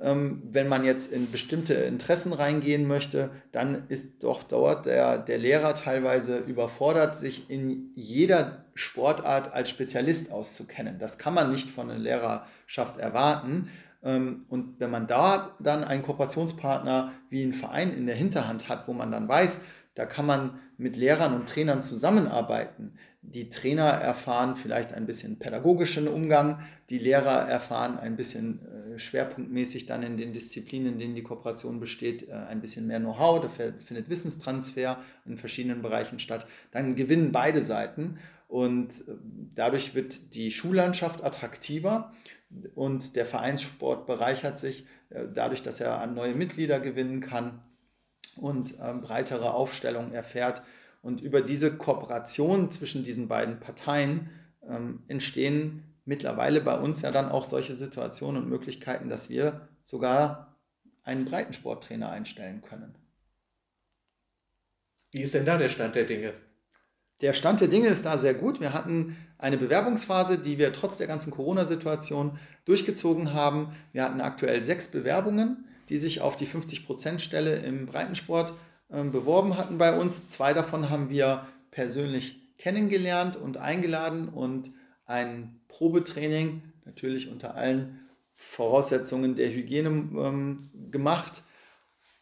Ähm, 0.00 0.42
wenn 0.44 0.68
man 0.68 0.84
jetzt 0.84 1.12
in 1.12 1.30
bestimmte 1.30 1.74
Interessen 1.74 2.32
reingehen 2.32 2.86
möchte, 2.86 3.30
dann 3.52 3.84
ist 3.88 4.22
doch 4.22 4.42
dort 4.42 4.86
der, 4.86 5.18
der 5.18 5.38
Lehrer 5.38 5.74
teilweise 5.74 6.38
überfordert, 6.38 7.16
sich 7.16 7.50
in 7.50 7.90
jeder 7.94 8.64
Sportart 8.80 9.52
als 9.52 9.70
Spezialist 9.70 10.32
auszukennen. 10.32 10.98
Das 10.98 11.18
kann 11.18 11.34
man 11.34 11.52
nicht 11.52 11.70
von 11.70 11.90
einer 11.90 11.98
Lehrerschaft 11.98 12.96
erwarten. 12.96 13.68
Ähm, 14.02 14.46
und 14.48 14.80
wenn 14.80 14.90
man 14.90 15.06
da 15.06 15.54
dann 15.60 15.84
einen 15.84 16.02
Kooperationspartner 16.02 17.12
wie 17.28 17.42
einen 17.42 17.52
Verein 17.52 17.92
in 17.92 18.06
der 18.06 18.16
Hinterhand 18.16 18.68
hat, 18.68 18.88
wo 18.88 18.92
man 18.92 19.12
dann 19.12 19.28
weiß, 19.28 19.60
da 19.94 20.06
kann 20.06 20.24
man 20.24 20.58
mit 20.78 20.96
Lehrern 20.96 21.34
und 21.34 21.48
Trainern 21.48 21.82
zusammenarbeiten. 21.82 22.94
Die 23.22 23.50
Trainer 23.50 23.84
erfahren 23.84 24.56
vielleicht 24.56 24.94
ein 24.94 25.04
bisschen 25.04 25.38
pädagogischen 25.38 26.08
Umgang, 26.08 26.60
die 26.88 26.98
Lehrer 26.98 27.46
erfahren 27.46 27.98
ein 27.98 28.16
bisschen 28.16 28.60
äh, 28.94 28.98
schwerpunktmäßig 28.98 29.84
dann 29.84 30.02
in 30.02 30.16
den 30.16 30.32
Disziplinen, 30.32 30.94
in 30.94 30.98
denen 30.98 31.14
die 31.14 31.22
Kooperation 31.22 31.80
besteht, 31.80 32.28
äh, 32.28 32.32
ein 32.32 32.62
bisschen 32.62 32.86
mehr 32.86 32.98
Know-how, 32.98 33.42
da 33.42 33.48
findet 33.48 34.08
Wissenstransfer 34.08 34.98
in 35.26 35.36
verschiedenen 35.36 35.82
Bereichen 35.82 36.18
statt. 36.18 36.46
Dann 36.70 36.94
gewinnen 36.94 37.30
beide 37.30 37.62
Seiten 37.62 38.18
und 38.50 39.06
äh, 39.06 39.12
dadurch 39.54 39.94
wird 39.94 40.34
die 40.34 40.50
Schullandschaft 40.50 41.22
attraktiver 41.22 42.12
und 42.74 43.14
der 43.14 43.24
Vereinssport 43.24 44.06
bereichert 44.06 44.58
sich 44.58 44.86
äh, 45.10 45.26
dadurch, 45.32 45.62
dass 45.62 45.78
er 45.78 46.04
neue 46.08 46.34
Mitglieder 46.34 46.80
gewinnen 46.80 47.20
kann 47.20 47.62
und 48.34 48.74
ähm, 48.82 49.02
breitere 49.02 49.54
Aufstellung 49.54 50.12
erfährt. 50.12 50.62
Und 51.00 51.20
über 51.20 51.42
diese 51.42 51.76
Kooperation 51.76 52.70
zwischen 52.70 53.04
diesen 53.04 53.28
beiden 53.28 53.60
Parteien 53.60 54.30
ähm, 54.68 55.04
entstehen 55.06 55.84
mittlerweile 56.04 56.60
bei 56.60 56.76
uns 56.76 57.02
ja 57.02 57.12
dann 57.12 57.28
auch 57.28 57.44
solche 57.44 57.76
Situationen 57.76 58.42
und 58.42 58.48
Möglichkeiten, 58.48 59.08
dass 59.08 59.30
wir 59.30 59.68
sogar 59.80 60.58
einen 61.04 61.24
Breitensporttrainer 61.24 62.10
einstellen 62.10 62.62
können. 62.62 62.98
Wie 65.12 65.22
ist 65.22 65.34
denn 65.34 65.46
da 65.46 65.56
der 65.56 65.68
Stand 65.68 65.94
der 65.94 66.04
Dinge? 66.04 66.34
Der 67.20 67.34
Stand 67.34 67.60
der 67.60 67.68
Dinge 67.68 67.88
ist 67.88 68.06
da 68.06 68.16
sehr 68.16 68.34
gut. 68.34 68.60
Wir 68.60 68.72
hatten 68.72 69.16
eine 69.38 69.58
Bewerbungsphase, 69.58 70.38
die 70.38 70.58
wir 70.58 70.72
trotz 70.72 70.96
der 70.96 71.06
ganzen 71.06 71.30
Corona-Situation 71.30 72.38
durchgezogen 72.64 73.34
haben. 73.34 73.72
Wir 73.92 74.04
hatten 74.04 74.20
aktuell 74.20 74.62
sechs 74.62 74.88
Bewerbungen, 74.88 75.64
die 75.88 75.98
sich 75.98 76.20
auf 76.20 76.36
die 76.36 76.46
50%-Stelle 76.46 77.56
im 77.56 77.86
Breitensport 77.86 78.54
äh, 78.88 79.02
beworben 79.04 79.56
hatten 79.56 79.76
bei 79.76 79.96
uns. 79.96 80.28
Zwei 80.28 80.54
davon 80.54 80.88
haben 80.88 81.10
wir 81.10 81.46
persönlich 81.70 82.40
kennengelernt 82.56 83.36
und 83.36 83.56
eingeladen 83.58 84.28
und 84.28 84.70
ein 85.06 85.60
Probetraining, 85.68 86.62
natürlich 86.84 87.30
unter 87.30 87.54
allen 87.54 88.00
Voraussetzungen 88.34 89.34
der 89.34 89.52
Hygiene 89.52 89.88
ähm, 89.88 90.70
gemacht. 90.90 91.42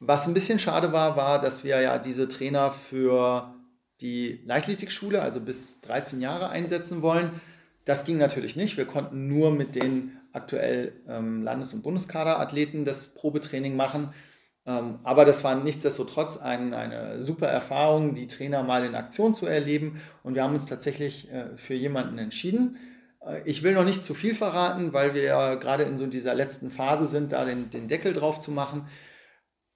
Was 0.00 0.26
ein 0.26 0.34
bisschen 0.34 0.58
schade 0.58 0.92
war, 0.92 1.16
war, 1.16 1.40
dass 1.40 1.64
wir 1.64 1.80
ja 1.80 1.98
diese 1.98 2.28
Trainer 2.28 2.72
für 2.72 3.52
die 4.00 4.40
Leichtathletikschule, 4.44 5.20
also 5.20 5.40
bis 5.40 5.80
13 5.80 6.20
Jahre 6.20 6.50
einsetzen 6.50 7.02
wollen. 7.02 7.40
Das 7.84 8.04
ging 8.04 8.18
natürlich 8.18 8.56
nicht. 8.56 8.76
Wir 8.76 8.84
konnten 8.84 9.28
nur 9.28 9.50
mit 9.50 9.74
den 9.74 10.12
aktuell 10.32 10.92
ähm, 11.08 11.42
Landes- 11.42 11.72
und 11.72 11.82
Bundeskaderathleten 11.82 12.84
das 12.84 13.14
Probetraining 13.14 13.76
machen. 13.76 14.10
Ähm, 14.66 14.98
aber 15.02 15.24
das 15.24 15.42
war 15.44 15.54
nichtsdestotrotz 15.54 16.36
ein, 16.36 16.74
eine 16.74 17.22
super 17.22 17.48
Erfahrung, 17.48 18.14
die 18.14 18.26
Trainer 18.26 18.62
mal 18.62 18.84
in 18.84 18.94
Aktion 18.94 19.34
zu 19.34 19.46
erleben. 19.46 20.00
Und 20.22 20.34
wir 20.34 20.44
haben 20.44 20.54
uns 20.54 20.66
tatsächlich 20.66 21.32
äh, 21.32 21.56
für 21.56 21.74
jemanden 21.74 22.18
entschieden. 22.18 22.76
Äh, 23.24 23.40
ich 23.46 23.62
will 23.62 23.72
noch 23.72 23.84
nicht 23.84 24.04
zu 24.04 24.14
viel 24.14 24.34
verraten, 24.34 24.92
weil 24.92 25.14
wir 25.14 25.22
ja 25.22 25.54
gerade 25.54 25.84
in 25.84 25.96
so 25.96 26.06
dieser 26.06 26.34
letzten 26.34 26.70
Phase 26.70 27.06
sind, 27.06 27.32
da 27.32 27.46
den, 27.46 27.70
den 27.70 27.88
Deckel 27.88 28.12
drauf 28.12 28.40
zu 28.40 28.50
machen. 28.50 28.86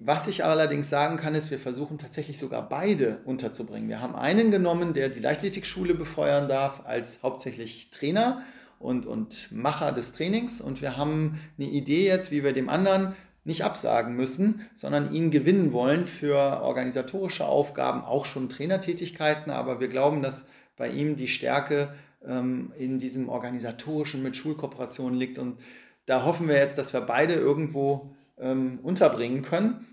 Was 0.04 0.26
ich 0.26 0.44
allerdings 0.44 0.90
sagen 0.90 1.16
kann, 1.16 1.36
ist, 1.36 1.52
wir 1.52 1.60
versuchen 1.60 1.96
tatsächlich 1.96 2.36
sogar 2.36 2.68
beide 2.68 3.20
unterzubringen. 3.24 3.88
Wir 3.88 4.00
haben 4.00 4.16
einen 4.16 4.50
genommen, 4.50 4.94
der 4.94 5.08
die 5.08 5.20
Leichtathletikschule 5.20 5.94
befeuern 5.94 6.48
darf, 6.48 6.80
als 6.84 7.22
hauptsächlich 7.22 7.90
Trainer 7.90 8.42
und, 8.80 9.06
und 9.06 9.52
Macher 9.52 9.92
des 9.92 10.12
Trainings. 10.12 10.60
Und 10.60 10.82
wir 10.82 10.96
haben 10.96 11.40
eine 11.56 11.68
Idee 11.68 12.04
jetzt, 12.04 12.32
wie 12.32 12.42
wir 12.42 12.52
dem 12.52 12.68
anderen 12.68 13.14
nicht 13.44 13.62
absagen 13.62 14.16
müssen, 14.16 14.66
sondern 14.74 15.14
ihn 15.14 15.30
gewinnen 15.30 15.72
wollen 15.72 16.08
für 16.08 16.36
organisatorische 16.36 17.46
Aufgaben, 17.46 18.02
auch 18.02 18.24
schon 18.24 18.48
Trainertätigkeiten. 18.48 19.52
Aber 19.52 19.78
wir 19.78 19.86
glauben, 19.86 20.20
dass 20.20 20.48
bei 20.76 20.88
ihm 20.88 21.14
die 21.14 21.28
Stärke 21.28 21.94
ähm, 22.26 22.72
in 22.76 22.98
diesem 22.98 23.28
organisatorischen 23.28 24.20
mit 24.20 24.34
Schulkooperationen 24.34 25.16
liegt. 25.16 25.38
Und 25.38 25.60
da 26.06 26.24
hoffen 26.24 26.48
wir 26.48 26.56
jetzt, 26.56 26.76
dass 26.76 26.92
wir 26.92 27.02
beide 27.02 27.34
irgendwo 27.34 28.16
ähm, 28.36 28.80
unterbringen 28.82 29.42
können 29.42 29.86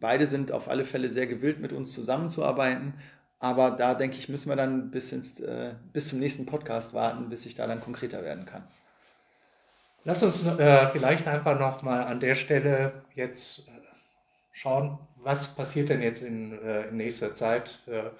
beide 0.00 0.26
sind 0.26 0.52
auf 0.52 0.68
alle 0.68 0.84
Fälle 0.84 1.08
sehr 1.08 1.26
gewillt, 1.26 1.60
mit 1.60 1.72
uns 1.72 1.92
zusammenzuarbeiten. 1.92 2.94
Aber 3.38 3.70
da 3.70 3.94
denke 3.94 4.16
ich, 4.18 4.28
müssen 4.28 4.50
wir 4.50 4.56
dann 4.56 4.90
bis, 4.90 5.12
ins, 5.12 5.40
äh, 5.40 5.74
bis 5.92 6.08
zum 6.08 6.18
nächsten 6.18 6.46
Podcast 6.46 6.92
warten, 6.92 7.30
bis 7.30 7.46
ich 7.46 7.54
da 7.54 7.66
dann 7.66 7.80
konkreter 7.80 8.22
werden 8.22 8.44
kann. 8.44 8.64
Lass 10.04 10.22
uns 10.22 10.46
äh, 10.46 10.88
vielleicht 10.88 11.26
einfach 11.26 11.58
noch 11.58 11.82
mal 11.82 12.04
an 12.04 12.20
der 12.20 12.34
Stelle 12.34 13.04
jetzt 13.14 13.68
äh, 13.68 13.72
schauen, 14.52 14.98
was 15.16 15.54
passiert 15.54 15.88
denn 15.88 16.02
jetzt 16.02 16.22
in, 16.22 16.58
äh, 16.62 16.88
in 16.88 16.96
nächster 16.96 17.34
Zeit? 17.34 17.80
Äh, 17.86 18.10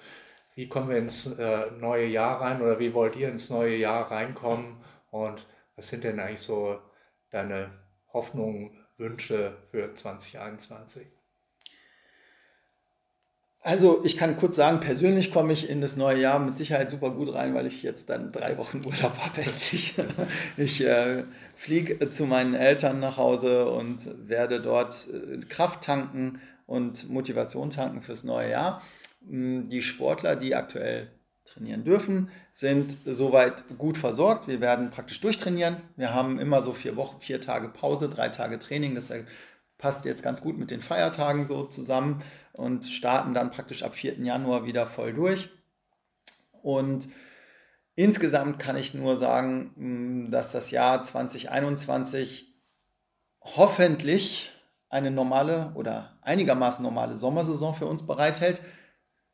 wie 0.55 0.67
kommen 0.67 0.89
wir 0.89 0.97
ins 0.97 1.25
äh, 1.25 1.71
neue 1.79 2.05
Jahr 2.05 2.41
rein 2.41 2.61
oder 2.61 2.79
wie 2.79 2.93
wollt 2.93 3.15
ihr 3.15 3.29
ins 3.29 3.49
neue 3.49 3.75
Jahr 3.75 4.11
reinkommen? 4.11 4.77
Und 5.09 5.45
was 5.75 5.87
sind 5.87 6.03
denn 6.03 6.19
eigentlich 6.19 6.41
so 6.41 6.79
deine 7.31 7.71
Hoffnungen, 8.13 8.80
Wünsche 9.01 9.57
für 9.71 9.93
2021? 9.93 11.05
Also 13.63 14.01
ich 14.03 14.17
kann 14.17 14.37
kurz 14.37 14.55
sagen, 14.55 14.79
persönlich 14.79 15.31
komme 15.31 15.53
ich 15.53 15.69
in 15.69 15.81
das 15.81 15.95
neue 15.95 16.19
Jahr 16.19 16.39
mit 16.39 16.57
Sicherheit 16.57 16.89
super 16.89 17.11
gut 17.11 17.33
rein, 17.33 17.53
weil 17.53 17.67
ich 17.67 17.83
jetzt 17.83 18.09
dann 18.09 18.31
drei 18.31 18.57
Wochen 18.57 18.77
Urlaub 18.85 19.17
habe 19.19 19.41
endlich. 19.41 19.93
Ich 20.57 20.83
äh, 20.83 21.23
fliege 21.55 22.09
zu 22.09 22.25
meinen 22.25 22.55
Eltern 22.55 22.99
nach 22.99 23.17
Hause 23.17 23.69
und 23.69 24.09
werde 24.27 24.61
dort 24.61 25.07
äh, 25.09 25.45
Kraft 25.45 25.83
tanken 25.83 26.41
und 26.65 27.09
Motivation 27.09 27.69
tanken 27.69 28.01
fürs 28.01 28.23
neue 28.23 28.49
Jahr. 28.49 28.81
Mm, 29.27 29.69
die 29.69 29.83
Sportler, 29.83 30.35
die 30.35 30.55
aktuell 30.55 31.11
trainieren 31.53 31.83
dürfen, 31.83 32.29
sind 32.51 32.97
soweit 33.05 33.77
gut 33.77 33.97
versorgt. 33.97 34.47
Wir 34.47 34.61
werden 34.61 34.91
praktisch 34.91 35.21
durchtrainieren. 35.21 35.77
Wir 35.95 36.13
haben 36.13 36.39
immer 36.39 36.61
so 36.61 36.73
vier 36.73 36.95
Wochen, 36.95 37.19
vier 37.19 37.41
Tage 37.41 37.69
Pause, 37.69 38.09
drei 38.09 38.29
Tage 38.29 38.59
Training. 38.59 38.95
Das 38.95 39.11
passt 39.77 40.05
jetzt 40.05 40.23
ganz 40.23 40.41
gut 40.41 40.57
mit 40.57 40.71
den 40.71 40.81
Feiertagen 40.81 41.45
so 41.45 41.63
zusammen 41.63 42.21
und 42.53 42.85
starten 42.85 43.33
dann 43.33 43.51
praktisch 43.51 43.83
ab 43.83 43.95
4. 43.95 44.19
Januar 44.19 44.65
wieder 44.65 44.87
voll 44.87 45.13
durch. 45.13 45.49
Und 46.61 47.09
insgesamt 47.95 48.59
kann 48.59 48.77
ich 48.77 48.93
nur 48.93 49.17
sagen, 49.17 49.71
mm, 49.75 50.31
dass 50.31 50.51
das 50.51 50.71
Jahr 50.71 51.01
2021 51.01 52.53
hoffentlich 53.41 54.51
eine 54.89 55.09
normale 55.09 55.71
oder 55.73 56.17
einigermaßen 56.21 56.83
normale 56.83 57.15
Sommersaison 57.15 57.73
für 57.73 57.87
uns 57.87 58.05
bereithält. 58.05 58.61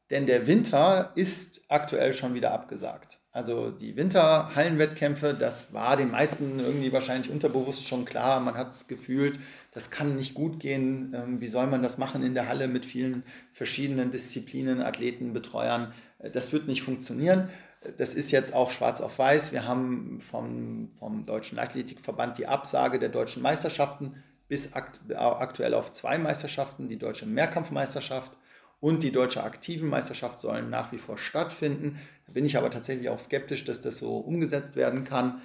Denn 0.10 0.26
der 0.26 0.48
Winter 0.48 1.12
ist 1.16 1.62
aktuell 1.68 2.14
schon 2.14 2.34
wieder 2.34 2.54
abgesagt. 2.54 3.18
Also 3.38 3.70
die 3.70 3.96
Winterhallenwettkämpfe, 3.96 5.36
das 5.36 5.72
war 5.72 5.96
den 5.96 6.10
meisten 6.10 6.60
irgendwie 6.60 6.92
wahrscheinlich 6.92 7.30
unterbewusst 7.30 7.88
schon 7.88 8.06
klar. 8.06 8.40
Man 8.40 8.56
hat 8.56 8.70
es 8.70 8.88
gefühlt, 8.88 9.38
das 9.74 9.92
kann 9.92 10.16
nicht 10.16 10.34
gut 10.34 10.60
gehen. 10.60 11.14
Ähm, 11.16 11.40
wie 11.40 11.48
soll 11.48 11.68
man 11.68 11.84
das 11.84 12.00
machen 12.00 12.24
in 12.24 12.34
der 12.34 12.48
Halle 12.48 12.68
mit 12.68 12.86
vielen 12.86 13.24
verschiedenen 13.54 14.10
Disziplinen, 14.10 14.82
Athleten, 14.82 15.34
Betreuern? 15.34 15.94
Äh, 16.18 16.32
das 16.32 16.52
wird 16.52 16.68
nicht 16.68 16.82
funktionieren. 16.82 17.50
Das 17.98 18.16
ist 18.16 18.32
jetzt 18.32 18.56
auch 18.56 18.72
schwarz 18.72 19.02
auf 19.02 19.20
weiß. 19.20 19.52
Wir 19.52 19.68
haben 19.68 20.20
vom, 20.20 20.90
vom 20.98 21.24
Deutschen 21.24 21.58
Leichtathletikverband 21.58 22.40
die 22.40 22.48
Absage 22.48 22.98
der 22.98 23.10
deutschen 23.10 23.44
Meisterschaften 23.44 24.16
bis 24.48 24.74
akt, 24.74 25.00
aktuell 25.14 25.76
auf 25.76 25.92
zwei 25.92 26.18
Meisterschaften, 26.18 26.88
die 26.88 26.98
deutsche 26.98 27.28
Mehrkampfmeisterschaft 27.28 28.32
und 28.80 29.04
die 29.04 29.12
deutsche 29.12 29.44
aktiven 29.44 29.90
Meisterschaft 29.90 30.40
sollen 30.40 30.70
nach 30.70 30.92
wie 30.92 30.98
vor 30.98 31.18
stattfinden. 31.18 32.00
Da 32.28 32.34
bin 32.34 32.46
ich 32.46 32.58
aber 32.58 32.70
tatsächlich 32.70 33.10
auch 33.10 33.20
skeptisch, 33.20 33.66
dass 33.66 33.82
das 33.82 33.98
so 33.98 34.18
umgesetzt 34.18 34.76
werden 34.76 35.04
kann. 35.04 35.42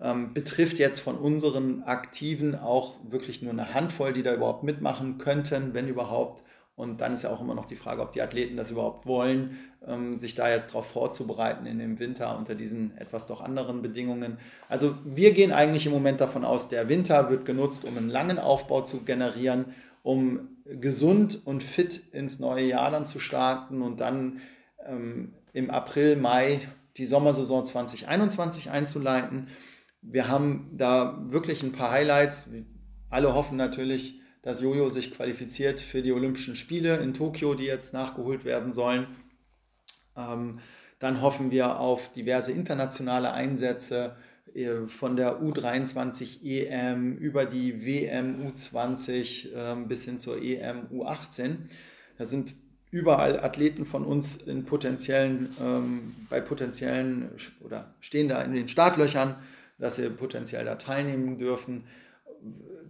Ähm, 0.00 0.34
betrifft 0.34 0.78
jetzt 0.78 1.00
von 1.00 1.16
unseren 1.16 1.82
Aktiven 1.82 2.54
auch 2.54 2.96
wirklich 3.08 3.42
nur 3.42 3.52
eine 3.52 3.74
Handvoll, 3.74 4.12
die 4.12 4.22
da 4.22 4.34
überhaupt 4.34 4.62
mitmachen 4.62 5.18
könnten, 5.18 5.74
wenn 5.74 5.88
überhaupt. 5.88 6.42
Und 6.76 7.00
dann 7.00 7.14
ist 7.14 7.22
ja 7.22 7.30
auch 7.30 7.40
immer 7.40 7.54
noch 7.54 7.64
die 7.64 7.76
Frage, 7.76 8.02
ob 8.02 8.12
die 8.12 8.20
Athleten 8.20 8.58
das 8.58 8.70
überhaupt 8.70 9.06
wollen, 9.06 9.56
ähm, 9.86 10.18
sich 10.18 10.34
da 10.34 10.50
jetzt 10.50 10.68
darauf 10.68 10.86
vorzubereiten 10.86 11.64
in 11.64 11.78
dem 11.78 11.98
Winter 11.98 12.36
unter 12.36 12.54
diesen 12.54 12.96
etwas 12.98 13.26
doch 13.26 13.40
anderen 13.40 13.80
Bedingungen. 13.80 14.36
Also 14.68 14.94
wir 15.06 15.32
gehen 15.32 15.52
eigentlich 15.52 15.86
im 15.86 15.92
Moment 15.92 16.20
davon 16.20 16.44
aus, 16.44 16.68
der 16.68 16.90
Winter 16.90 17.30
wird 17.30 17.46
genutzt, 17.46 17.86
um 17.86 17.96
einen 17.96 18.10
langen 18.10 18.38
Aufbau 18.38 18.82
zu 18.82 19.04
generieren 19.04 19.64
um 20.06 20.55
gesund 20.68 21.46
und 21.46 21.62
fit 21.62 22.02
ins 22.12 22.38
neue 22.38 22.64
Jahr 22.64 22.90
dann 22.90 23.06
zu 23.06 23.18
starten 23.18 23.82
und 23.82 24.00
dann 24.00 24.40
ähm, 24.84 25.34
im 25.52 25.70
April, 25.70 26.16
Mai 26.16 26.60
die 26.96 27.06
Sommersaison 27.06 27.66
2021 27.66 28.70
einzuleiten. 28.70 29.48
Wir 30.02 30.28
haben 30.28 30.70
da 30.72 31.18
wirklich 31.26 31.62
ein 31.62 31.72
paar 31.72 31.90
Highlights. 31.90 32.48
Alle 33.10 33.34
hoffen 33.34 33.56
natürlich, 33.56 34.20
dass 34.42 34.60
Jojo 34.60 34.90
sich 34.90 35.14
qualifiziert 35.14 35.80
für 35.80 36.02
die 36.02 36.12
Olympischen 36.12 36.56
Spiele 36.56 36.96
in 36.98 37.14
Tokio, 37.14 37.54
die 37.54 37.64
jetzt 37.64 37.92
nachgeholt 37.92 38.44
werden 38.44 38.72
sollen. 38.72 39.06
Ähm, 40.16 40.60
dann 40.98 41.20
hoffen 41.20 41.50
wir 41.50 41.78
auf 41.78 42.12
diverse 42.12 42.52
internationale 42.52 43.32
Einsätze 43.32 44.16
von 44.86 45.16
der 45.16 45.40
U23 45.40 46.44
EM 46.44 47.16
über 47.18 47.44
die 47.44 47.84
WM 47.84 48.36
U20 48.46 49.48
ähm, 49.54 49.88
bis 49.88 50.04
hin 50.04 50.18
zur 50.18 50.42
EM 50.42 50.86
U18. 50.92 51.56
Da 52.16 52.24
sind 52.24 52.54
überall 52.90 53.40
Athleten 53.40 53.84
von 53.84 54.04
uns 54.04 54.36
in 54.36 54.64
potenziellen, 54.64 55.54
ähm, 55.60 56.14
bei 56.30 56.40
potenziellen 56.40 57.30
oder 57.60 57.94
stehen 58.00 58.28
da 58.28 58.40
in 58.42 58.54
den 58.54 58.68
Startlöchern, 58.68 59.36
dass 59.78 59.96
sie 59.96 60.08
potenziell 60.08 60.64
da 60.64 60.76
teilnehmen 60.76 61.38
dürfen. 61.38 61.84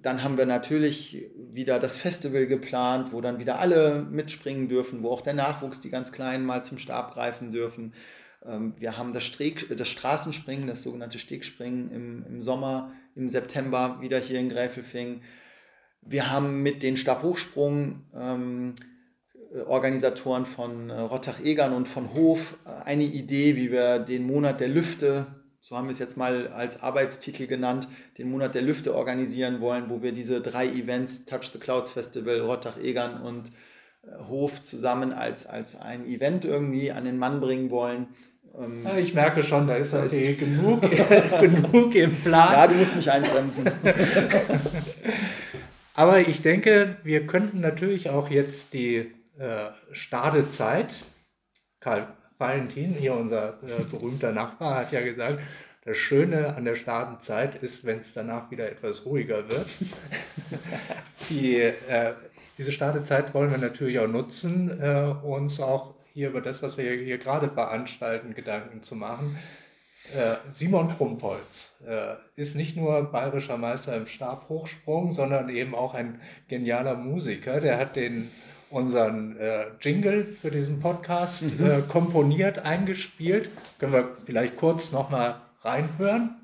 Dann 0.02 0.22
haben 0.22 0.38
wir 0.38 0.46
natürlich 0.46 1.26
wieder 1.50 1.80
das 1.80 1.96
Festival 1.96 2.46
geplant, 2.46 3.12
wo 3.12 3.20
dann 3.20 3.40
wieder 3.40 3.58
alle 3.58 4.06
mitspringen 4.08 4.68
dürfen, 4.68 5.02
wo 5.02 5.10
auch 5.10 5.22
der 5.22 5.34
Nachwuchs, 5.34 5.80
die 5.80 5.90
ganz 5.90 6.12
Kleinen, 6.12 6.44
mal 6.46 6.62
zum 6.62 6.78
Stab 6.78 7.12
greifen 7.14 7.50
dürfen. 7.50 7.92
Ähm, 8.44 8.74
wir 8.78 8.96
haben 8.96 9.12
das, 9.12 9.24
Streck, 9.24 9.66
das 9.76 9.88
Straßenspringen, 9.88 10.66
das 10.66 10.82
sogenannte 10.82 11.18
Stegspringen 11.18 11.90
im, 11.90 12.26
im 12.26 12.42
Sommer, 12.42 12.92
im 13.14 13.28
September 13.28 13.98
wieder 14.00 14.18
hier 14.18 14.40
in 14.40 14.48
Gräfelfing. 14.48 15.22
Wir 16.02 16.30
haben 16.30 16.62
mit 16.62 16.82
den 16.82 16.96
Stabhochsprung 16.96 18.04
ähm, 18.14 18.74
Organisatoren 19.66 20.44
von 20.44 20.90
äh, 20.90 21.00
Rottach-Egern 21.00 21.72
und 21.72 21.88
von 21.88 22.12
Hof 22.14 22.58
äh, 22.64 22.84
eine 22.84 23.04
Idee, 23.04 23.56
wie 23.56 23.70
wir 23.70 23.98
den 23.98 24.26
Monat 24.26 24.60
der 24.60 24.68
Lüfte, 24.68 25.26
so 25.60 25.76
haben 25.76 25.86
wir 25.86 25.92
es 25.92 25.98
jetzt 25.98 26.16
mal 26.16 26.48
als 26.48 26.82
Arbeitstitel 26.82 27.46
genannt, 27.46 27.88
den 28.18 28.30
Monat 28.30 28.54
der 28.54 28.62
Lüfte 28.62 28.94
organisieren 28.94 29.60
wollen, 29.60 29.88
wo 29.88 30.02
wir 30.02 30.12
diese 30.12 30.40
drei 30.40 30.66
Events, 30.66 31.24
Touch 31.24 31.50
the 31.52 31.58
Clouds 31.58 31.90
Festival, 31.90 32.40
Rottach-Egern 32.40 33.20
und 33.20 33.50
äh, 34.02 34.16
Hof 34.28 34.62
zusammen 34.62 35.12
als, 35.12 35.46
als 35.46 35.80
ein 35.80 36.06
Event 36.06 36.44
irgendwie 36.44 36.92
an 36.92 37.04
den 37.04 37.18
Mann 37.18 37.40
bringen 37.40 37.70
wollen 37.70 38.08
ähm, 38.58 38.86
ich 38.98 39.14
merke 39.14 39.42
schon, 39.42 39.66
da 39.66 39.74
ist 39.74 39.92
da 39.92 40.04
ist 40.04 40.12
genug, 40.38 40.82
genug 41.40 41.94
im 41.94 42.14
Plan. 42.16 42.52
Ja, 42.52 42.66
du 42.66 42.74
musst 42.74 42.96
mich 42.96 43.10
einbremsen. 43.10 43.70
Aber 45.94 46.20
ich 46.20 46.42
denke, 46.42 46.96
wir 47.04 47.26
könnten 47.26 47.60
natürlich 47.60 48.10
auch 48.10 48.28
jetzt 48.28 48.74
die 48.74 49.12
äh, 49.38 49.70
Stadezeit, 49.92 50.88
Karl 51.80 52.08
Valentin, 52.38 52.92
hier 52.92 53.14
unser 53.14 53.54
äh, 53.62 53.82
berühmter 53.90 54.32
Nachbar, 54.32 54.80
hat 54.80 54.92
ja 54.92 55.00
gesagt, 55.00 55.38
das 55.84 55.96
Schöne 55.96 56.54
an 56.54 56.64
der 56.64 56.74
Stadenzeit 56.74 57.62
ist, 57.62 57.84
wenn 57.84 58.00
es 58.00 58.12
danach 58.12 58.50
wieder 58.50 58.68
etwas 58.70 59.06
ruhiger 59.06 59.48
wird. 59.48 59.68
die, 61.30 61.60
äh, 61.60 62.12
diese 62.58 62.72
Stadezeit 62.72 63.32
wollen 63.34 63.50
wir 63.50 63.58
natürlich 63.58 63.98
auch 63.98 64.08
nutzen, 64.08 64.70
äh, 64.80 65.14
uns 65.22 65.60
auch 65.60 65.95
hier 66.16 66.30
über 66.30 66.40
das, 66.40 66.62
was 66.62 66.78
wir 66.78 66.90
hier 66.94 67.18
gerade 67.18 67.50
veranstalten, 67.50 68.32
Gedanken 68.32 68.82
zu 68.82 68.94
machen. 68.96 69.36
Äh, 70.14 70.36
Simon 70.50 70.88
Krumpholz 70.96 71.74
äh, 71.86 72.14
ist 72.40 72.56
nicht 72.56 72.74
nur 72.74 73.02
bayerischer 73.12 73.58
Meister 73.58 73.94
im 73.94 74.06
Stabhochsprung, 74.06 75.12
sondern 75.12 75.50
eben 75.50 75.74
auch 75.74 75.92
ein 75.92 76.18
genialer 76.48 76.94
Musiker. 76.94 77.60
Der 77.60 77.76
hat 77.76 77.96
den 77.96 78.30
unseren 78.70 79.36
äh, 79.36 79.66
Jingle 79.82 80.24
für 80.40 80.50
diesen 80.50 80.80
Podcast 80.80 81.42
mhm. 81.42 81.86
komponiert, 81.86 82.60
eingespielt. 82.60 83.50
Können 83.78 83.92
wir 83.92 84.16
vielleicht 84.24 84.56
kurz 84.56 84.92
nochmal 84.92 85.36
reinhören? 85.64 86.34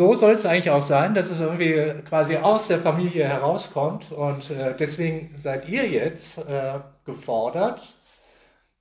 So 0.00 0.14
soll 0.14 0.32
es 0.32 0.46
eigentlich 0.46 0.70
auch 0.70 0.82
sein, 0.82 1.14
dass 1.14 1.28
es 1.28 1.40
irgendwie 1.40 1.92
quasi 2.08 2.38
aus 2.38 2.68
der 2.68 2.78
Familie 2.78 3.28
herauskommt. 3.28 4.10
Und 4.12 4.48
äh, 4.50 4.74
deswegen 4.74 5.28
seid 5.36 5.68
ihr 5.68 5.86
jetzt 5.86 6.38
äh, 6.38 6.78
gefordert. 7.04 7.82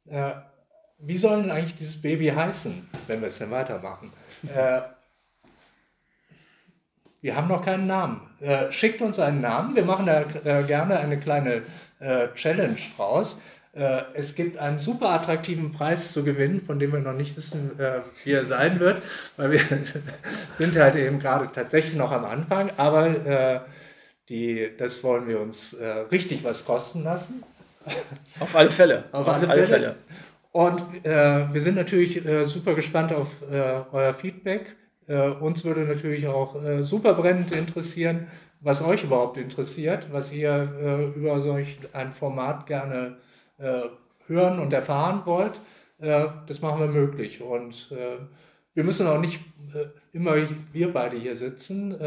Äh, 0.10 0.32
wie 1.00 1.18
soll 1.18 1.42
denn 1.42 1.52
eigentlich 1.52 1.76
dieses 1.76 2.02
Baby 2.02 2.28
heißen, 2.28 2.90
wenn 3.08 3.20
wir 3.20 3.28
es 3.28 3.38
denn 3.38 3.52
weitermachen? 3.52 4.14
Äh, 4.48 4.80
wir 7.20 7.36
haben 7.36 7.50
noch 7.50 7.66
keinen 7.66 7.86
Namen. 7.86 8.22
Äh, 8.40 8.72
schickt 8.72 9.02
uns 9.02 9.20
einen 9.20 9.42
Namen. 9.42 9.76
Wir 9.76 9.84
machen 9.84 10.06
da 10.06 10.22
äh, 10.22 10.64
gerne 10.64 11.00
eine 11.00 11.20
kleine 11.20 11.64
Challenge 12.34 12.78
draus. 12.96 13.42
Äh, 13.74 14.02
es 14.16 14.34
gibt 14.34 14.58
einen 14.58 14.80
super 14.80 15.10
attraktiven 15.10 15.72
Preis 15.72 16.12
zu 16.12 16.24
gewinnen, 16.24 16.62
von 16.66 16.80
dem 16.80 16.92
wir 16.92 17.00
noch 17.00 17.14
nicht 17.14 17.38
wissen, 17.38 17.80
äh, 17.80 18.00
wie 18.24 18.32
er 18.32 18.46
sein 18.46 18.80
wird, 18.80 19.04
weil 19.38 19.52
wir 19.52 19.60
sind 20.58 20.76
halt 20.76 20.96
eben 20.96 21.20
gerade 21.20 21.50
tatsächlich 21.54 21.96
noch 21.96 22.12
am 22.12 22.26
Anfang, 22.26 22.72
aber 22.78 23.08
äh, 23.08 23.60
die, 24.28 24.72
das 24.78 25.04
wollen 25.04 25.28
wir 25.28 25.40
uns 25.40 25.76
richtig 26.12 26.44
was 26.44 26.64
kosten 26.64 27.04
lassen. 27.04 27.44
Auf 28.40 28.56
alle 28.56 28.70
Fälle. 28.70 29.06
Auf, 29.12 29.28
auf 29.28 29.34
alle, 29.36 29.50
alle, 29.50 29.64
Fälle. 29.64 29.68
Fälle. 29.68 29.96
Und 30.52 30.82
äh, 31.04 31.52
wir 31.52 31.62
sind 31.62 31.76
natürlich 31.76 32.24
äh, 32.24 32.46
super 32.46 32.76
gespannt 32.76 33.12
auf 33.12 33.42
äh, 33.52 33.82
euer 33.92 34.14
Feedback. 34.14 34.76
uns 35.40 35.64
würde 35.64 35.86
natürlich 35.86 36.28
auch 36.28 36.56
super 36.82 37.16
brennend 37.16 37.52
interessieren, 37.52 38.28
was 38.62 38.84
euch 38.84 39.04
überhaupt 39.04 39.38
interessiert, 39.38 40.08
was 40.12 40.32
ihr 40.32 41.12
über 41.16 41.42
solch 41.42 41.80
ein 41.94 42.12
Format 42.12 42.68
gerne 42.68 43.18
hören 43.60 44.60
und 44.60 44.74
erfahren 44.74 45.22
wollt, 45.26 45.60
äh, 46.00 46.28
das 46.48 46.62
machen 46.62 46.80
wir 46.80 46.88
möglich. 46.88 47.42
Und 47.42 47.92
äh, 47.92 48.18
wir 48.74 48.84
müssen 48.84 49.08
auch 49.08 49.20
nicht 49.20 49.42
immer 50.14 50.36
wir 50.72 50.94
beide 50.94 51.18
hier 51.18 51.36
sitzen. 51.36 52.00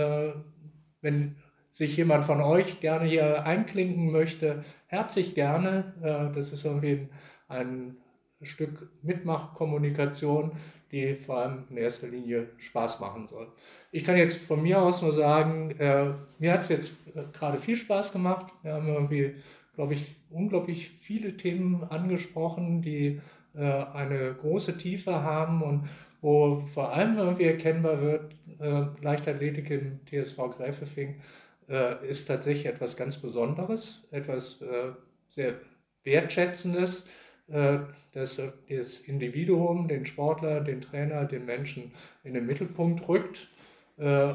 wenn 1.00 1.36
sich 1.72 1.96
jemand 1.96 2.24
von 2.24 2.42
euch 2.42 2.80
gerne 2.80 3.06
hier 3.06 3.44
einklinken 3.46 4.12
möchte, 4.12 4.62
herzlich 4.86 5.34
gerne. 5.34 5.94
Äh, 6.02 6.34
das 6.34 6.52
ist 6.52 6.64
irgendwie 6.64 7.08
ein, 7.48 7.96
Stück 8.44 8.90
Mitmachkommunikation, 9.02 10.50
die 10.90 11.14
vor 11.14 11.38
allem 11.38 11.64
in 11.70 11.76
erster 11.76 12.08
Linie 12.08 12.48
Spaß 12.58 12.98
machen 12.98 13.24
soll. 13.24 13.46
Ich 13.92 14.04
kann 14.04 14.16
jetzt 14.16 14.36
von 14.36 14.60
mir 14.60 14.82
aus 14.82 15.00
nur 15.00 15.12
sagen, 15.12 15.70
äh, 15.78 16.12
mir 16.40 16.52
hat 16.52 16.62
es 16.62 16.68
jetzt 16.70 16.94
äh, 17.14 17.22
gerade 17.32 17.58
viel 17.58 17.76
Spaß 17.76 18.10
gemacht. 18.12 18.52
Wir 18.62 18.74
haben 18.74 18.88
irgendwie, 18.88 19.36
glaube 19.76 19.94
ich, 19.94 20.16
unglaublich 20.32 20.90
viele 21.00 21.36
Themen 21.36 21.84
angesprochen, 21.84 22.82
die 22.82 23.20
äh, 23.54 23.60
eine 23.60 24.34
große 24.34 24.78
Tiefe 24.78 25.22
haben 25.22 25.62
und 25.62 25.88
wo 26.20 26.60
vor 26.60 26.92
allem 26.92 27.18
irgendwie 27.18 27.44
erkennbar 27.44 28.00
wird, 28.00 28.34
äh, 28.60 28.84
Leichtathletik 29.00 29.70
im 29.70 30.00
TSV 30.06 30.36
Gräfefing 30.56 31.20
äh, 31.68 32.08
ist 32.08 32.26
tatsächlich 32.26 32.66
etwas 32.66 32.96
ganz 32.96 33.16
Besonderes, 33.16 34.06
etwas 34.12 34.62
äh, 34.62 34.92
sehr 35.28 35.60
Wertschätzendes, 36.04 37.06
äh, 37.48 37.78
dass 38.12 38.40
das 38.68 38.98
Individuum, 39.00 39.88
den 39.88 40.06
Sportler, 40.06 40.60
den 40.60 40.80
Trainer, 40.80 41.24
den 41.24 41.44
Menschen 41.44 41.92
in 42.24 42.34
den 42.34 42.46
Mittelpunkt 42.46 43.08
rückt. 43.08 43.48
Äh, 43.96 44.34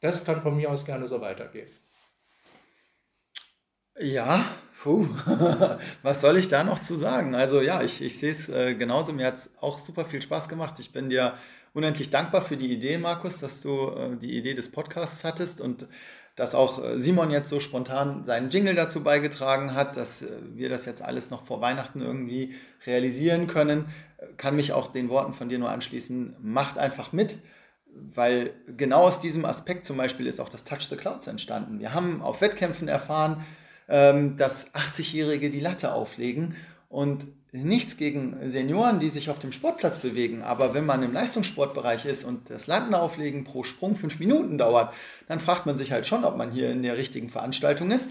das 0.00 0.24
kann 0.24 0.40
von 0.40 0.56
mir 0.56 0.70
aus 0.70 0.84
gerne 0.84 1.06
so 1.06 1.20
weitergehen. 1.20 1.68
Ja, 3.98 4.44
puh, 4.82 5.06
was 6.02 6.20
soll 6.20 6.36
ich 6.36 6.48
da 6.48 6.64
noch 6.64 6.80
zu 6.80 6.96
sagen? 6.96 7.34
Also 7.34 7.60
ja, 7.60 7.82
ich, 7.82 8.02
ich 8.02 8.18
sehe 8.18 8.30
es 8.30 8.48
äh, 8.48 8.74
genauso. 8.74 9.12
Mir 9.12 9.26
hat 9.26 9.34
es 9.34 9.50
auch 9.60 9.78
super 9.78 10.04
viel 10.04 10.22
Spaß 10.22 10.48
gemacht. 10.48 10.78
Ich 10.78 10.92
bin 10.92 11.10
dir 11.10 11.34
unendlich 11.74 12.10
dankbar 12.10 12.42
für 12.42 12.56
die 12.56 12.72
Idee, 12.72 12.98
Markus, 12.98 13.38
dass 13.38 13.60
du 13.60 13.90
äh, 13.90 14.16
die 14.16 14.36
Idee 14.36 14.54
des 14.54 14.70
Podcasts 14.70 15.24
hattest 15.24 15.60
und 15.60 15.86
dass 16.34 16.54
auch 16.54 16.82
äh, 16.82 16.98
Simon 16.98 17.30
jetzt 17.30 17.50
so 17.50 17.60
spontan 17.60 18.24
seinen 18.24 18.50
Jingle 18.50 18.74
dazu 18.74 19.02
beigetragen 19.02 19.74
hat, 19.74 19.96
dass 19.96 20.22
äh, 20.22 20.28
wir 20.54 20.68
das 20.68 20.86
jetzt 20.86 21.02
alles 21.02 21.30
noch 21.30 21.44
vor 21.44 21.60
Weihnachten 21.60 22.00
irgendwie 22.00 22.54
realisieren 22.86 23.46
können. 23.46 23.86
Kann 24.36 24.56
mich 24.56 24.72
auch 24.72 24.88
den 24.88 25.08
Worten 25.08 25.32
von 25.32 25.48
dir 25.48 25.58
nur 25.58 25.70
anschließen. 25.70 26.36
Macht 26.40 26.78
einfach 26.78 27.12
mit 27.12 27.36
weil 28.14 28.54
genau 28.76 29.02
aus 29.02 29.18
diesem 29.18 29.44
Aspekt 29.44 29.84
zum 29.84 29.96
Beispiel 29.96 30.28
ist 30.28 30.40
auch 30.40 30.48
das 30.48 30.62
Touch 30.62 30.88
the 30.88 30.96
Clouds 30.96 31.26
entstanden. 31.26 31.80
Wir 31.80 31.92
haben 31.92 32.22
auf 32.22 32.40
Wettkämpfen 32.40 32.86
erfahren, 32.86 33.44
ähm, 33.90 34.36
dass 34.36 34.72
80-Jährige 34.74 35.50
die 35.50 35.60
Latte 35.60 35.92
auflegen 35.92 36.54
und 36.88 37.26
nichts 37.52 37.96
gegen 37.96 38.36
Senioren, 38.48 39.00
die 39.00 39.08
sich 39.08 39.28
auf 39.28 39.40
dem 39.40 39.52
Sportplatz 39.52 39.98
bewegen. 39.98 40.42
Aber 40.42 40.72
wenn 40.72 40.86
man 40.86 41.02
im 41.02 41.12
Leistungssportbereich 41.12 42.06
ist 42.06 42.24
und 42.24 42.48
das 42.48 42.68
Landen 42.68 42.94
auflegen 42.94 43.44
pro 43.44 43.64
Sprung 43.64 43.96
fünf 43.96 44.20
Minuten 44.20 44.56
dauert, 44.56 44.94
dann 45.26 45.40
fragt 45.40 45.66
man 45.66 45.76
sich 45.76 45.92
halt 45.92 46.06
schon, 46.06 46.24
ob 46.24 46.36
man 46.36 46.52
hier 46.52 46.70
in 46.70 46.82
der 46.82 46.96
richtigen 46.96 47.28
Veranstaltung 47.28 47.90
ist. 47.90 48.10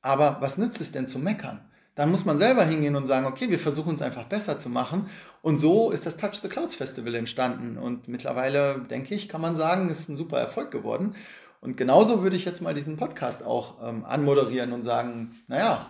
Aber 0.00 0.38
was 0.40 0.58
nützt 0.58 0.80
es 0.80 0.92
denn 0.92 1.06
zu 1.06 1.18
meckern? 1.18 1.60
Dann 1.94 2.10
muss 2.10 2.24
man 2.24 2.38
selber 2.38 2.64
hingehen 2.64 2.94
und 2.94 3.06
sagen, 3.06 3.26
okay, 3.26 3.50
wir 3.50 3.58
versuchen 3.58 3.94
es 3.94 4.02
einfach 4.02 4.24
besser 4.24 4.58
zu 4.58 4.68
machen. 4.68 5.10
Und 5.42 5.58
so 5.58 5.90
ist 5.90 6.06
das 6.06 6.16
Touch 6.16 6.36
the 6.40 6.48
Clouds 6.48 6.76
Festival 6.76 7.14
entstanden. 7.16 7.76
Und 7.76 8.06
mittlerweile, 8.08 8.86
denke 8.88 9.14
ich, 9.16 9.28
kann 9.28 9.40
man 9.40 9.56
sagen, 9.56 9.90
ist 9.90 10.08
ein 10.08 10.16
super 10.16 10.38
Erfolg 10.38 10.70
geworden. 10.70 11.16
Und 11.60 11.76
genauso 11.76 12.22
würde 12.22 12.36
ich 12.36 12.44
jetzt 12.44 12.62
mal 12.62 12.74
diesen 12.74 12.96
Podcast 12.96 13.44
auch 13.44 13.76
ähm, 13.86 14.04
anmoderieren 14.04 14.72
und 14.72 14.82
sagen, 14.82 15.32
naja, 15.48 15.84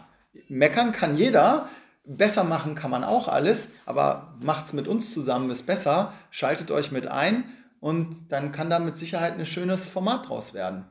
meckern 0.48 0.92
kann 0.92 1.16
jeder, 1.16 1.68
besser 2.04 2.44
machen 2.44 2.74
kann 2.74 2.90
man 2.90 3.04
auch 3.04 3.28
alles, 3.28 3.68
aber 3.84 4.34
macht 4.42 4.66
es 4.66 4.72
mit 4.72 4.88
uns 4.88 5.12
zusammen, 5.12 5.50
ist 5.50 5.66
besser, 5.66 6.12
schaltet 6.30 6.70
euch 6.70 6.90
mit 6.90 7.06
ein 7.06 7.44
und 7.80 8.32
dann 8.32 8.52
kann 8.52 8.70
da 8.70 8.78
mit 8.78 8.96
Sicherheit 8.96 9.38
ein 9.38 9.46
schönes 9.46 9.88
Format 9.88 10.28
draus 10.28 10.54
werden. 10.54 10.86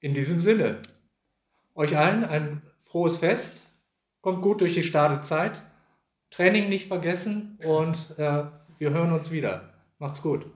In 0.00 0.14
diesem 0.14 0.40
Sinne, 0.40 0.82
euch 1.74 1.96
allen 1.96 2.24
ein 2.24 2.62
frohes 2.78 3.18
Fest, 3.18 3.62
kommt 4.20 4.42
gut 4.42 4.60
durch 4.60 4.74
die 4.74 4.82
Startezeit, 4.82 5.62
Training 6.30 6.68
nicht 6.68 6.88
vergessen 6.88 7.58
und 7.64 8.18
äh, 8.18 8.44
wir 8.78 8.90
hören 8.90 9.12
uns 9.12 9.30
wieder. 9.30 9.72
Macht's 9.98 10.20
gut. 10.20 10.46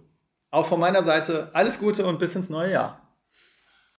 Auch 0.52 0.66
von 0.66 0.80
meiner 0.80 1.04
Seite 1.04 1.50
alles 1.52 1.78
Gute 1.78 2.04
und 2.04 2.18
bis 2.18 2.34
ins 2.34 2.50
neue 2.50 2.72
Jahr. 2.72 3.00